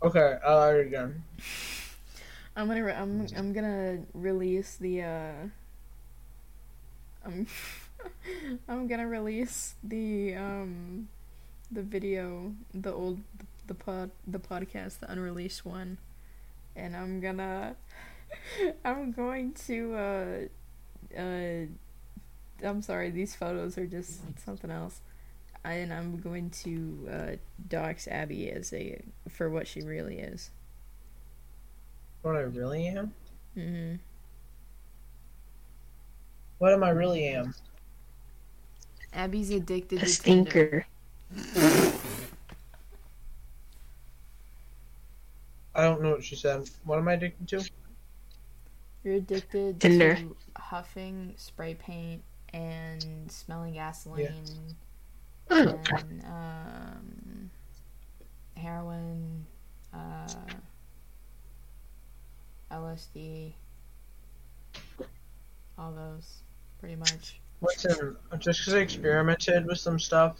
Okay, 0.00 0.38
I 0.46 0.54
lied 0.54 0.76
again. 0.78 1.24
I'm 2.54 2.68
gonna. 2.68 2.84
Re- 2.84 2.92
I'm. 2.94 3.26
I'm 3.36 3.52
gonna 3.52 3.98
release 4.14 4.76
the. 4.76 5.02
uh 5.02 5.32
I'm. 7.26 7.46
I'm 8.68 8.86
gonna 8.86 9.08
release 9.08 9.74
the 9.82 10.36
um, 10.36 11.08
the 11.72 11.82
video, 11.82 12.54
the 12.72 12.92
old, 12.92 13.18
the 13.66 13.74
pod, 13.74 14.10
the 14.24 14.38
podcast, 14.38 15.00
the 15.00 15.10
unreleased 15.10 15.66
one, 15.66 15.98
and 16.76 16.94
I'm 16.94 17.20
gonna. 17.20 17.74
I'm 18.84 19.10
going 19.10 19.52
to. 19.66 19.94
uh 19.94 21.18
uh 21.18 21.66
I'm 22.62 22.82
sorry, 22.82 23.10
these 23.10 23.34
photos 23.34 23.76
are 23.78 23.86
just 23.86 24.20
something 24.44 24.70
else. 24.70 25.00
And 25.64 25.92
I'm 25.92 26.18
going 26.20 26.50
to 26.50 27.08
uh, 27.10 27.36
dox 27.68 28.08
Abby 28.08 28.50
as 28.50 28.72
a 28.72 29.02
for 29.28 29.50
what 29.50 29.66
she 29.66 29.82
really 29.82 30.18
is. 30.18 30.50
What 32.22 32.36
I 32.36 32.40
really 32.40 32.86
am? 32.88 33.12
Mm-hmm. 33.56 33.96
What 36.58 36.72
am 36.72 36.82
I 36.82 36.90
really 36.90 37.28
am? 37.28 37.54
Abby's 39.12 39.50
addicted 39.50 40.02
A 40.02 40.06
to 40.06 40.22
Tinder. 40.22 40.86
stinker. 41.34 41.88
I 45.74 45.82
don't 45.82 46.02
know 46.02 46.10
what 46.10 46.24
she 46.24 46.34
said. 46.34 46.68
What 46.84 46.98
am 46.98 47.08
I 47.08 47.12
addicted 47.14 47.48
to? 47.48 47.70
You're 49.04 49.14
addicted 49.14 49.80
Tinder. 49.80 50.16
to 50.16 50.36
huffing 50.56 51.34
spray 51.36 51.74
paint 51.74 52.22
and 52.52 53.30
smelling 53.30 53.74
gasoline 53.74 54.32
and 55.50 56.24
um, 56.24 57.50
heroin, 58.56 59.46
uh, 59.92 60.26
LSD, 62.70 63.54
all 65.78 65.92
those, 65.92 66.42
pretty 66.80 66.96
much. 66.96 67.40
Listen, 67.60 68.16
just 68.38 68.60
because 68.60 68.74
I 68.74 68.78
experimented 68.78 69.66
with 69.66 69.78
some 69.78 69.98
stuff 69.98 70.38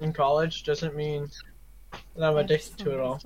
in 0.00 0.12
college 0.12 0.64
doesn't 0.64 0.94
mean 0.94 1.30
that 2.16 2.24
I'm 2.24 2.36
addicted 2.36 2.78
to 2.78 2.92
it 2.92 3.00
all. 3.00 3.20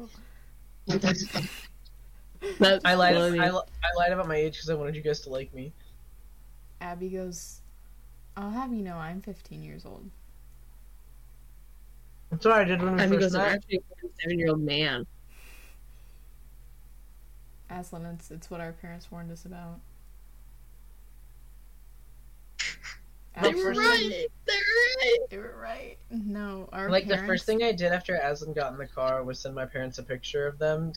I 2.85 2.95
lied. 2.95 3.17
funny. 3.17 3.41
I, 3.41 3.49
I 3.49 3.97
lied 3.97 4.13
about 4.13 4.29
my 4.29 4.37
age 4.37 4.55
because 4.55 4.71
I 4.71 4.75
wanted 4.75 4.95
you 4.95 5.03
guys 5.03 5.21
to 5.21 5.31
like 5.31 5.53
me. 5.53 5.73
Abby 6.81 7.09
goes, 7.09 7.61
I'll 8.37 8.51
have 8.51 8.73
you 8.73 8.83
know 8.83 8.97
I'm 8.97 9.21
15 9.21 9.63
years 9.63 9.85
old. 9.85 10.09
That's 12.31 12.45
what 12.45 12.55
I 12.55 12.64
did 12.64 12.83
when 12.83 12.97
we 12.97 13.03
I 13.03 13.07
mean, 13.07 13.20
first 13.20 13.33
goes, 13.33 13.35
I'm 13.35 13.43
met. 13.47 13.55
actually 13.57 13.76
a 13.79 14.01
47 14.01 14.39
year 14.39 14.49
old 14.51 14.61
man. 14.61 15.07
Aslan, 17.70 18.07
it's, 18.07 18.31
it's 18.31 18.51
what 18.51 18.61
our 18.61 18.72
parents 18.72 19.11
warned 19.11 19.31
us 19.31 19.45
about. 19.45 19.81
They 23.41 23.51
Aslan- 23.51 23.64
were 23.64 23.70
right. 23.72 24.26
They're 24.47 24.57
right. 24.57 25.18
They 25.31 25.39
were 25.39 25.55
right. 25.62 25.97
No, 26.11 26.68
our 26.72 26.91
Like 26.91 27.07
the 27.07 27.18
first 27.18 27.47
thing 27.47 27.62
I 27.62 27.70
did 27.70 27.93
after 27.93 28.16
Aslan 28.16 28.53
got 28.53 28.72
in 28.72 28.79
the 28.79 28.87
car 28.87 29.22
was 29.22 29.39
send 29.39 29.55
my 29.55 29.64
parents 29.64 29.99
a 29.99 30.03
picture 30.03 30.49
of 30.49 30.59
them. 30.59 30.93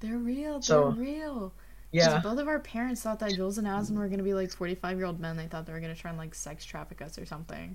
They're 0.00 0.18
real. 0.18 0.54
They're 0.54 0.62
So- 0.62 0.90
real. 0.90 1.40
'Cause 1.48 1.52
Yeah, 1.92 2.20
Both 2.20 2.38
of 2.38 2.48
our 2.48 2.58
parents 2.58 3.00
thought 3.02 3.18
that 3.20 3.32
Jules 3.34 3.56
and 3.58 3.66
Aslan 3.66 3.98
were 3.98 4.08
gonna 4.08 4.22
be 4.22 4.34
like 4.34 4.50
forty-five-year-old 4.50 5.18
men. 5.20 5.36
They 5.38 5.46
thought 5.46 5.64
they 5.66 5.72
were 5.72 5.80
gonna 5.80 5.94
try 5.94 6.10
and 6.10 6.18
like 6.18 6.34
sex 6.34 6.64
traffic 6.64 7.00
us 7.00 7.18
or 7.18 7.24
something. 7.24 7.74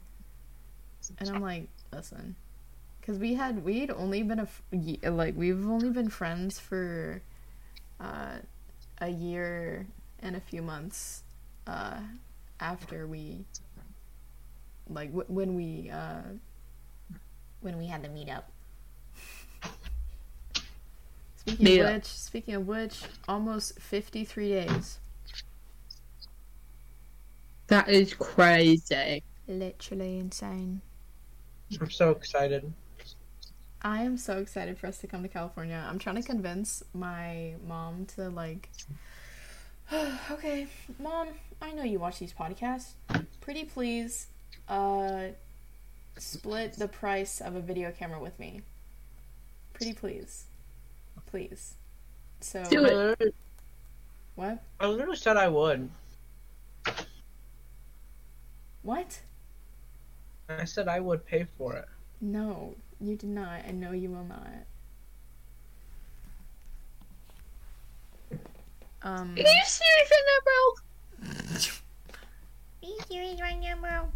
And 1.20 1.30
I'm 1.30 1.42
like, 1.42 1.68
listen, 1.92 2.36
because 3.08 3.20
we 3.22 3.36
had 3.36 3.64
we'd 3.64 3.90
only 3.90 4.22
been 4.22 4.40
a 4.40 4.44
f- 4.44 4.62
ye- 4.72 5.00
like 5.08 5.34
we've 5.38 5.66
only 5.66 5.90
been 5.90 6.10
friends 6.10 6.60
for 6.60 7.22
uh, 8.02 8.36
a 9.00 9.08
year 9.08 9.88
and 10.22 10.36
a 10.36 10.42
few 10.42 10.62
months 10.62 11.24
uh, 11.68 12.00
after 12.60 13.08
we 13.08 13.46
like 14.90 15.08
w- 15.08 15.26
when 15.30 15.56
we 15.56 15.90
uh, 15.90 16.20
when 17.62 17.78
we 17.78 17.86
had 17.86 18.04
the 18.04 18.10
meetup. 18.10 18.44
Speaking 21.38 21.64
Meet 21.64 21.80
of 21.80 21.86
up. 21.88 21.94
which, 21.94 22.06
speaking 22.08 22.56
of 22.56 22.68
which, 22.68 23.04
almost 23.26 23.80
fifty-three 23.80 24.50
days. 24.50 25.00
That 27.68 27.88
is 27.88 28.14
crazy. 28.14 29.24
Literally 29.48 30.20
insane. 30.20 30.82
I'm 31.80 31.90
so 31.90 32.12
excited. 32.12 32.74
I 33.88 34.02
am 34.02 34.18
so 34.18 34.40
excited 34.40 34.78
for 34.78 34.88
us 34.88 34.98
to 34.98 35.08
come 35.08 35.24
to 35.24 35.30
California. 35.30 35.82
I'm 35.90 35.98
trying 35.98 36.18
to 36.18 36.22
convince 36.22 36.84
my 36.94 37.54
mom 37.66 38.06
to 38.18 38.28
like 38.28 38.68
Okay, 40.32 40.68
mom, 41.00 41.30
I 41.62 41.72
know 41.72 41.84
you 41.84 41.98
watch 41.98 42.20
these 42.20 42.34
podcasts. 42.34 42.96
Pretty 43.40 43.64
please 43.64 44.28
uh 44.68 45.28
split 46.18 46.74
the 46.74 46.90
price 46.90 47.40
of 47.40 47.56
a 47.56 47.62
video 47.62 47.92
camera 47.92 48.20
with 48.20 48.38
me. 48.38 48.62
Pretty 49.72 49.94
please. 49.94 50.44
Please. 51.28 51.76
So 52.42 52.66
Do 52.66 52.84
it. 52.84 53.36
what? 54.36 54.64
I 54.82 54.88
literally 54.88 55.16
said 55.16 55.38
I 55.38 55.48
would. 55.48 55.90
What? 58.82 59.22
I 60.50 60.66
said 60.66 60.90
I 60.90 61.00
would 61.00 61.26
pay 61.26 61.48
for 61.58 61.78
it. 61.78 61.86
No, 62.20 62.76
you 63.00 63.16
did 63.16 63.30
not. 63.30 63.66
I 63.68 63.72
know 63.72 63.92
you 63.92 64.10
will 64.10 64.24
not. 64.26 64.48
Um 69.04 69.34
Are 69.36 69.40
you 69.40 69.64
serious 69.66 70.12
right 70.12 70.24
now, 70.28 70.40
bro? 70.44 71.30
Be 72.82 72.96
serious 73.08 73.40
right 73.42 73.60
now, 73.60 73.76
bro. 73.80 74.10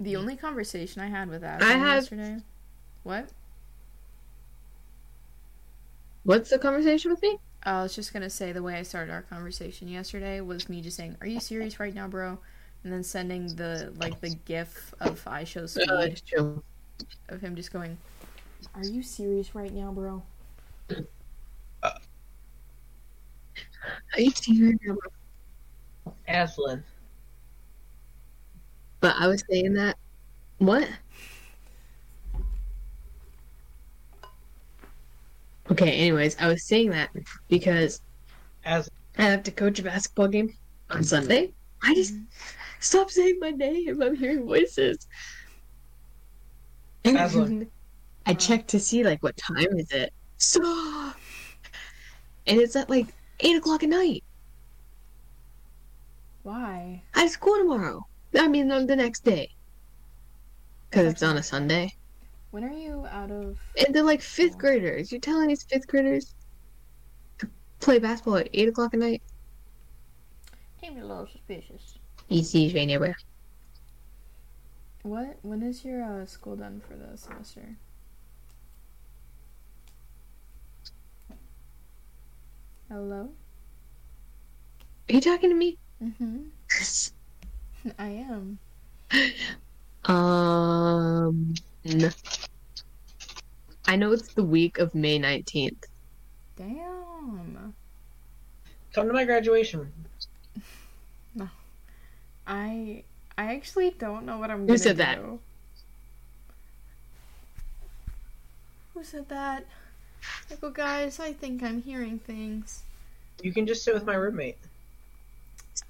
The 0.00 0.16
only 0.16 0.36
conversation 0.36 1.02
I 1.02 1.08
had 1.08 1.28
with 1.28 1.44
Ashley 1.44 1.66
I 1.68 1.72
have- 1.72 2.02
yesterday. 2.02 2.38
What? 3.02 3.28
What's 6.24 6.50
the 6.50 6.58
conversation 6.58 7.10
with 7.10 7.20
me? 7.22 7.38
I 7.64 7.82
was 7.82 7.94
just 7.94 8.12
gonna 8.12 8.30
say 8.30 8.52
the 8.52 8.62
way 8.62 8.74
I 8.76 8.82
started 8.82 9.12
our 9.12 9.22
conversation 9.22 9.88
yesterday 9.88 10.40
was 10.40 10.68
me 10.68 10.80
just 10.80 10.96
saying, 10.96 11.16
"Are 11.20 11.26
you 11.26 11.40
serious 11.40 11.78
right 11.78 11.94
now, 11.94 12.08
bro?" 12.08 12.38
And 12.82 12.92
then 12.92 13.04
sending 13.04 13.54
the 13.54 13.92
like 13.96 14.20
the 14.20 14.30
GIF 14.30 14.94
of 15.00 15.22
IShowSpeed. 15.24 15.86
that's 15.86 16.20
true. 16.22 16.62
Of 17.28 17.40
him 17.40 17.56
just 17.56 17.72
going, 17.72 17.96
"Are 18.74 18.84
you 18.84 19.02
serious 19.02 19.54
right 19.54 19.72
now, 19.72 19.92
bro?" 19.92 20.22
Are 24.14 24.20
you 24.20 24.30
serious? 24.30 24.78
Aslan. 26.28 26.84
But 29.00 29.16
I 29.18 29.26
was 29.26 29.42
saying 29.50 29.74
that. 29.74 29.96
What? 30.58 30.88
Okay, 35.70 35.92
anyways, 35.92 36.36
I 36.38 36.48
was 36.48 36.64
saying 36.64 36.90
that 36.90 37.10
because 37.48 38.00
As 38.64 38.90
I 39.18 39.22
have 39.22 39.42
to 39.44 39.50
coach 39.50 39.78
a 39.78 39.82
basketball 39.82 40.28
game 40.28 40.54
on 40.90 41.02
Sunday. 41.02 41.52
I 41.82 41.94
just 41.94 42.14
mm-hmm. 42.14 42.24
stop 42.80 43.10
saying 43.10 43.38
my 43.40 43.50
name. 43.50 44.00
I'm 44.00 44.16
hearing 44.16 44.46
voices. 44.46 45.08
Aslan. 47.04 47.68
I 48.26 48.34
checked 48.34 48.68
to 48.68 48.80
see 48.80 49.02
like 49.04 49.22
what 49.22 49.36
time 49.36 49.78
is 49.78 49.90
it. 49.90 50.12
So, 50.36 50.60
And 52.46 52.60
it's 52.60 52.76
at 52.76 52.90
like 52.90 53.06
eight 53.40 53.56
o'clock 53.56 53.82
at 53.82 53.88
night. 53.88 54.24
Why? 56.42 57.02
I 57.14 57.20
have 57.20 57.30
school 57.30 57.56
tomorrow. 57.58 58.06
I 58.36 58.48
mean, 58.48 58.70
on 58.72 58.86
the 58.86 58.96
next 58.96 59.24
day. 59.24 59.50
Because 60.90 61.12
it's 61.12 61.22
on 61.22 61.36
a 61.36 61.42
Sunday. 61.42 61.94
When 62.50 62.64
are 62.64 62.72
you 62.72 63.06
out 63.10 63.30
of? 63.30 63.58
And 63.78 63.94
they're 63.94 64.02
like 64.02 64.20
fifth 64.20 64.58
graders. 64.58 65.10
You're 65.10 65.20
telling 65.20 65.48
these 65.48 65.62
fifth 65.62 65.86
graders 65.86 66.34
to 67.38 67.48
play 67.80 67.98
basketball 67.98 68.36
at 68.36 68.48
8 68.52 68.68
o'clock 68.68 68.94
at 68.94 69.00
night? 69.00 69.22
Seems 70.80 71.00
a 71.00 71.06
little 71.06 71.28
suspicious. 71.28 71.98
EC's 72.30 72.74
right 72.74 72.86
nowhere. 72.86 73.16
What? 75.02 75.38
When 75.42 75.62
is 75.62 75.84
your 75.84 76.02
uh, 76.02 76.26
school 76.26 76.56
done 76.56 76.80
for 76.86 76.94
the 76.94 77.16
semester? 77.16 77.76
Hello. 82.88 83.30
Are 85.08 85.12
you 85.14 85.20
talking 85.20 85.50
to 85.50 85.56
me? 85.56 85.78
Mm-hmm. 86.02 86.38
I 87.98 88.08
am. 88.08 88.58
um. 90.04 91.54
n- 91.84 92.12
I 93.86 93.96
know 93.96 94.12
it's 94.12 94.32
the 94.34 94.44
week 94.44 94.78
of 94.78 94.94
May 94.94 95.18
19th. 95.18 95.84
Damn. 96.56 97.74
come 98.94 99.06
to 99.08 99.12
my 99.12 99.24
graduation. 99.24 99.92
No. 101.34 101.48
I 102.46 103.04
I 103.36 103.54
actually 103.54 103.90
don't 103.90 104.26
know 104.26 104.38
what 104.38 104.50
I'm 104.50 104.60
Who 104.60 104.66
gonna 104.66 104.78
said 104.78 104.96
that? 104.98 105.18
Who 108.94 109.02
said 109.02 109.28
that? 109.28 109.64
Like, 110.50 110.58
oh, 110.62 110.70
guys, 110.70 111.18
I 111.18 111.32
think 111.32 111.62
I'm 111.62 111.82
hearing 111.82 112.18
things. 112.18 112.82
You 113.42 113.52
can 113.52 113.66
just 113.66 113.84
sit 113.84 113.94
with 113.94 114.04
my 114.04 114.14
roommate. 114.14 114.58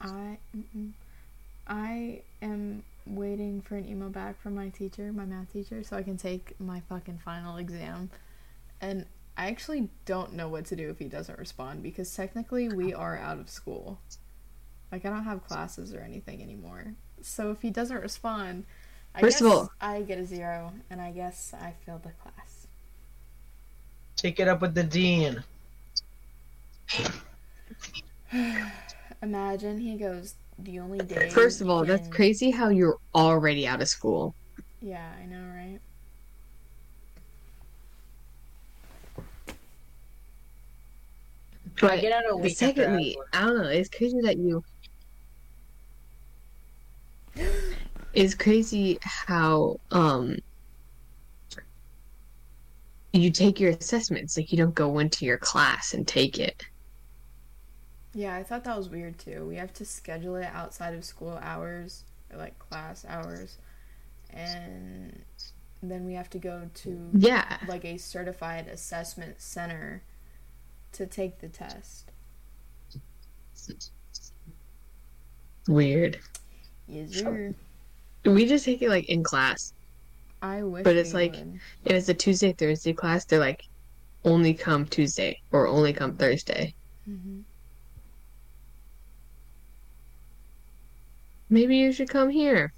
I 0.00 0.38
mm-mm. 0.56 0.92
I 1.66 2.22
am 2.40 2.82
waiting 3.06 3.60
for 3.60 3.76
an 3.76 3.88
email 3.88 4.08
back 4.08 4.40
from 4.40 4.54
my 4.54 4.68
teacher, 4.68 5.12
my 5.12 5.24
math 5.24 5.52
teacher, 5.52 5.82
so 5.82 5.96
I 5.96 6.02
can 6.02 6.16
take 6.16 6.58
my 6.60 6.80
fucking 6.88 7.18
final 7.24 7.56
exam. 7.56 8.10
And 8.80 9.06
I 9.36 9.48
actually 9.48 9.88
don't 10.04 10.34
know 10.34 10.48
what 10.48 10.66
to 10.66 10.76
do 10.76 10.90
if 10.90 10.98
he 10.98 11.06
doesn't 11.06 11.38
respond 11.38 11.82
because 11.82 12.14
technically 12.14 12.68
we 12.68 12.92
are 12.92 13.16
out 13.16 13.38
of 13.38 13.48
school. 13.48 14.00
Like 14.90 15.06
I 15.06 15.10
don't 15.10 15.24
have 15.24 15.44
classes 15.46 15.94
or 15.94 16.00
anything 16.00 16.42
anymore. 16.42 16.94
So 17.22 17.50
if 17.50 17.62
he 17.62 17.70
doesn't 17.70 18.00
respond, 18.00 18.64
I 19.14 19.20
First 19.20 19.40
of 19.40 19.46
guess 19.46 19.52
all- 19.52 19.70
I 19.80 20.02
get 20.02 20.18
a 20.18 20.24
zero, 20.24 20.72
and 20.90 21.00
I 21.00 21.10
guess 21.12 21.54
I 21.54 21.74
fail 21.84 22.00
the 22.02 22.10
class. 22.10 22.66
Take 24.16 24.40
it 24.40 24.48
up 24.48 24.60
with 24.60 24.74
the 24.74 24.84
dean. 24.84 25.42
Imagine 29.22 29.78
he 29.78 29.96
goes 29.96 30.34
the 30.58 30.78
only 30.80 30.98
day. 30.98 31.30
First 31.30 31.60
of 31.60 31.66
you 31.66 31.72
all, 31.72 31.84
that's 31.84 32.08
crazy 32.08 32.50
how 32.50 32.68
you're 32.68 32.98
already 33.14 33.66
out 33.66 33.80
of 33.82 33.88
school. 33.88 34.34
Yeah, 34.80 35.10
I 35.20 35.26
know, 35.26 35.42
right? 35.54 35.78
I 41.82 41.96
get 41.98 42.12
out 42.12 42.24
a 42.30 42.36
week 42.36 42.52
after 42.62 42.66
secondly, 42.66 43.10
Aslan. 43.10 43.26
I 43.32 43.46
don't 43.46 43.56
know. 43.62 43.68
It's 43.68 43.88
crazy 43.88 44.20
that 44.22 44.36
you. 44.38 44.62
It's 48.14 48.34
crazy 48.34 48.98
how 49.02 49.80
um 49.90 50.36
you 53.12 53.30
take 53.30 53.58
your 53.60 53.70
assessments. 53.70 54.36
Like 54.36 54.52
you 54.52 54.58
don't 54.58 54.74
go 54.74 54.98
into 54.98 55.24
your 55.24 55.38
class 55.38 55.94
and 55.94 56.06
take 56.06 56.38
it. 56.38 56.62
Yeah, 58.14 58.34
I 58.34 58.42
thought 58.42 58.64
that 58.64 58.76
was 58.76 58.88
weird 58.88 59.18
too. 59.18 59.46
We 59.46 59.56
have 59.56 59.72
to 59.74 59.84
schedule 59.84 60.36
it 60.36 60.44
outside 60.52 60.94
of 60.94 61.04
school 61.04 61.38
hours 61.42 62.04
or 62.30 62.38
like 62.38 62.58
class 62.58 63.04
hours, 63.08 63.56
and 64.30 65.24
then 65.82 66.06
we 66.06 66.14
have 66.14 66.30
to 66.30 66.38
go 66.38 66.70
to 66.74 67.12
Yeah. 67.12 67.58
like 67.66 67.84
a 67.84 67.98
certified 67.98 68.68
assessment 68.68 69.40
center 69.40 70.02
to 70.92 71.06
take 71.06 71.40
the 71.40 71.48
test. 71.48 72.12
Weird. 75.68 76.20
Yes, 76.88 77.10
sir. 77.12 77.54
We 78.24 78.46
just 78.46 78.64
take 78.64 78.82
it 78.82 78.88
like 78.88 79.08
in 79.08 79.22
class. 79.22 79.72
I 80.42 80.62
wish. 80.62 80.84
But 80.84 80.96
it's 80.96 81.12
we 81.12 81.22
like- 81.28 81.32
would. 81.32 81.60
If 81.84 81.92
it's 81.92 82.08
a 82.08 82.14
Tuesday 82.14 82.52
Thursday 82.52 82.92
class, 82.92 83.24
they're 83.24 83.38
like 83.38 83.64
only 84.24 84.54
come 84.54 84.86
Tuesday 84.86 85.40
or 85.50 85.66
only 85.66 85.92
come 85.92 86.16
Thursday. 86.16 86.74
Mhm. 87.08 87.42
Maybe 91.50 91.76
you 91.76 91.92
should 91.92 92.08
come 92.08 92.30
here. 92.30 92.72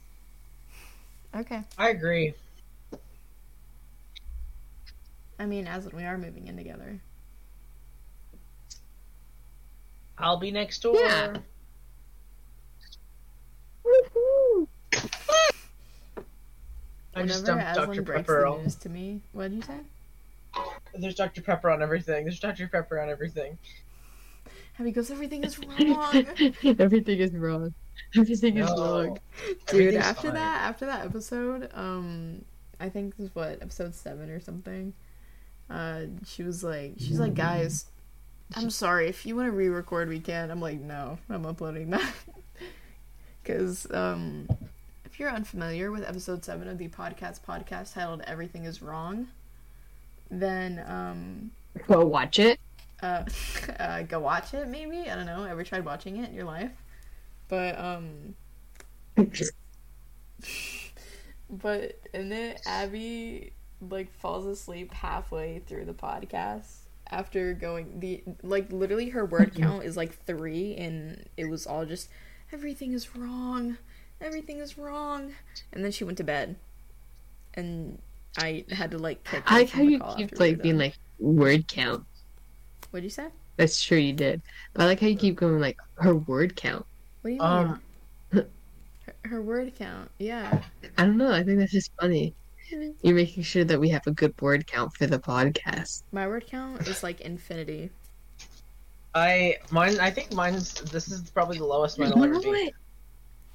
Okay. 1.34 1.62
I 1.78 1.90
agree. 1.90 2.34
I 5.38 5.46
mean, 5.46 5.66
as 5.66 5.92
we 5.92 6.04
are 6.04 6.16
moving 6.18 6.46
in 6.48 6.56
together. 6.56 7.00
I'll 10.16 10.38
be 10.38 10.50
next 10.50 10.80
door. 10.82 10.96
Yeah. 10.96 11.36
I 17.16 17.22
just 17.24 17.42
Whenever 17.42 17.60
dumped 17.60 17.70
Aslan 17.78 17.88
Dr. 17.88 18.02
breaks 18.02 18.20
Pepper 18.22 18.40
the 18.42 18.48
on. 18.48 18.62
news 18.62 18.74
to 18.76 18.88
me, 18.88 19.20
what 19.32 19.50
did 19.50 19.56
you 19.56 19.62
say? 19.62 19.78
There's 20.94 21.14
Dr. 21.14 21.42
Pepper 21.42 21.70
on 21.70 21.82
everything. 21.82 22.24
There's 22.24 22.40
Dr. 22.40 22.68
Pepper 22.68 23.00
on 23.00 23.08
everything. 23.08 23.58
Abby 24.78 24.92
goes, 24.92 25.10
everything 25.10 25.44
is 25.44 25.58
wrong. 25.80 26.26
Everything 26.64 27.20
is 27.20 27.32
wrong. 27.32 27.74
Everything 28.16 28.56
is 28.58 28.70
wrong. 28.70 29.18
Dude, 29.66 29.94
after 29.94 30.28
fine. 30.28 30.34
that, 30.34 30.62
after 30.62 30.86
that 30.86 31.04
episode, 31.04 31.70
um, 31.74 32.44
I 32.80 32.88
think 32.88 33.16
this 33.16 33.28
is 33.28 33.34
what 33.34 33.62
episode 33.62 33.94
seven 33.94 34.30
or 34.30 34.40
something. 34.40 34.92
Uh, 35.70 36.02
she 36.26 36.42
was 36.42 36.62
like, 36.64 36.94
she's 36.98 37.20
like, 37.20 37.34
guys, 37.34 37.86
I'm 38.54 38.70
sorry 38.70 39.08
if 39.08 39.24
you 39.24 39.36
want 39.36 39.48
to 39.48 39.52
re-record, 39.52 40.08
we 40.08 40.20
can. 40.20 40.50
I'm 40.50 40.60
like, 40.60 40.80
no, 40.80 41.18
I'm 41.30 41.46
uploading 41.46 41.90
that 41.90 42.12
because 43.42 43.90
um, 43.92 44.48
if 45.14 45.20
you're 45.20 45.30
unfamiliar 45.30 45.92
with 45.92 46.02
episode 46.02 46.44
seven 46.44 46.66
of 46.66 46.76
the 46.76 46.88
podcast 46.88 47.38
podcast 47.42 47.94
titled 47.94 48.20
"Everything 48.26 48.64
Is 48.64 48.82
Wrong," 48.82 49.28
then 50.28 50.82
um, 50.88 51.52
Go 51.86 52.04
watch 52.04 52.40
it. 52.40 52.58
uh, 53.00 53.22
uh, 53.78 54.02
go 54.02 54.18
watch 54.18 54.54
it. 54.54 54.66
Maybe 54.66 55.08
I 55.08 55.14
don't 55.14 55.26
know. 55.26 55.44
Ever 55.44 55.62
tried 55.62 55.84
watching 55.84 56.16
it 56.16 56.30
in 56.30 56.34
your 56.34 56.46
life? 56.46 56.72
But 57.46 57.78
um, 57.78 58.34
But 61.48 62.00
and 62.12 62.32
then 62.32 62.56
Abby 62.66 63.52
like 63.88 64.12
falls 64.18 64.46
asleep 64.46 64.92
halfway 64.92 65.60
through 65.60 65.84
the 65.84 65.94
podcast 65.94 66.86
after 67.08 67.54
going 67.54 68.00
the 68.00 68.24
like 68.42 68.72
literally 68.72 69.10
her 69.10 69.24
word 69.24 69.54
count 69.56 69.84
is 69.84 69.96
like 69.96 70.24
three 70.24 70.74
and 70.74 71.28
it 71.36 71.44
was 71.48 71.68
all 71.68 71.86
just 71.86 72.08
everything 72.52 72.92
is 72.94 73.14
wrong, 73.14 73.76
everything 74.20 74.58
is 74.58 74.78
wrong, 74.78 75.32
and 75.72 75.84
then 75.84 75.92
she 75.92 76.04
went 76.04 76.18
to 76.18 76.24
bed, 76.24 76.56
and 77.54 77.98
I 78.38 78.64
had 78.70 78.90
to 78.92 78.98
like 78.98 79.24
catch. 79.24 79.42
I 79.46 79.54
up 79.54 79.60
like 79.60 79.68
from 79.70 79.78
how 79.78 79.84
the 79.84 79.90
you 79.90 79.98
call 79.98 80.16
keep 80.16 80.24
after 80.24 80.36
we 80.44 80.50
like 80.50 80.62
being 80.62 80.78
like 80.78 80.98
word 81.18 81.68
count. 81.68 82.04
What'd 82.90 83.04
you 83.04 83.10
say? 83.10 83.28
That's 83.56 83.82
true, 83.82 83.98
you 83.98 84.12
did. 84.12 84.42
But 84.72 84.82
I 84.82 84.86
like 84.86 85.00
how 85.00 85.06
you 85.06 85.16
keep 85.16 85.36
going 85.36 85.60
like 85.60 85.78
her 85.96 86.14
word 86.14 86.56
count. 86.56 86.84
What 87.22 87.30
do 87.30 87.34
you 87.34 87.40
mean? 87.40 87.48
Um, 87.48 87.80
her, 88.32 88.46
her 89.22 89.42
word 89.42 89.72
count, 89.76 90.10
yeah. 90.18 90.62
I 90.98 91.04
don't 91.04 91.16
know. 91.16 91.32
I 91.32 91.42
think 91.42 91.58
that's 91.58 91.72
just 91.72 91.92
funny. 92.00 92.34
You're 93.02 93.14
making 93.14 93.42
sure 93.42 93.64
that 93.64 93.78
we 93.78 93.88
have 93.90 94.06
a 94.06 94.10
good 94.10 94.34
word 94.40 94.66
count 94.66 94.94
for 94.94 95.06
the 95.06 95.18
podcast. 95.18 96.02
My 96.12 96.26
word 96.26 96.46
count 96.46 96.88
is 96.88 97.02
like 97.02 97.20
infinity. 97.20 97.90
I 99.14 99.58
mine. 99.70 100.00
I 100.00 100.10
think 100.10 100.32
mine's. 100.32 100.74
This 100.74 101.08
is 101.08 101.30
probably 101.30 101.58
the 101.58 101.64
lowest 101.64 101.98
mine 101.98 102.08
You 102.08 102.14
will 102.16 102.24
ever 102.24 102.40
be. 102.40 102.74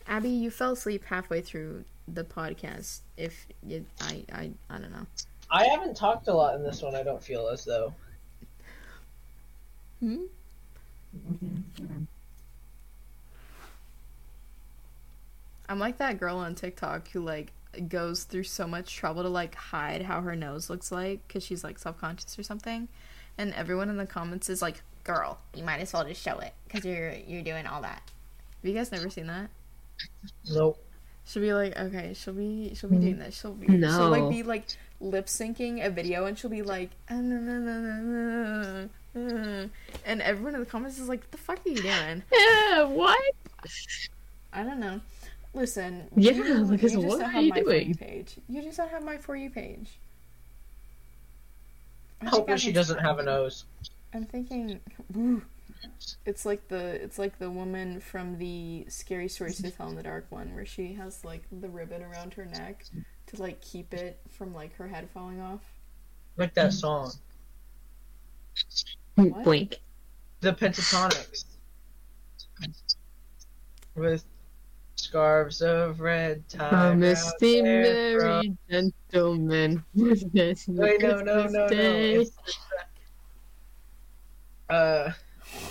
Abby, 0.09 0.29
you 0.29 0.49
fell 0.49 0.71
asleep 0.71 1.05
halfway 1.05 1.39
through 1.39 1.85
the 2.07 2.23
podcast. 2.23 3.01
If 3.15 3.45
you, 3.65 3.85
I, 4.01 4.25
I, 4.33 4.51
I 4.67 4.79
don't 4.79 4.91
know. 4.91 5.05
I 5.51 5.65
haven't 5.65 5.95
talked 5.95 6.27
a 6.27 6.33
lot 6.33 6.55
in 6.55 6.63
this 6.63 6.81
one. 6.81 6.95
I 6.95 7.03
don't 7.03 7.21
feel 7.21 7.47
as 7.47 7.63
though. 7.63 7.93
Hmm? 9.99 10.23
I'm 15.69 15.77
like 15.77 15.99
that 15.99 16.19
girl 16.19 16.37
on 16.37 16.55
TikTok 16.55 17.09
who 17.09 17.21
like 17.21 17.51
goes 17.87 18.23
through 18.23 18.43
so 18.43 18.65
much 18.65 18.95
trouble 18.95 19.21
to 19.21 19.29
like 19.29 19.53
hide 19.53 20.01
how 20.01 20.21
her 20.21 20.35
nose 20.35 20.71
looks 20.71 20.91
like 20.91 21.27
because 21.27 21.43
she's 21.43 21.63
like 21.63 21.77
self 21.77 21.99
conscious 21.99 22.37
or 22.39 22.43
something, 22.43 22.87
and 23.37 23.53
everyone 23.53 23.89
in 23.89 23.97
the 23.97 24.07
comments 24.07 24.49
is 24.49 24.63
like, 24.63 24.81
"Girl, 25.03 25.37
you 25.53 25.63
might 25.63 25.79
as 25.79 25.93
well 25.93 26.03
just 26.03 26.23
show 26.23 26.39
it 26.39 26.53
because 26.67 26.83
you're 26.83 27.13
you're 27.13 27.43
doing 27.43 27.67
all 27.67 27.83
that." 27.83 28.01
Have 28.61 28.69
you 28.69 28.73
guys 28.73 28.91
never 28.91 29.09
seen 29.11 29.27
that? 29.27 29.51
Nope. 30.51 30.83
She'll 31.25 31.41
be 31.43 31.53
like, 31.53 31.77
okay, 31.77 32.13
she'll 32.15 32.33
be 32.33 32.73
she'll 32.75 32.89
be 32.89 32.97
doing 32.97 33.19
this. 33.19 33.39
She'll 33.39 33.53
be 33.53 33.67
No. 33.67 33.89
she'll 33.91 34.09
like 34.09 34.29
be 34.29 34.43
like 34.43 34.65
lip 34.99 35.27
syncing 35.27 35.85
a 35.85 35.89
video 35.89 36.25
and 36.25 36.37
she'll 36.37 36.49
be 36.49 36.61
like 36.63 36.89
"Ah, 37.09 37.15
na, 37.15 37.35
na, 37.39 37.57
na, 37.59 37.77
na, 37.79 38.01
na, 38.01 38.81
na." 39.13 39.65
and 40.05 40.21
everyone 40.21 40.53
in 40.55 40.59
the 40.59 40.65
comments 40.65 40.97
is 40.99 41.07
like, 41.09 41.19
what 41.21 41.31
the 41.31 41.37
fuck 41.37 41.59
are 41.65 41.69
you 41.69 41.81
doing? 41.81 42.23
Yeah, 42.33 42.83
what? 42.85 43.19
I 44.53 44.63
don't 44.63 44.79
know. 44.79 44.99
Listen, 45.53 46.07
Yeah, 46.15 46.31
you, 46.33 46.65
because 46.65 46.93
you 46.93 47.01
just 47.01 47.07
what 47.07 47.19
don't 47.19 47.29
are 47.29 47.31
have 47.31 47.43
you 47.43 47.49
my 47.49 47.61
For 47.63 47.73
You 47.73 47.83
doing? 47.85 47.95
page. 47.95 48.35
You 48.47 48.61
just 48.61 48.77
don't 48.77 48.89
have 48.89 49.03
my 49.03 49.17
for 49.17 49.35
you 49.35 49.49
page. 49.49 49.89
I 52.21 52.25
think 52.25 52.33
Hoping 52.35 52.57
she 52.57 52.71
doesn't 52.71 52.99
have 52.99 53.19
a 53.19 53.23
nose. 53.23 53.65
I'm 54.13 54.25
thinking, 54.25 54.79
woo. 55.13 55.41
It's 56.25 56.45
like 56.45 56.67
the 56.67 57.01
it's 57.01 57.17
like 57.17 57.39
the 57.39 57.49
woman 57.49 57.99
from 57.99 58.37
the 58.37 58.85
Scary 58.89 59.27
Stories 59.27 59.61
to 59.61 59.71
Tell 59.71 59.89
in 59.89 59.95
the 59.95 60.03
Dark 60.03 60.25
one, 60.29 60.53
where 60.53 60.65
she 60.65 60.93
has 60.93 61.23
like 61.25 61.43
the 61.51 61.69
ribbon 61.69 62.03
around 62.03 62.33
her 62.35 62.45
neck 62.45 62.85
to 63.27 63.41
like 63.41 63.61
keep 63.61 63.93
it 63.93 64.19
from 64.29 64.53
like 64.53 64.75
her 64.75 64.87
head 64.87 65.09
falling 65.13 65.39
off. 65.41 65.61
Like 66.37 66.53
that 66.53 66.73
song. 66.73 67.11
What? 69.15 69.43
Blink. 69.43 69.79
The 70.41 70.53
Pentatonix. 70.53 71.45
With 73.95 74.23
scarves 74.95 75.61
of 75.61 75.99
red 76.01 76.47
tied 76.49 76.71
A 76.71 76.75
round 76.75 76.99
misty 76.99 77.61
their 77.61 78.19
throat. 78.19 78.45
merry 78.69 78.93
gentleman. 79.11 79.83
Wait, 79.95 80.23
Wait, 80.67 81.01
no, 81.01 81.19
no, 81.21 81.47
no, 81.47 81.67
no. 81.67 81.67
It's, 81.71 82.31
uh, 84.69 85.11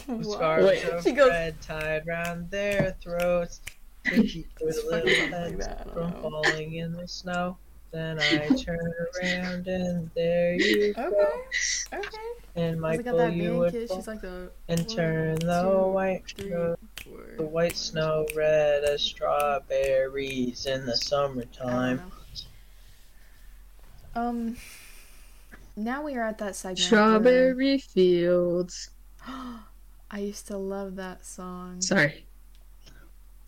with 0.07 0.27
scarves 0.27 0.67
Wait. 0.67 0.85
of 0.85 1.03
She 1.03 1.13
goes- 1.13 1.29
red 1.31 1.61
tied 1.61 2.07
round 2.07 2.51
their 2.51 2.97
throats 3.03 3.61
to 4.07 4.23
keep 4.27 4.49
their 4.59 4.69
little 4.69 4.91
fucking 4.91 5.31
like 5.31 5.41
heads 5.53 5.67
that, 5.67 5.93
from 5.93 6.11
know. 6.11 6.21
falling 6.23 6.75
in 6.75 6.93
the 6.93 7.07
snow. 7.09 7.57
Then 7.91 8.19
I 8.21 8.49
turn 8.59 8.79
around 9.23 9.67
and 9.67 10.11
there 10.15 10.55
you 10.55 10.91
Okay, 10.97 11.11
go. 11.11 11.29
okay. 11.95 12.09
And 12.57 12.81
Cause 12.81 12.91
I 12.91 12.97
got 13.03 13.05
Michael, 13.15 13.19
that 13.19 13.33
you 13.35 13.57
would 13.59 13.73
kid. 13.73 13.89
fall 13.89 13.97
She's 13.99 14.07
like 14.09 14.21
the 14.21 14.51
and 14.69 14.81
one, 14.81 14.89
turn 14.89 15.35
the 15.37 15.63
two, 15.63 15.87
white 15.93 16.23
three, 16.37 16.49
snow, 16.49 16.77
four. 17.05 17.25
the 17.39 17.45
white 17.47 17.77
snow 17.77 18.27
red 18.37 18.85
as 18.85 19.01
strawberries 19.01 20.67
in 20.67 20.85
the 20.85 20.97
summertime. 20.97 22.03
Um. 24.15 24.57
Now 25.77 26.03
we 26.03 26.15
are 26.17 26.23
at 26.25 26.39
that 26.39 26.57
segment. 26.57 26.79
where- 26.81 26.87
Strawberry 26.89 27.79
fields. 27.79 28.91
I 30.11 30.21
used 30.21 30.47
to 30.49 30.57
love 30.57 30.97
that 30.97 31.25
song. 31.25 31.81
Sorry. 31.81 32.25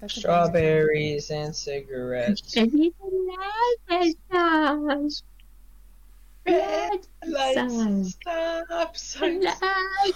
That's 0.00 0.16
a 0.16 0.20
banger 0.22 0.34
song. 0.44 0.50
Strawberries 0.50 1.30
and 1.30 1.54
cigarettes. 1.54 2.56
Red 6.46 7.06
lights, 7.26 8.12
stop 8.12 8.96
signs. 8.96 9.44
I 9.62 10.12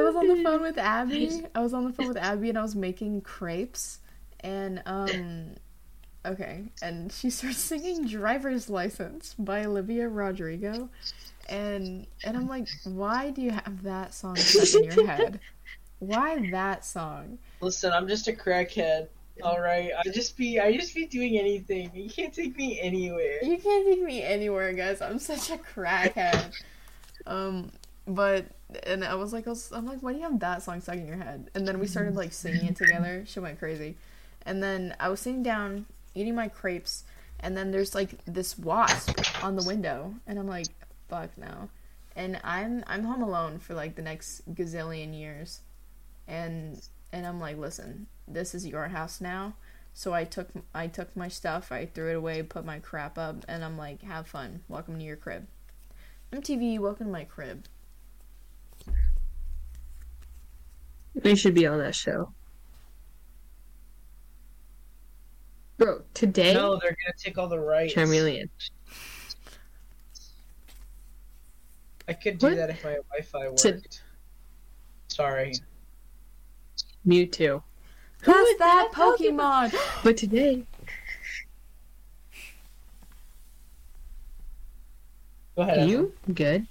was 0.00 0.16
on 0.16 0.28
the 0.28 0.42
phone 0.42 0.62
with 0.62 0.78
Abby. 0.78 1.46
I 1.54 1.60
was 1.60 1.72
on 1.72 1.84
the 1.84 1.92
phone 1.92 2.08
with 2.08 2.16
Abby 2.16 2.48
and 2.48 2.58
I 2.58 2.62
was 2.62 2.74
making 2.74 3.20
crepes. 3.22 4.00
And, 4.40 4.82
um, 4.86 5.54
okay. 6.26 6.64
And 6.82 7.12
she 7.12 7.30
starts 7.30 7.58
singing 7.58 8.06
Driver's 8.06 8.68
License 8.68 9.34
by 9.38 9.64
Olivia 9.64 10.08
Rodrigo. 10.08 10.88
And, 11.48 12.06
and 12.24 12.36
I'm 12.36 12.48
like, 12.48 12.68
why 12.84 13.30
do 13.30 13.42
you 13.42 13.50
have 13.50 13.82
that 13.82 14.14
song 14.14 14.36
stuck 14.36 14.82
in 14.82 14.90
your 14.90 15.06
head? 15.06 15.40
Why 15.98 16.50
that 16.50 16.84
song? 16.84 17.38
Listen, 17.60 17.92
I'm 17.92 18.08
just 18.08 18.28
a 18.28 18.32
crackhead. 18.32 19.08
All 19.42 19.60
right, 19.60 19.90
I 19.98 20.08
just 20.10 20.36
be 20.36 20.60
I 20.60 20.76
just 20.76 20.94
be 20.94 21.06
doing 21.06 21.38
anything. 21.38 21.90
You 21.94 22.10
can't 22.10 22.34
take 22.34 22.56
me 22.56 22.78
anywhere. 22.80 23.42
You 23.42 23.56
can't 23.56 23.86
take 23.86 24.02
me 24.02 24.22
anywhere, 24.22 24.72
guys. 24.72 25.00
I'm 25.00 25.18
such 25.18 25.50
a 25.50 25.56
crackhead. 25.56 26.52
Um, 27.26 27.72
but 28.06 28.46
and 28.84 29.04
I 29.04 29.14
was 29.14 29.32
like, 29.32 29.46
I 29.46 29.50
was, 29.50 29.72
I'm 29.72 29.86
like, 29.86 30.00
why 30.00 30.12
do 30.12 30.18
you 30.18 30.24
have 30.24 30.40
that 30.40 30.62
song 30.62 30.80
stuck 30.80 30.96
in 30.96 31.06
your 31.06 31.16
head? 31.16 31.50
And 31.54 31.66
then 31.66 31.78
we 31.78 31.86
started 31.86 32.14
like 32.14 32.32
singing 32.32 32.66
it 32.66 32.76
together. 32.76 33.24
She 33.26 33.40
went 33.40 33.58
crazy. 33.58 33.96
And 34.44 34.62
then 34.62 34.94
I 35.00 35.08
was 35.08 35.20
sitting 35.20 35.42
down 35.42 35.86
eating 36.14 36.34
my 36.34 36.48
crepes, 36.48 37.04
and 37.40 37.56
then 37.56 37.70
there's 37.70 37.94
like 37.94 38.24
this 38.26 38.58
wasp 38.58 39.18
on 39.42 39.56
the 39.56 39.62
window, 39.62 40.14
and 40.26 40.38
I'm 40.38 40.48
like, 40.48 40.66
fuck 41.12 41.36
no. 41.36 41.68
And 42.16 42.40
I'm 42.42 42.82
I'm 42.86 43.04
home 43.04 43.22
alone 43.22 43.58
for 43.58 43.74
like 43.74 43.96
the 43.96 44.02
next 44.02 44.54
gazillion 44.54 45.18
years, 45.18 45.60
and 46.26 46.80
and 47.12 47.26
I'm 47.26 47.38
like, 47.38 47.58
listen, 47.58 48.06
this 48.26 48.54
is 48.54 48.66
your 48.66 48.88
house 48.88 49.20
now. 49.20 49.54
So 49.94 50.14
I 50.14 50.24
took 50.24 50.48
I 50.74 50.86
took 50.86 51.14
my 51.14 51.28
stuff, 51.28 51.70
I 51.70 51.86
threw 51.86 52.10
it 52.10 52.16
away, 52.16 52.42
put 52.42 52.64
my 52.64 52.78
crap 52.78 53.18
up, 53.18 53.44
and 53.46 53.62
I'm 53.64 53.76
like, 53.76 54.02
have 54.02 54.26
fun. 54.26 54.60
Welcome 54.68 54.98
to 54.98 55.04
your 55.04 55.16
crib. 55.16 55.46
MTV, 56.32 56.78
welcome 56.78 57.06
to 57.06 57.12
my 57.12 57.24
crib. 57.24 57.64
We 61.22 61.36
should 61.36 61.54
be 61.54 61.66
on 61.66 61.78
that 61.78 61.94
show. 61.94 62.32
Bro, 65.76 66.02
today, 66.14 66.54
No, 66.54 66.78
they're 66.80 66.96
gonna 67.04 67.14
take 67.18 67.36
all 67.36 67.48
the 67.48 67.58
rights. 67.58 67.94
Charmeleon. 67.94 68.48
I 72.08 72.12
could 72.14 72.38
do 72.38 72.48
What? 72.48 72.56
that 72.56 72.70
if 72.70 72.84
my 72.84 72.96
Wi-Fi 73.10 73.48
worked. 73.48 73.58
To- 73.62 73.80
Sorry. 75.08 75.52
Mewtwo. 77.06 77.62
That's 78.24 78.48
is 78.50 78.58
that 78.58 78.88
that 78.94 79.16
Pokemon. 79.18 79.74
But 80.04 80.16
today, 80.16 80.64
Go 85.56 85.62
ahead. 85.62 85.78
Emma. 85.78 85.86
you 85.90 86.12
good? 86.32 86.66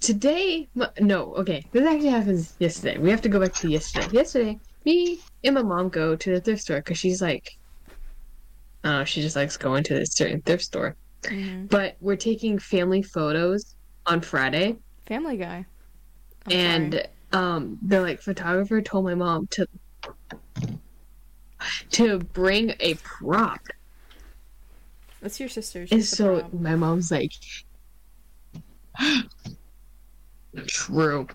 Today, 0.00 0.68
no, 1.00 1.34
okay. 1.34 1.64
This 1.72 1.84
actually 1.86 2.08
happens 2.10 2.54
yesterday. 2.60 2.98
We 2.98 3.10
have 3.10 3.20
to 3.22 3.28
go 3.28 3.40
back 3.40 3.52
to 3.54 3.68
yesterday. 3.68 4.08
Yesterday, 4.12 4.58
me 4.84 5.18
and 5.42 5.54
my 5.56 5.62
mom 5.62 5.88
go 5.88 6.14
to 6.14 6.30
the 6.34 6.40
thrift 6.40 6.62
store 6.62 6.76
because 6.76 6.98
she's 6.98 7.20
like, 7.20 7.58
uh, 8.84 9.02
she 9.04 9.20
just 9.22 9.34
likes 9.34 9.56
going 9.56 9.82
to 9.84 10.00
a 10.00 10.06
certain 10.06 10.40
thrift 10.42 10.62
store. 10.64 10.94
Mhm. 11.22 11.68
But 11.68 11.96
we're 12.00 12.16
taking 12.16 12.58
family 12.58 13.02
photos 13.02 13.74
on 14.06 14.20
Friday, 14.20 14.76
Family 15.06 15.36
Guy. 15.36 15.66
I'm 16.46 16.52
and 16.52 16.92
sorry. 16.94 17.06
um, 17.32 17.78
the 17.82 18.00
like 18.00 18.20
photographer 18.20 18.80
told 18.80 19.04
my 19.04 19.14
mom 19.14 19.46
to 19.48 19.66
to 21.90 22.18
bring 22.20 22.74
a 22.80 22.94
prop 22.94 23.60
that's 25.20 25.40
your 25.40 25.48
sister. 25.48 25.80
And 25.80 25.88
She's 25.88 26.10
the 26.12 26.16
so 26.16 26.38
prop. 26.40 26.52
my 26.54 26.76
mom's 26.76 27.10
like, 27.10 27.32
true. 30.66 31.26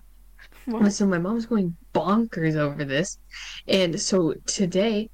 And 0.66 0.74
What? 0.74 0.92
so 0.94 1.06
my 1.06 1.18
mom's 1.18 1.44
going 1.44 1.76
bonkers 1.94 2.56
over 2.56 2.84
this. 2.84 3.18
And 3.68 4.00
so 4.00 4.34
today, 4.46 5.10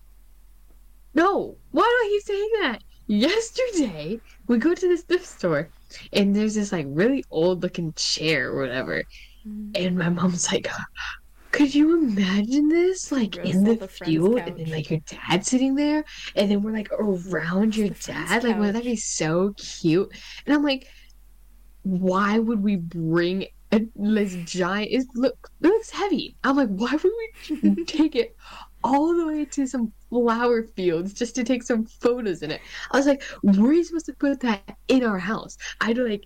no, 1.14 1.57
why 1.73 1.83
do 1.83 1.87
I 1.89 2.09
keep 2.11 2.23
saying 2.23 2.51
that? 2.61 2.79
Yesterday, 3.09 4.21
we 4.51 4.59
go 4.59 4.75
to 4.75 4.89
this 4.89 5.03
thrift 5.03 5.27
store 5.27 5.69
and 6.13 6.35
there's 6.35 6.57
this 6.57 6.73
like 6.73 6.87
really 6.89 7.25
old 7.31 7.63
looking 7.63 7.93
chair 7.95 8.51
or 8.51 8.61
whatever. 8.61 9.05
Mhm. 9.47 9.71
And 9.77 9.97
my 9.97 10.09
mom's 10.09 10.51
like, 10.51 10.67
could 11.53 11.73
you 11.73 11.97
imagine 12.03 12.69
this? 12.69 13.13
Like 13.13 13.37
in 13.37 13.63
the 13.63 13.77
the 13.77 13.87
field 13.87 14.39
and 14.39 14.57
then 14.59 14.71
like 14.71 14.91
your 14.91 15.01
dad 15.07 15.47
sitting 15.47 15.77
there 15.77 16.05
and 16.35 16.51
then 16.51 16.63
we're 16.65 16.73
like 16.73 16.91
around 16.91 17.77
your 17.77 17.91
dad? 17.91 18.43
Like 18.43 18.57
wouldn't 18.57 18.75
that 18.75 18.85
be 18.85 18.97
so 18.97 19.55
cute? 19.57 20.11
And 20.47 20.55
I'm 20.55 20.65
like, 20.65 20.89
why 21.83 22.41
would 22.41 22.61
we 22.61 22.75
bring 22.75 23.47
a, 23.73 23.87
this 23.95 24.35
giant 24.51 24.91
it 24.91 25.07
look 25.15 25.51
it 25.63 25.69
looks 25.69 25.91
heavy. 25.91 26.35
I'm 26.43 26.57
like, 26.57 26.71
why 26.71 26.91
would 26.91 27.13
we 27.63 27.85
take 27.85 28.17
it 28.17 28.37
all 28.83 29.16
the 29.16 29.26
way 29.26 29.45
to 29.45 29.66
some 29.66 29.93
flower 30.09 30.64
fields 30.76 31.12
just 31.14 31.35
to 31.37 31.45
take 31.45 31.62
some 31.62 31.87
photos 31.87 32.43
in 32.43 32.51
it? 32.51 32.61
I 32.91 32.97
was 32.97 33.07
like, 33.07 33.22
where 33.43 33.70
are 33.70 33.72
you 33.72 33.85
supposed 33.85 34.07
to 34.07 34.14
put 34.14 34.41
that 34.41 34.76
in 34.89 35.05
our 35.05 35.18
house? 35.18 35.57
I'd 35.81 35.99
like 35.99 36.24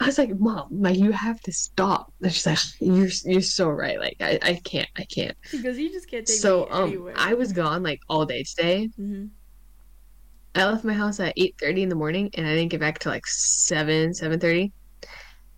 I 0.00 0.06
was 0.06 0.18
like, 0.18 0.36
Mom, 0.36 0.68
like 0.70 0.98
you 0.98 1.12
have 1.12 1.40
to 1.42 1.52
stop. 1.52 2.12
And 2.20 2.32
she's 2.32 2.46
like, 2.46 2.58
You're 2.80 3.08
you're 3.24 3.40
so 3.40 3.68
right. 3.70 4.00
Like 4.00 4.16
I, 4.20 4.38
I 4.42 4.60
can't, 4.64 4.88
I 4.96 5.04
can't. 5.04 5.36
Because 5.52 5.78
you 5.78 5.90
just 5.92 6.10
can't 6.10 6.26
take 6.26 6.36
So 6.36 6.68
um 6.70 6.88
anywhere. 6.88 7.14
I 7.16 7.34
was 7.34 7.52
gone 7.52 7.82
like 7.82 8.00
all 8.08 8.26
day 8.26 8.42
today. 8.42 8.88
hmm 8.96 9.26
I 10.54 10.66
left 10.66 10.84
my 10.84 10.92
house 10.92 11.18
at 11.20 11.32
eight 11.36 11.54
thirty 11.58 11.82
in 11.82 11.88
the 11.88 11.94
morning 11.94 12.30
and 12.34 12.46
I 12.46 12.54
didn't 12.54 12.70
get 12.70 12.80
back 12.80 12.98
to 13.00 13.08
like 13.08 13.26
seven, 13.26 14.12
seven 14.12 14.38
thirty. 14.38 14.72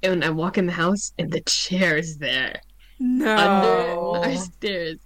And 0.03 0.25
I 0.25 0.31
walk 0.31 0.59
in 0.59 0.67
the 0.67 0.73
house 0.73 1.13
and 1.19 1.33
the 1.33 1.41
chair 1.43 1.97
is 1.97 2.19
there. 2.19 2.61
No. 2.99 3.37
Under 3.37 3.97
our 4.23 4.37
stairs. 4.37 4.99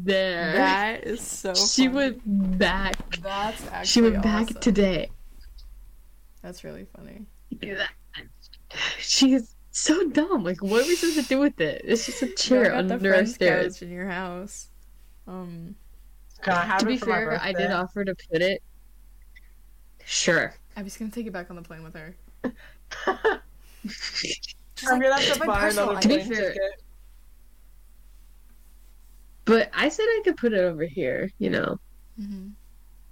It's 0.00 0.06
There. 0.06 0.52
That 0.54 1.04
is 1.04 1.20
so 1.20 1.54
she 1.54 1.86
funny. 1.86 1.96
went 1.96 2.58
back. 2.58 2.96
That's 3.20 3.66
actually 3.68 3.86
She 3.86 4.02
went 4.02 4.22
back 4.22 4.42
awesome. 4.48 4.60
today. 4.60 5.10
That's 6.42 6.64
really 6.64 6.86
funny. 6.96 7.26
She's 8.98 9.54
so 9.72 10.08
dumb. 10.10 10.42
Like, 10.44 10.62
what 10.62 10.84
are 10.84 10.86
we 10.86 10.96
supposed 10.96 11.20
to 11.20 11.26
do 11.34 11.38
with 11.40 11.60
it? 11.60 11.82
It's 11.84 12.06
just 12.06 12.22
a 12.22 12.28
chair 12.28 12.64
Go 12.64 12.70
got 12.76 12.88
the 12.88 12.94
under 12.94 13.14
our 13.14 13.26
stairs. 13.26 13.82
in 13.82 13.90
your 13.90 14.08
house. 14.08 14.68
Um, 15.26 15.74
Can 16.42 16.54
I 16.54 16.64
have 16.64 16.78
To 16.80 16.86
it 16.86 16.88
be 16.88 16.96
for 16.96 17.06
fair, 17.06 17.38
I 17.42 17.52
did 17.52 17.70
offer 17.70 18.04
to 18.04 18.14
put 18.30 18.40
it. 18.42 18.62
Sure. 20.04 20.54
I 20.76 20.82
was 20.82 20.96
gonna 20.96 21.10
take 21.10 21.26
it 21.26 21.32
back 21.32 21.50
on 21.50 21.56
the 21.56 21.62
plane 21.62 21.82
with 21.84 21.94
her. 21.94 22.14
I'm 22.44 22.52
gonna 25.00 25.20
have 25.20 25.34
to 25.34 25.40
buy 25.46 25.60
personal 25.60 25.90
another 25.90 26.02
To 26.02 26.08
be 26.08 26.16
plane 26.18 26.34
fair- 26.34 26.52
ticket. 26.52 26.82
But 29.44 29.70
I 29.74 29.88
said 29.88 30.04
I 30.04 30.20
could 30.24 30.36
put 30.36 30.52
it 30.52 30.60
over 30.60 30.84
here, 30.84 31.30
you 31.38 31.50
know. 31.50 31.80
Mm-hmm. 32.20 32.48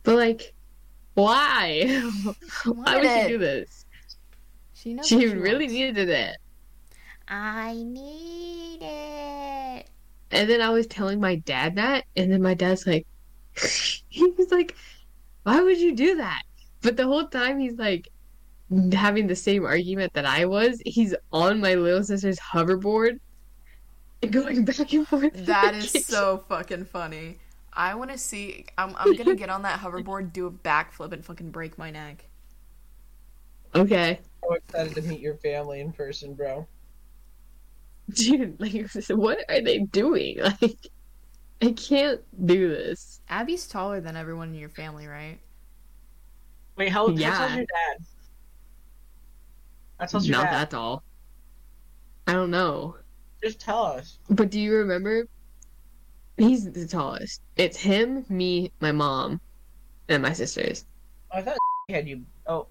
But 0.03 0.17
like, 0.17 0.55
why? 1.15 2.03
why 2.65 2.97
would 2.97 3.23
she 3.23 3.29
do 3.29 3.39
this? 3.39 3.87
She 4.75 4.95
knows. 4.95 5.09
She 5.09 5.29
what 5.29 5.39
really 5.39 5.65
wants. 5.65 5.75
needed 5.75 6.09
it. 6.09 6.37
I 7.27 7.75
need 7.75 8.79
it. 8.81 9.87
And 10.31 10.49
then 10.49 10.61
I 10.61 10.71
was 10.71 10.87
telling 10.87 11.21
my 11.21 11.37
dad 11.37 11.77
that, 11.77 12.05
and 12.17 12.31
then 12.31 12.43
my 12.43 12.55
dad's 12.55 12.87
like, 12.87 13.07
he 14.09 14.25
was 14.39 14.51
like, 14.51 14.77
why 15.43 15.61
would 15.61 15.79
you 15.79 15.95
do 15.95 16.17
that? 16.17 16.43
But 16.83 16.97
the 16.97 17.07
whole 17.07 17.27
time 17.27 17.59
he's 17.59 17.79
like 17.79 18.09
having 18.93 19.27
the 19.27 19.37
same 19.37 19.65
argument 19.65 20.13
that 20.15 20.27
I 20.27 20.45
was. 20.45 20.81
He's 20.85 21.15
on 21.33 21.61
my 21.61 21.75
little 21.75 22.05
sister's 22.05 22.39
hoverboard 22.39 23.19
going 24.31 24.65
back 24.65 24.93
and 24.93 25.07
forth. 25.07 25.35
in 25.35 25.45
That 25.45 25.73
the 25.73 25.79
is 25.79 25.93
kitchen. 25.93 26.03
so 26.03 26.45
fucking 26.49 26.85
funny. 26.87 27.39
I 27.73 27.95
want 27.95 28.11
to 28.11 28.19
see. 28.19 28.67
I'm, 28.77 28.95
I'm 28.97 29.15
gonna 29.15 29.35
get 29.37 29.51
on 29.51 29.63
that 29.63 29.81
hoverboard, 29.83 30.33
do 30.33 30.47
a 30.47 30.51
backflip, 30.51 31.13
and 31.13 31.25
fucking 31.25 31.51
break 31.51 31.79
my 31.79 31.91
neck. 31.91 32.25
Okay. 33.75 34.21
So 34.43 34.55
excited 34.55 34.95
to 34.97 35.03
meet 35.03 35.21
your 35.21 35.37
family 35.37 35.81
in 35.81 35.93
person, 35.93 36.35
bro. 36.35 36.67
Dude, 38.11 38.59
like, 38.61 38.91
what 39.11 39.39
are 39.49 39.61
they 39.61 39.81
doing? 39.81 40.39
Like, 40.41 40.89
I 41.61 41.73
can't 41.73 42.21
do 42.47 42.69
this. 42.69 43.21
Abby's 43.29 43.67
taller 43.67 44.01
than 44.01 44.17
everyone 44.17 44.49
in 44.49 44.55
your 44.55 44.69
family, 44.71 45.07
right? 45.07 45.39
Wait, 46.77 46.89
how, 46.91 47.09
Yeah. 47.09 47.31
how 47.33 47.39
tall's 47.39 47.55
your 47.57 47.67
dad? 47.67 48.07
How 50.01 50.07
tall's 50.07 50.27
your 50.27 50.37
Not 50.39 50.51
dad? 50.51 50.53
that 50.53 50.71
tall. 50.71 51.03
I 52.27 52.33
don't 52.33 52.51
know. 52.51 52.97
Just 53.43 53.61
tell 53.61 53.85
us. 53.85 54.19
But 54.29 54.51
do 54.51 54.61
you 54.61 54.75
remember? 54.75 55.27
He's 56.37 56.71
the 56.71 56.87
tallest. 56.87 57.43
It's 57.57 57.77
him, 57.77 58.25
me, 58.29 58.73
my 58.81 58.93
mom, 58.93 59.41
and 60.09 60.23
my 60.23 60.33
sisters. 60.33 60.85
I 61.33 61.43
thought 61.43 61.59
had 61.89 62.09
you. 62.09 62.25
Oh. 62.47 62.67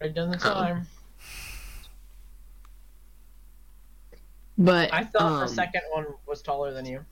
Right 0.00 0.14
done 0.14 0.30
the 0.30 0.36
Oh. 0.36 0.54
time. 0.54 0.86
But 4.56 4.92
I 4.92 5.04
thought 5.04 5.22
um, 5.22 5.40
the 5.40 5.48
second 5.48 5.82
one 5.90 6.06
was 6.26 6.42
taller 6.42 6.72
than 6.72 6.84
you. 6.84 7.04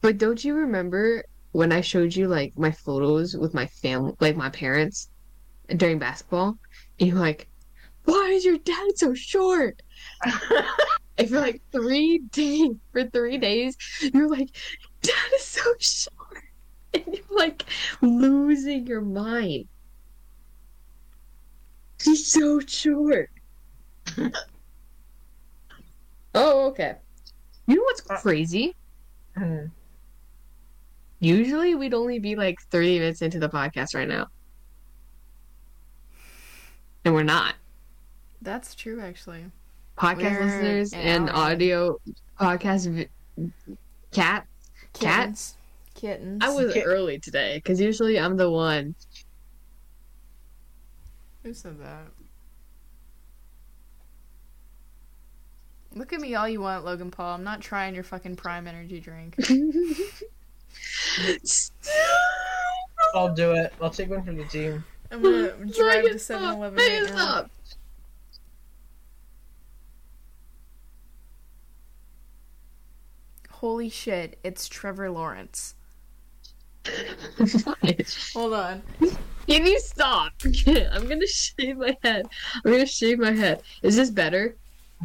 But 0.00 0.18
don't 0.18 0.42
you 0.44 0.54
remember 0.54 1.24
when 1.52 1.72
I 1.72 1.80
showed 1.80 2.14
you 2.14 2.28
like 2.28 2.56
my 2.56 2.70
photos 2.70 3.36
with 3.36 3.52
my 3.52 3.66
family, 3.66 4.14
like 4.20 4.36
my 4.36 4.50
parents, 4.50 5.08
during 5.76 5.98
basketball? 5.98 6.56
And 7.00 7.08
you're 7.08 7.18
like, 7.18 7.48
"Why 8.04 8.30
is 8.30 8.44
your 8.44 8.58
dad 8.58 8.96
so 8.96 9.14
short?" 9.14 9.82
And 11.18 11.28
for 11.28 11.40
like 11.40 11.60
three 11.70 12.18
days, 12.32 12.70
for 12.90 13.04
three 13.04 13.36
days, 13.36 13.76
you're 14.00 14.30
like, 14.30 14.48
"Dad 15.02 15.30
is 15.34 15.44
so 15.44 15.62
short," 15.78 16.42
and 16.94 17.04
you're 17.06 17.38
like 17.38 17.64
losing 18.00 18.86
your 18.86 19.02
mind. 19.02 19.68
He's 22.02 22.26
so 22.26 22.60
short. 22.60 23.30
oh, 26.34 26.66
okay. 26.68 26.94
You 27.66 27.76
know 27.76 27.82
what's 27.82 28.00
crazy? 28.00 28.74
Hmm. 29.36 29.66
Usually 31.20 31.76
we'd 31.76 31.94
only 31.94 32.18
be 32.18 32.34
like 32.34 32.60
30 32.70 32.98
minutes 32.98 33.22
into 33.22 33.38
the 33.38 33.48
podcast 33.48 33.94
right 33.94 34.08
now. 34.08 34.26
And 37.04 37.14
we're 37.14 37.22
not. 37.22 37.54
That's 38.42 38.74
true, 38.74 39.00
actually. 39.00 39.44
Podcast 39.96 40.16
We're 40.40 40.44
listeners 40.44 40.92
and 40.94 41.30
hour 41.30 41.36
audio 41.52 42.00
podcast 42.40 42.88
vi- 42.90 43.08
cat. 44.10 44.46
Cat? 44.92 45.26
Kittens. 45.26 45.56
Kittens. 45.94 46.42
I 46.44 46.48
was 46.50 46.72
Kit- 46.74 46.84
early 46.86 47.18
today 47.20 47.56
because 47.58 47.80
usually 47.80 48.18
I'm 48.18 48.36
the 48.36 48.50
one. 48.50 48.94
Who 51.44 51.54
said 51.54 51.78
that? 51.80 52.06
Look 55.94 56.12
at 56.12 56.20
me 56.20 56.34
all 56.34 56.48
you 56.48 56.60
want, 56.62 56.84
Logan 56.84 57.10
Paul. 57.10 57.34
I'm 57.34 57.44
not 57.44 57.60
trying 57.60 57.94
your 57.94 58.04
fucking 58.04 58.36
prime 58.36 58.66
energy 58.66 58.98
drink. 58.98 59.36
I'll 63.14 63.34
do 63.34 63.52
it. 63.52 63.72
I'll 63.80 63.90
take 63.90 64.08
one 64.10 64.24
for 64.24 64.32
the 64.32 64.44
team. 64.44 64.82
I'm 65.10 65.22
gonna 65.22 65.48
drive 65.76 66.04
to 66.04 66.10
Make 66.12 66.20
7 66.20 66.48
it 66.48 66.54
Eleven 66.56 66.58
stop. 66.58 66.60
right 66.60 66.72
Make 66.72 66.92
it 66.92 67.10
now. 67.10 67.16
stop. 67.16 67.50
Holy 73.62 73.88
shit, 73.88 74.40
it's 74.42 74.68
Trevor 74.68 75.08
Lawrence. 75.08 75.76
Hold 78.34 78.54
on. 78.54 78.82
Can 79.46 79.64
you 79.64 79.78
stop? 79.78 80.32
I'm 80.66 81.06
gonna 81.08 81.28
shave 81.28 81.76
my 81.76 81.96
head. 82.02 82.26
I'm 82.64 82.72
gonna 82.72 82.84
shave 82.86 83.20
my 83.20 83.30
head. 83.30 83.62
Is 83.82 83.94
this 83.94 84.10
better? 84.10 84.56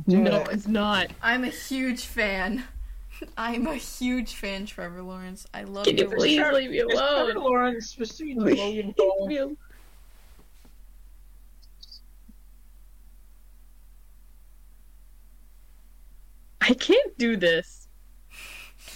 Do 0.07 0.17
no, 0.17 0.37
it. 0.41 0.47
it's 0.53 0.67
not. 0.67 1.11
I'm 1.21 1.43
a 1.43 1.49
huge 1.49 2.05
fan. 2.05 2.63
I'm 3.37 3.67
a 3.67 3.75
huge 3.75 4.33
fan, 4.33 4.65
Trevor 4.65 5.03
Lawrence. 5.03 5.45
I 5.53 5.61
love 5.61 5.85
Can 5.85 5.95
you 5.95 6.09
please 6.09 6.37
Trevor- 6.39 6.57
leave 6.57 6.71
me 6.71 6.79
It's 6.79 6.95
Trevor? 6.95 7.39
Lawrence, 7.39 7.93
between 7.93 8.39
Leave 8.43 8.57
Logan 8.57 8.95
Paul. 8.97 9.27
me 9.27 9.37
alone. 9.37 9.57
I 16.61 16.73
can't 16.73 17.17
do 17.17 17.37
this. 17.37 17.86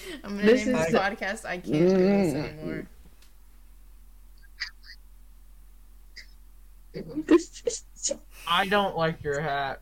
I'm 0.23 0.37
gonna 0.37 0.43
This 0.43 0.65
name 0.65 0.75
this 0.75 0.89
is- 0.89 0.95
podcast 0.95 1.45
I 1.45 1.57
can't 1.57 1.65
do 1.65 1.87
this 1.89 2.33
Mm. 2.33 2.59
anymore. 2.59 2.87
This 6.93 7.63
is 7.65 8.13
I 8.47 8.67
don't 8.67 8.97
like 8.97 9.23
your 9.23 9.39
hat. 9.39 9.81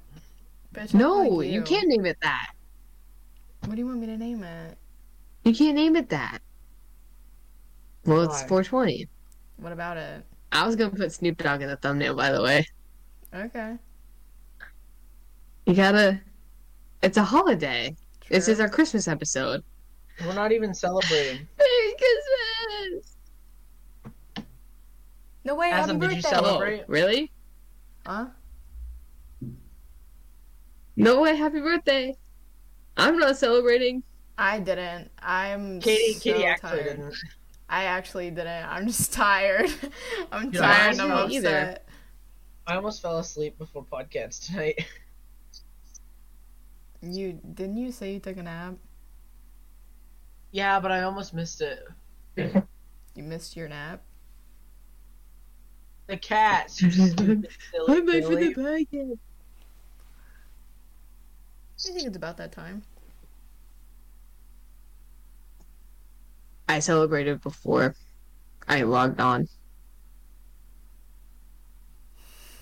Bitch, 0.74 0.94
no. 0.94 1.24
like 1.24 1.48
you 1.50 1.62
can't 1.64 1.88
name 1.88 2.06
it 2.06 2.18
that. 2.22 2.52
What 3.66 3.76
do 3.76 3.80
you 3.80 3.88
want 3.88 4.00
me 4.00 4.06
to 4.08 4.18
name 4.18 4.44
it? 4.44 4.78
You 5.44 5.54
can't 5.56 5.76
name 5.76 5.96
it 5.96 6.10
that. 6.10 6.40
Well, 8.06 8.22
it's 8.24 8.42
420. 8.44 9.08
What 9.58 9.72
about 9.72 9.98
it? 9.98 10.24
I 10.52 10.66
was 10.66 10.76
gonna 10.76 10.92
put 10.96 11.12
Snoop 11.12 11.38
Dogg 11.38 11.62
in 11.62 11.68
the 11.70 11.76
thumbnail, 11.78 12.16
by 12.16 12.32
the 12.32 12.42
way. 12.42 12.66
Okay. 13.34 13.76
You 15.66 15.74
gotta. 15.74 16.20
It's 17.02 17.18
a 17.18 17.24
holiday. 17.24 17.96
This 18.30 18.48
is 18.48 18.60
our 18.60 18.70
Christmas 18.70 19.08
episode. 19.08 19.64
We're 20.26 20.34
not 20.34 20.52
even 20.52 20.74
celebrating. 20.74 21.48
Merry 21.58 21.96
Christmas! 21.98 23.16
No 25.46 25.56
way. 25.56 25.70
Happy 25.70 25.84
Adam, 25.84 26.00
did 26.00 26.10
you 26.12 26.16
birthday. 26.18 26.30
cel- 26.30 26.42
Oh, 26.46 26.48
Celebrate? 26.48 26.84
really? 26.90 27.32
Huh? 28.06 28.28
No 30.96 31.22
way! 31.22 31.36
Happy 31.36 31.60
birthday! 31.62 32.18
I'm 32.98 33.18
not 33.18 33.38
celebrating. 33.38 34.04
I 34.38 34.60
didn't. 34.60 35.10
I'm 35.22 35.80
Katie, 35.80 36.14
so 36.14 36.20
Katie 36.20 36.46
actually 36.46 36.70
tired. 36.70 36.84
didn't. 36.98 37.16
I 37.70 37.84
actually 37.86 38.30
didn't. 38.32 38.66
I'm 38.68 38.88
just 38.88 39.14
tired. 39.14 39.70
I'm 40.32 40.52
Yeah, 40.52 40.60
tired. 40.62 40.82
I 40.82 40.92
and 40.92 41.02
I'm 41.02 41.12
upset. 41.12 41.32
either. 41.32 41.78
I 42.68 42.76
almost 42.76 43.02
fell 43.02 43.20
asleep 43.20 43.58
before 43.58 43.86
podcast 43.92 44.48
tonight. 44.48 44.86
You 47.02 47.40
didn't 47.54 47.78
you 47.78 47.94
say 47.94 48.12
you 48.12 48.20
took 48.20 48.36
a 48.36 48.44
nap? 48.44 48.74
Yeah, 50.52 50.80
but 50.80 50.92
I 50.92 51.04
almost 51.04 51.34
missed 51.34 51.62
it. 51.62 51.80
You 53.16 53.24
missed 53.26 53.58
your 53.58 53.68
nap. 53.68 54.02
The 56.08 56.16
cats. 56.16 56.82
you 56.82 56.90
stupid, 56.92 57.50
for 57.86 57.96
the 57.96 58.54
podcast. 58.56 59.18
I 61.90 61.92
think 61.92 62.08
it's 62.08 62.16
about 62.16 62.38
that 62.38 62.54
time. 62.54 62.84
I 66.70 66.80
celebrated 66.80 67.42
before 67.42 67.94
I 68.68 68.84
logged 68.84 69.20
on. 69.20 69.50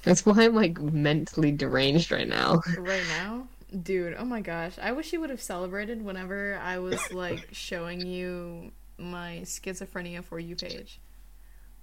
That's 0.01 0.25
why 0.25 0.45
I'm 0.45 0.55
like 0.55 0.81
mentally 0.81 1.51
deranged 1.51 2.11
right 2.11 2.27
now. 2.27 2.61
Right 2.79 3.03
now? 3.09 3.47
Dude, 3.83 4.15
oh 4.17 4.25
my 4.25 4.41
gosh. 4.41 4.73
I 4.81 4.93
wish 4.93 5.11
you 5.11 5.19
would 5.19 5.29
have 5.29 5.41
celebrated 5.41 6.03
whenever 6.03 6.59
I 6.63 6.79
was 6.79 7.11
like 7.11 7.49
showing 7.51 8.05
you 8.05 8.71
my 8.97 9.41
schizophrenia 9.43 10.23
for 10.23 10.39
you 10.39 10.55
page. 10.55 10.99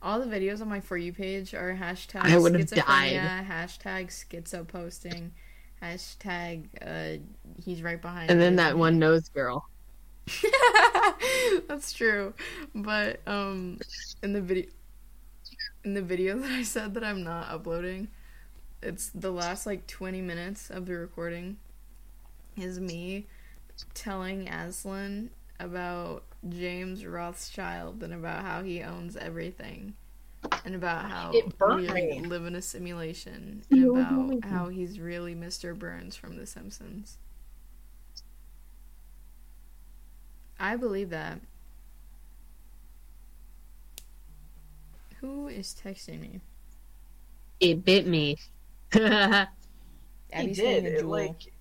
All 0.01 0.20
the 0.20 0.26
videos 0.26 0.61
on 0.61 0.68
my 0.68 0.80
for 0.80 0.97
you 0.97 1.12
page 1.12 1.55
are 1.55 1.74
hashtag 1.74 2.24
I 2.24 2.39
would 2.39 2.55
have 2.55 2.68
schizophrenia, 2.68 3.47
hashtag 3.47 4.09
schizo 4.09 4.66
posting, 4.66 5.32
hashtag 5.82 6.64
uh 6.82 7.22
he's 7.62 7.82
right 7.82 8.01
behind 8.01 8.30
And 8.30 8.41
then 8.41 8.57
that 8.57 8.76
one 8.76 8.99
nose 8.99 9.28
girl. 9.28 9.68
That's 11.68 11.93
true. 11.93 12.32
But 12.74 13.20
um 13.26 13.78
in 14.22 14.32
the 14.32 14.41
video 14.41 14.70
in 15.85 15.93
the 15.93 16.03
video 16.03 16.39
that 16.39 16.51
I 16.51 16.62
said 16.62 16.95
that 16.95 17.05
I'm 17.05 17.22
not 17.22 17.51
uploading, 17.51 18.09
it's 18.82 19.09
the 19.09 19.30
last 19.30 19.66
like 19.66 19.87
20 19.87 20.22
minutes 20.22 20.70
of 20.70 20.87
the 20.87 20.95
recording 20.95 21.59
is 22.57 22.80
me 22.80 23.26
telling 23.94 24.48
Aslan 24.48 25.30
about 25.61 26.24
James 26.48 27.05
Rothschild 27.07 28.02
and 28.02 28.12
about 28.14 28.44
how 28.44 28.62
he 28.62 28.82
owns 28.82 29.16
everything. 29.16 29.94
And 30.64 30.74
about 30.74 31.07
how 31.11 31.32
It 31.32 31.59
burnt 31.59 31.90
we 32.12 32.20
live 32.20 32.46
in 32.46 32.55
a 32.55 32.62
simulation. 32.62 33.64
You 33.70 33.82
And 33.82 33.94
don't 33.94 34.09
about 34.11 34.42
know. 34.42 34.42
how 34.42 34.68
he's 34.68 34.98
really 35.00 35.34
Mr. 35.34 35.74
Burns 35.78 36.16
from 36.16 36.36
The 36.36 36.46
Simpsons. 36.46 37.18
I 40.59 40.76
believe 40.76 41.11
that. 41.11 41.40
Who 45.20 45.48
is 45.48 45.74
texting 45.74 46.20
me? 46.20 46.40
It 47.61 47.84
bit 47.84 48.07
me. 48.07 48.36
He 50.32 50.48
did. 50.48 50.84
It, 50.84 51.07
like. 51.07 51.53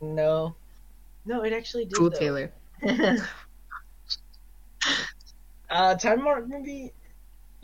No. 0.00 0.54
No, 1.24 1.42
it 1.42 1.52
actually 1.52 1.84
did. 1.84 1.94
cool 1.94 2.10
though. 2.10 2.18
Taylor. 2.18 2.52
uh, 5.70 5.94
time 5.96 6.22
mark 6.22 6.48
maybe. 6.48 6.92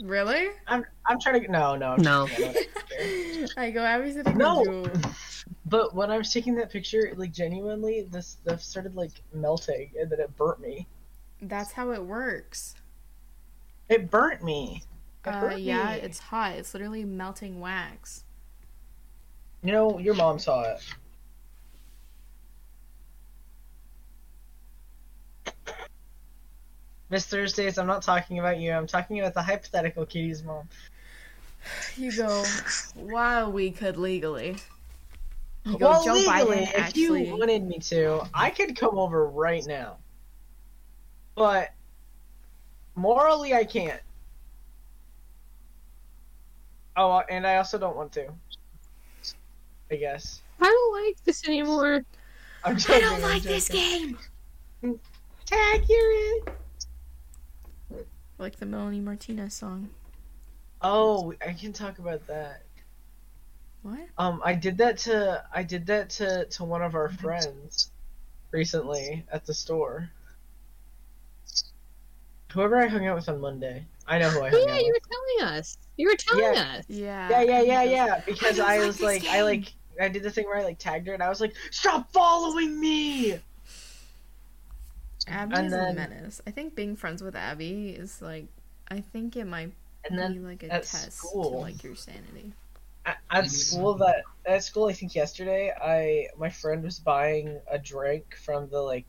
Really? 0.03 0.49
I'm 0.66 0.85
I'm 1.07 1.20
trying 1.20 1.43
to 1.45 1.51
no 1.51 1.76
no 1.76 1.93
I'm 1.93 2.03
No. 2.03 2.26
I 2.26 2.35
don't 2.37 2.55
care. 2.55 3.47
I 3.57 3.70
go, 3.70 3.82
Abby's 3.85 4.16
hitting 4.16 4.37
No. 4.37 4.85
But 5.66 5.95
when 5.95 6.11
I 6.11 6.18
was 6.18 6.32
taking 6.32 6.57
that 6.57 6.70
picture, 6.70 7.12
like 7.16 7.32
genuinely, 7.32 8.07
this 8.11 8.26
stuff 8.43 8.61
started 8.61 8.95
like 8.97 9.12
melting, 9.32 9.91
and 9.99 10.11
then 10.11 10.20
it 10.20 10.37
burnt 10.37 10.61
me. 10.61 10.87
That's 11.41 11.72
how 11.72 11.93
it 11.93 12.03
works. 12.03 12.74
It 13.89 14.11
burnt 14.11 14.43
me. 14.43 14.82
It 15.24 15.30
Uh, 15.30 15.41
burnt 15.41 15.61
yeah, 15.61 15.95
me. 15.95 16.01
it's 16.01 16.18
hot. 16.18 16.53
It's 16.53 16.74
literally 16.74 17.05
melting 17.05 17.61
wax. 17.61 18.24
You 19.62 19.72
know, 19.72 19.99
your 19.99 20.14
mom 20.14 20.39
saw 20.39 20.62
it. 20.64 20.80
Miss 27.14 27.26
Thursdays, 27.26 27.78
I'm 27.78 27.86
not 27.86 28.02
talking 28.02 28.40
about 28.40 28.58
you. 28.58 28.72
I'm 28.72 28.88
talking 28.88 29.20
about 29.20 29.34
the 29.34 29.42
hypothetical 29.42 30.04
Katie's 30.04 30.42
mom. 30.42 30.68
You 31.96 32.10
go, 32.10 32.44
while 32.96 33.52
we 33.52 33.70
could 33.70 33.96
legally. 33.96 34.56
You 35.64 35.78
go, 35.78 35.90
well, 35.90 36.04
Joe 36.04 36.14
legally, 36.14 36.56
Biden 36.56 36.62
if 36.62 36.74
actually. 36.76 37.28
you 37.28 37.36
wanted 37.36 37.68
me 37.68 37.78
to, 37.78 38.28
I 38.34 38.50
could 38.50 38.74
come 38.74 38.98
over 38.98 39.28
right 39.28 39.64
now. 39.64 39.98
But 41.36 41.72
morally, 42.96 43.54
I 43.54 43.62
can't. 43.62 44.02
Oh, 46.96 47.12
uh, 47.12 47.22
and 47.30 47.46
I 47.46 47.58
also 47.58 47.78
don't 47.78 47.94
want 47.94 48.10
to. 48.14 48.26
I 49.88 49.94
guess. 49.94 50.42
I 50.60 50.64
don't 50.64 51.06
like 51.06 51.22
this 51.22 51.46
anymore. 51.46 52.04
I'm 52.64 52.74
I 52.74 52.98
don't 52.98 53.14
I'm 53.14 53.22
like 53.22 53.42
this 53.44 53.68
game! 53.68 54.18
Tag, 55.46 55.84
you're 55.88 56.12
in. 56.48 56.54
Like 58.45 58.57
the 58.57 58.66
Melanie 58.66 59.01
Martinez 59.01 59.55
song. 59.55 59.88
Oh, 60.82 61.32
I 61.40 61.55
can 61.55 61.72
talk 61.72 61.99
about 61.99 62.26
that. 62.26 62.61
What? 63.82 64.01
Um, 64.18 64.42
I 64.45 64.53
did 64.53 64.76
that 64.76 64.99
to 64.99 65.42
I 65.51 65.62
did 65.62 65.86
that 65.86 66.11
to 66.11 66.45
to 66.45 66.64
one 66.64 66.82
of 66.82 66.95
our 66.95 67.09
friends 67.09 67.90
recently 68.51 69.24
at 69.32 69.47
the 69.47 69.55
store. 69.55 70.11
Whoever 72.53 72.76
I 72.76 72.86
hung 72.86 73.07
out 73.07 73.16
with 73.16 73.30
on 73.30 73.40
Monday, 73.40 73.86
I 74.07 74.18
know 74.18 74.28
who 74.28 74.42
I 74.42 74.51
hung 74.51 74.59
Yeah, 74.61 74.74
out 74.74 74.74
Yeah, 74.74 74.80
you 74.80 74.92
with. 74.92 75.03
were 75.03 75.40
telling 75.40 75.59
us. 75.59 75.78
You 75.97 76.09
were 76.11 76.16
telling 76.16 76.57
us. 76.59 76.84
Yeah. 76.86 77.30
Yeah, 77.30 77.40
yeah, 77.40 77.61
yeah, 77.62 77.82
yeah. 77.84 78.20
Because 78.26 78.59
don't 78.59 78.68
I, 78.68 78.78
was 78.80 78.99
this 78.99 79.07
like, 79.07 79.26
I 79.26 79.42
like, 79.42 79.72
I 79.99 80.09
did 80.09 80.22
the 80.22 80.30
thing 80.30 80.45
where 80.45 80.59
I 80.59 80.64
like 80.64 80.78
tagged 80.78 81.07
her, 81.07 81.14
and 81.14 81.22
I 81.22 81.30
was 81.30 81.40
like, 81.40 81.55
"Stop 81.70 82.12
following 82.12 82.78
me!" 82.78 83.40
Abby 85.27 85.57
And 85.57 85.66
is 85.66 85.72
then- 85.72 85.91
a 85.91 85.95
menace. 85.95 86.41
I 86.47 86.51
think 86.51 86.75
being 86.75 86.97
friends 86.97 87.22
with 87.22 87.35
Abby 87.37 87.91
is 87.91 88.20
like, 88.22 88.47
I 88.89 89.01
think 89.01 89.37
it 89.37 89.47
might 89.47 89.72
And 90.09 90.18
then 90.18 90.35
be 90.35 90.39
like 90.41 90.62
a 90.62 90.68
test 90.68 91.20
to 91.33 91.39
like 91.39 91.83
your 91.83 91.95
sanity. 91.97 92.53
at, 93.07 93.18
at 93.31 93.51
school, 93.51 93.95
that 93.95 94.25
at 94.47 94.62
school, 94.64 94.87
I 94.89 94.93
think 94.93 95.14
yesterday, 95.14 95.72
I 95.81 96.29
my 96.39 96.51
friend 96.51 96.83
was 96.83 96.99
buying 96.99 97.59
a 97.70 97.79
drink 97.79 98.37
from 98.37 98.68
the 98.68 98.81
like 98.81 99.05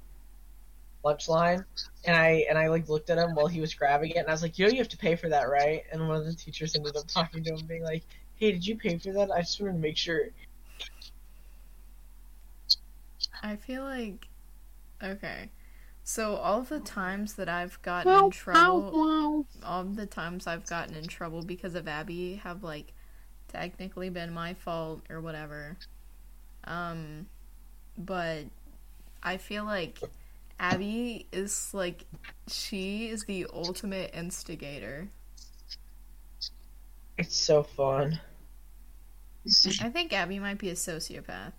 lunch 1.04 1.28
line, 1.30 1.64
and 2.06 2.16
I 2.16 2.46
and 2.50 2.58
I 2.58 2.68
like 2.68 2.88
looked 2.90 3.10
at 3.10 3.18
him 3.18 3.36
while 3.36 3.48
he 3.48 3.60
was 3.62 3.74
grabbing 3.74 4.12
it, 4.12 4.18
and 4.18 4.28
I 4.28 4.32
was 4.32 4.42
like, 4.42 4.58
"You 4.58 4.66
know, 4.66 4.72
you 4.72 4.78
have 4.80 4.90
to 4.90 4.98
pay 4.98 5.16
for 5.16 5.30
that, 5.30 5.44
right?" 5.50 5.84
And 5.92 6.08
one 6.08 6.18
of 6.18 6.26
the 6.26 6.34
teachers 6.34 6.76
ended 6.76 6.96
up 6.96 7.08
talking 7.08 7.44
to 7.44 7.54
him, 7.54 7.66
being 7.68 7.84
like, 7.84 8.04
"Hey, 8.38 8.52
did 8.54 8.66
you 8.66 8.78
pay 8.78 8.98
for 8.98 9.12
that? 9.14 9.30
I 9.32 9.42
just 9.42 9.60
wanted 9.62 9.74
to 9.74 9.80
make 9.80 9.98
sure." 9.98 10.22
I 13.44 13.56
feel 13.58 13.84
like, 13.84 14.28
okay. 15.04 15.50
So 16.06 16.36
all 16.36 16.62
the 16.64 16.80
times 16.80 17.34
that 17.36 17.50
I've 17.50 17.82
gotten 17.82 18.14
in 18.14 18.30
trouble, 18.30 19.02
all 19.64 19.84
the 19.84 20.06
times 20.06 20.48
I've 20.48 20.68
gotten 20.68 20.96
in 20.96 21.08
trouble 21.08 21.44
because 21.44 21.76
of 21.76 21.88
Abby 21.88 22.36
have 22.36 22.64
like 22.64 22.94
technically 23.50 24.10
been 24.10 24.32
my 24.34 24.54
fault 24.54 25.04
or 25.10 25.20
whatever. 25.20 25.78
Um, 26.66 27.28
but 27.98 28.46
I 29.24 29.38
feel 29.38 29.66
like 29.66 30.06
Abby 30.60 31.28
is 31.32 31.74
like 31.74 32.06
she 32.48 33.10
is 33.10 33.26
the 33.26 33.48
ultimate 33.54 34.12
instigator. 34.14 35.10
It's 37.18 37.36
so 37.36 37.64
fun. 37.64 38.22
I 39.80 39.90
think 39.90 40.14
Abby 40.14 40.40
might 40.40 40.58
be 40.60 40.70
a 40.70 40.74
sociopath. 40.76 41.54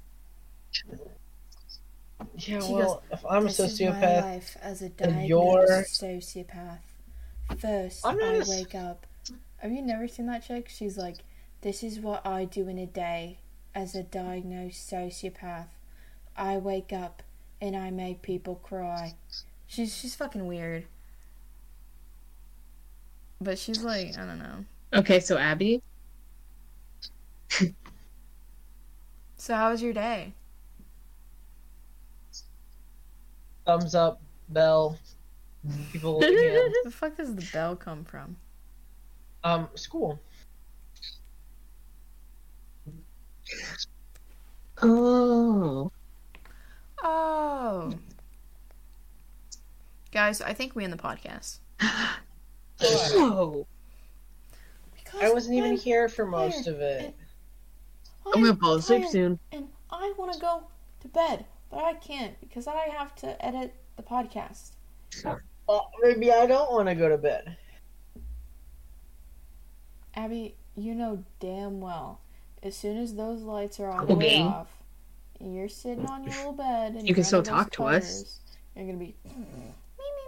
Yeah, 2.37 2.61
She 2.61 2.73
well, 2.73 3.03
if 3.11 3.25
I'm 3.27 3.43
a 3.45 3.47
This 3.49 3.59
is 3.61 3.81
my 3.81 3.87
sociopath, 3.87 4.23
life 4.23 4.57
as 4.63 4.83
a 4.83 4.87
and 4.87 4.97
diagnosed 4.97 5.29
you're- 5.29 6.19
sociopath. 6.19 6.79
First, 7.59 8.05
I'm 8.07 8.19
not 8.19 8.35
I 8.35 8.37
a 8.37 8.41
s- 8.41 8.49
wake 8.49 8.75
up. 8.75 9.07
Have 9.59 9.73
you 9.73 9.83
never 9.83 10.09
seen 10.09 10.27
that 10.27 10.45
chick? 10.45 10.69
She's 10.69 10.97
like, 10.99 11.19
"This 11.61 11.83
is 11.83 12.01
what 12.01 12.27
I 12.27 12.45
do 12.45 12.69
in 12.69 12.79
a 12.79 12.87
day 12.87 13.39
as 13.75 13.95
a 13.95 14.03
diagnosed 14.03 14.91
sociopath. 14.91 15.69
I 16.37 16.57
wake 16.59 16.93
up 16.93 17.23
and 17.61 17.77
I 17.77 17.91
make 17.91 18.23
people 18.23 18.57
cry." 18.57 19.15
She's 19.67 19.95
she's 19.95 20.15
fucking 20.15 20.47
weird. 20.47 20.87
But 23.41 23.59
she's 23.59 23.83
like, 23.83 24.17
I 24.19 24.25
don't 24.27 24.39
know. 24.39 24.65
Okay, 24.95 25.21
so 25.21 25.37
Abby, 25.37 25.83
So 29.37 29.55
how 29.55 29.71
was 29.71 29.83
your 29.83 29.93
day? 29.93 30.33
Thumbs 33.67 33.95
up, 33.95 34.21
bell, 34.49 34.99
people 35.93 36.13
holding 36.21 36.33
hands. 36.33 36.53
Where 36.53 36.71
the 36.85 36.91
fuck 36.91 37.17
does 37.17 37.35
the 37.35 37.47
bell 37.53 37.77
come 37.77 38.05
from? 38.05 38.37
Um, 39.45 39.69
school. 39.75 40.19
oh, 44.83 45.91
Oh. 47.03 47.93
Guys, 50.13 50.41
I 50.41 50.53
think 50.53 50.75
we 50.75 50.83
end 50.83 50.93
the 50.93 50.97
podcast. 50.97 51.59
whoa! 52.81 53.67
Because 54.97 55.23
I 55.23 55.33
wasn't 55.33 55.57
even 55.57 55.73
I'm 55.73 55.77
here 55.77 56.09
for 56.09 56.25
most 56.27 56.67
of 56.67 56.81
it. 56.81 57.15
I'm 58.27 58.43
gonna 58.43 58.57
fall 58.57 58.75
asleep 58.75 59.07
soon. 59.07 59.39
And 59.53 59.69
I 59.91 60.13
want 60.17 60.33
to 60.33 60.41
go 60.41 60.65
to 61.01 61.09
bed, 61.09 61.45
but 61.77 61.85
I 61.85 61.93
can't 61.93 62.41
because 62.41 62.67
I 62.67 62.89
have 62.97 63.15
to 63.17 63.45
edit 63.45 63.75
the 63.99 64.03
podcast. 64.03 64.71
Well, 65.69 65.91
maybe 66.01 66.33
I 66.33 66.47
don't 66.47 66.73
want 66.73 66.89
to 66.89 66.95
go 66.95 67.11
to 67.11 67.19
bed. 67.19 67.55
Abby, 70.15 70.57
you 70.75 70.95
know 70.95 71.23
damn 71.39 71.83
well, 71.83 72.23
as 72.63 72.75
soon 72.75 72.97
as 72.97 73.15
those 73.15 73.43
lights 73.43 73.79
are 73.79 73.91
all 73.91 74.07
the 74.07 74.15
way 74.15 74.31
bean. 74.31 74.47
off, 74.47 74.69
and 75.39 75.55
you're 75.55 75.69
sitting 75.69 76.07
on 76.07 76.25
your 76.25 76.33
little 76.37 76.53
bed 76.55 76.93
and 76.93 77.03
You 77.03 77.09
you're 77.09 77.15
can 77.17 77.25
still 77.25 77.43
talk 77.43 77.71
to 77.73 77.85
us. 77.85 78.41
You're 78.75 78.87
gonna 78.87 78.97
be. 78.97 79.15
"Me, 79.25 79.31
me, 79.37 79.45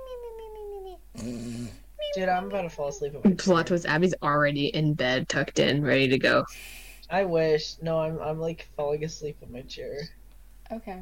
me, 0.05 0.15
me, 0.21 0.49
me, 0.53 0.83
me, 0.85 1.33
me, 1.33 1.63
me." 1.63 1.71
Dude, 2.15 2.29
I'm 2.29 2.49
about 2.49 2.63
to 2.63 2.69
fall 2.69 2.89
asleep. 2.89 3.15
At 3.15 3.25
my 3.25 3.33
Plot 3.33 3.69
twist: 3.69 3.87
Abby's 3.87 4.15
already 4.23 4.67
in 4.67 4.93
bed, 4.93 5.31
tucked 5.31 5.61
in, 5.61 5.83
ready 5.83 6.09
to 6.09 6.19
go. 6.19 6.45
I 7.09 7.25
wish. 7.25 7.77
No, 7.81 8.01
I'm 8.01 8.21
I'm 8.21 8.39
like 8.39 8.69
falling 8.77 9.03
asleep 9.03 9.39
in 9.41 9.51
my 9.51 9.63
chair. 9.63 10.01
Okay. 10.71 11.01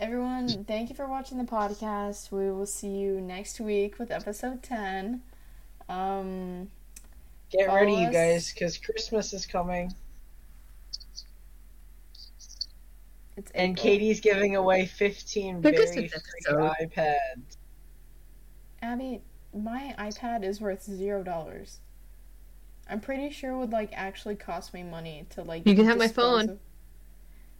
Everyone, 0.00 0.64
thank 0.64 0.88
you 0.88 0.96
for 0.96 1.06
watching 1.06 1.38
the 1.38 1.44
podcast. 1.44 2.30
We 2.30 2.50
will 2.50 2.66
see 2.66 2.88
you 2.88 3.20
next 3.20 3.60
week 3.60 3.98
with 3.98 4.10
episode 4.10 4.62
10. 4.62 5.22
Um, 5.88 6.70
Get 7.50 7.66
Follow 7.66 7.80
ready, 7.80 7.92
you 7.94 8.10
guys, 8.10 8.52
because 8.52 8.78
Christmas 8.78 9.32
is 9.34 9.44
coming, 9.44 9.92
it's 13.36 13.50
and 13.52 13.72
April. 13.72 13.82
Katie's 13.82 14.20
giving 14.20 14.56
away 14.56 14.86
15 14.86 15.60
very 15.60 15.76
Christmas 15.76 16.10
free 16.12 16.54
iPads. 16.54 17.56
Abby, 18.80 19.20
my 19.54 19.94
iPad 19.98 20.42
is 20.44 20.60
worth 20.60 20.82
zero 20.82 21.22
dollars. 21.22 21.78
I'm 22.88 23.00
pretty 23.00 23.30
sure 23.30 23.52
it 23.52 23.58
would 23.58 23.70
like 23.72 23.90
actually 23.92 24.34
cost 24.36 24.72
me 24.74 24.82
money 24.82 25.26
to 25.30 25.42
like. 25.42 25.66
You 25.66 25.74
can 25.76 25.84
have 25.84 25.98
my 25.98 26.08
phone. 26.08 26.48
of- 26.50 26.58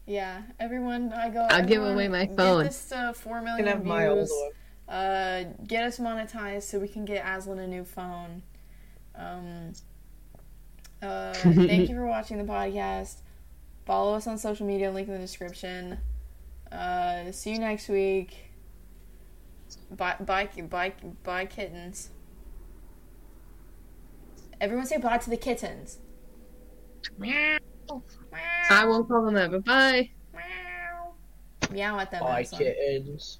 Yeah, 0.06 0.42
everyone, 0.58 1.12
I 1.12 1.28
go. 1.30 1.46
I'll 1.50 1.64
give 1.64 1.82
away 1.82 2.08
my 2.08 2.24
get 2.26 2.36
phone. 2.36 2.64
this 2.64 2.88
to 2.88 3.12
four 3.14 3.38
You 3.38 3.44
million 3.44 3.64
can 3.66 3.76
have 3.76 3.84
my 3.84 4.06
old 4.08 4.18
views. 4.28 4.32
one. 4.32 4.94
Uh, 4.96 5.44
get 5.66 5.84
us 5.84 5.98
monetized 5.98 6.64
so 6.64 6.78
we 6.80 6.88
can 6.88 7.04
get 7.04 7.24
Aslan 7.24 7.58
a 7.60 7.66
new 7.66 7.84
phone. 7.84 8.42
Um. 9.14 9.72
Uh, 11.00 11.32
thank 11.34 11.88
you 11.88 11.94
for 11.96 12.06
watching 12.06 12.38
the 12.38 12.44
podcast. 12.44 13.16
Follow 13.86 14.14
us 14.14 14.26
on 14.26 14.38
social 14.38 14.66
media, 14.66 14.90
link 14.90 15.08
in 15.08 15.14
the 15.14 15.20
description. 15.20 15.98
Uh, 16.70 17.30
see 17.32 17.52
you 17.52 17.58
next 17.58 17.88
week. 17.88 18.50
Bye, 19.90 20.16
bye, 20.20 20.48
bye, 20.68 20.92
bye, 21.22 21.46
kittens. 21.46 22.10
Everyone 24.60 24.86
say 24.86 24.98
bye 24.98 25.18
to 25.18 25.30
the 25.30 25.36
kittens. 25.36 25.98
Meow. 27.18 27.58
I 28.70 28.84
won't 28.86 29.08
call 29.08 29.24
them 29.24 29.34
that, 29.34 29.50
but 29.50 29.64
bye. 29.64 30.10
Meow. 30.34 31.14
Meow 31.70 31.98
at 31.98 32.10
them. 32.10 32.20
Bye, 32.20 32.44
kittens. 32.44 33.38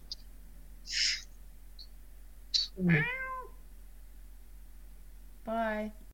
Meow. 2.77 3.03
Bye. 5.45 5.93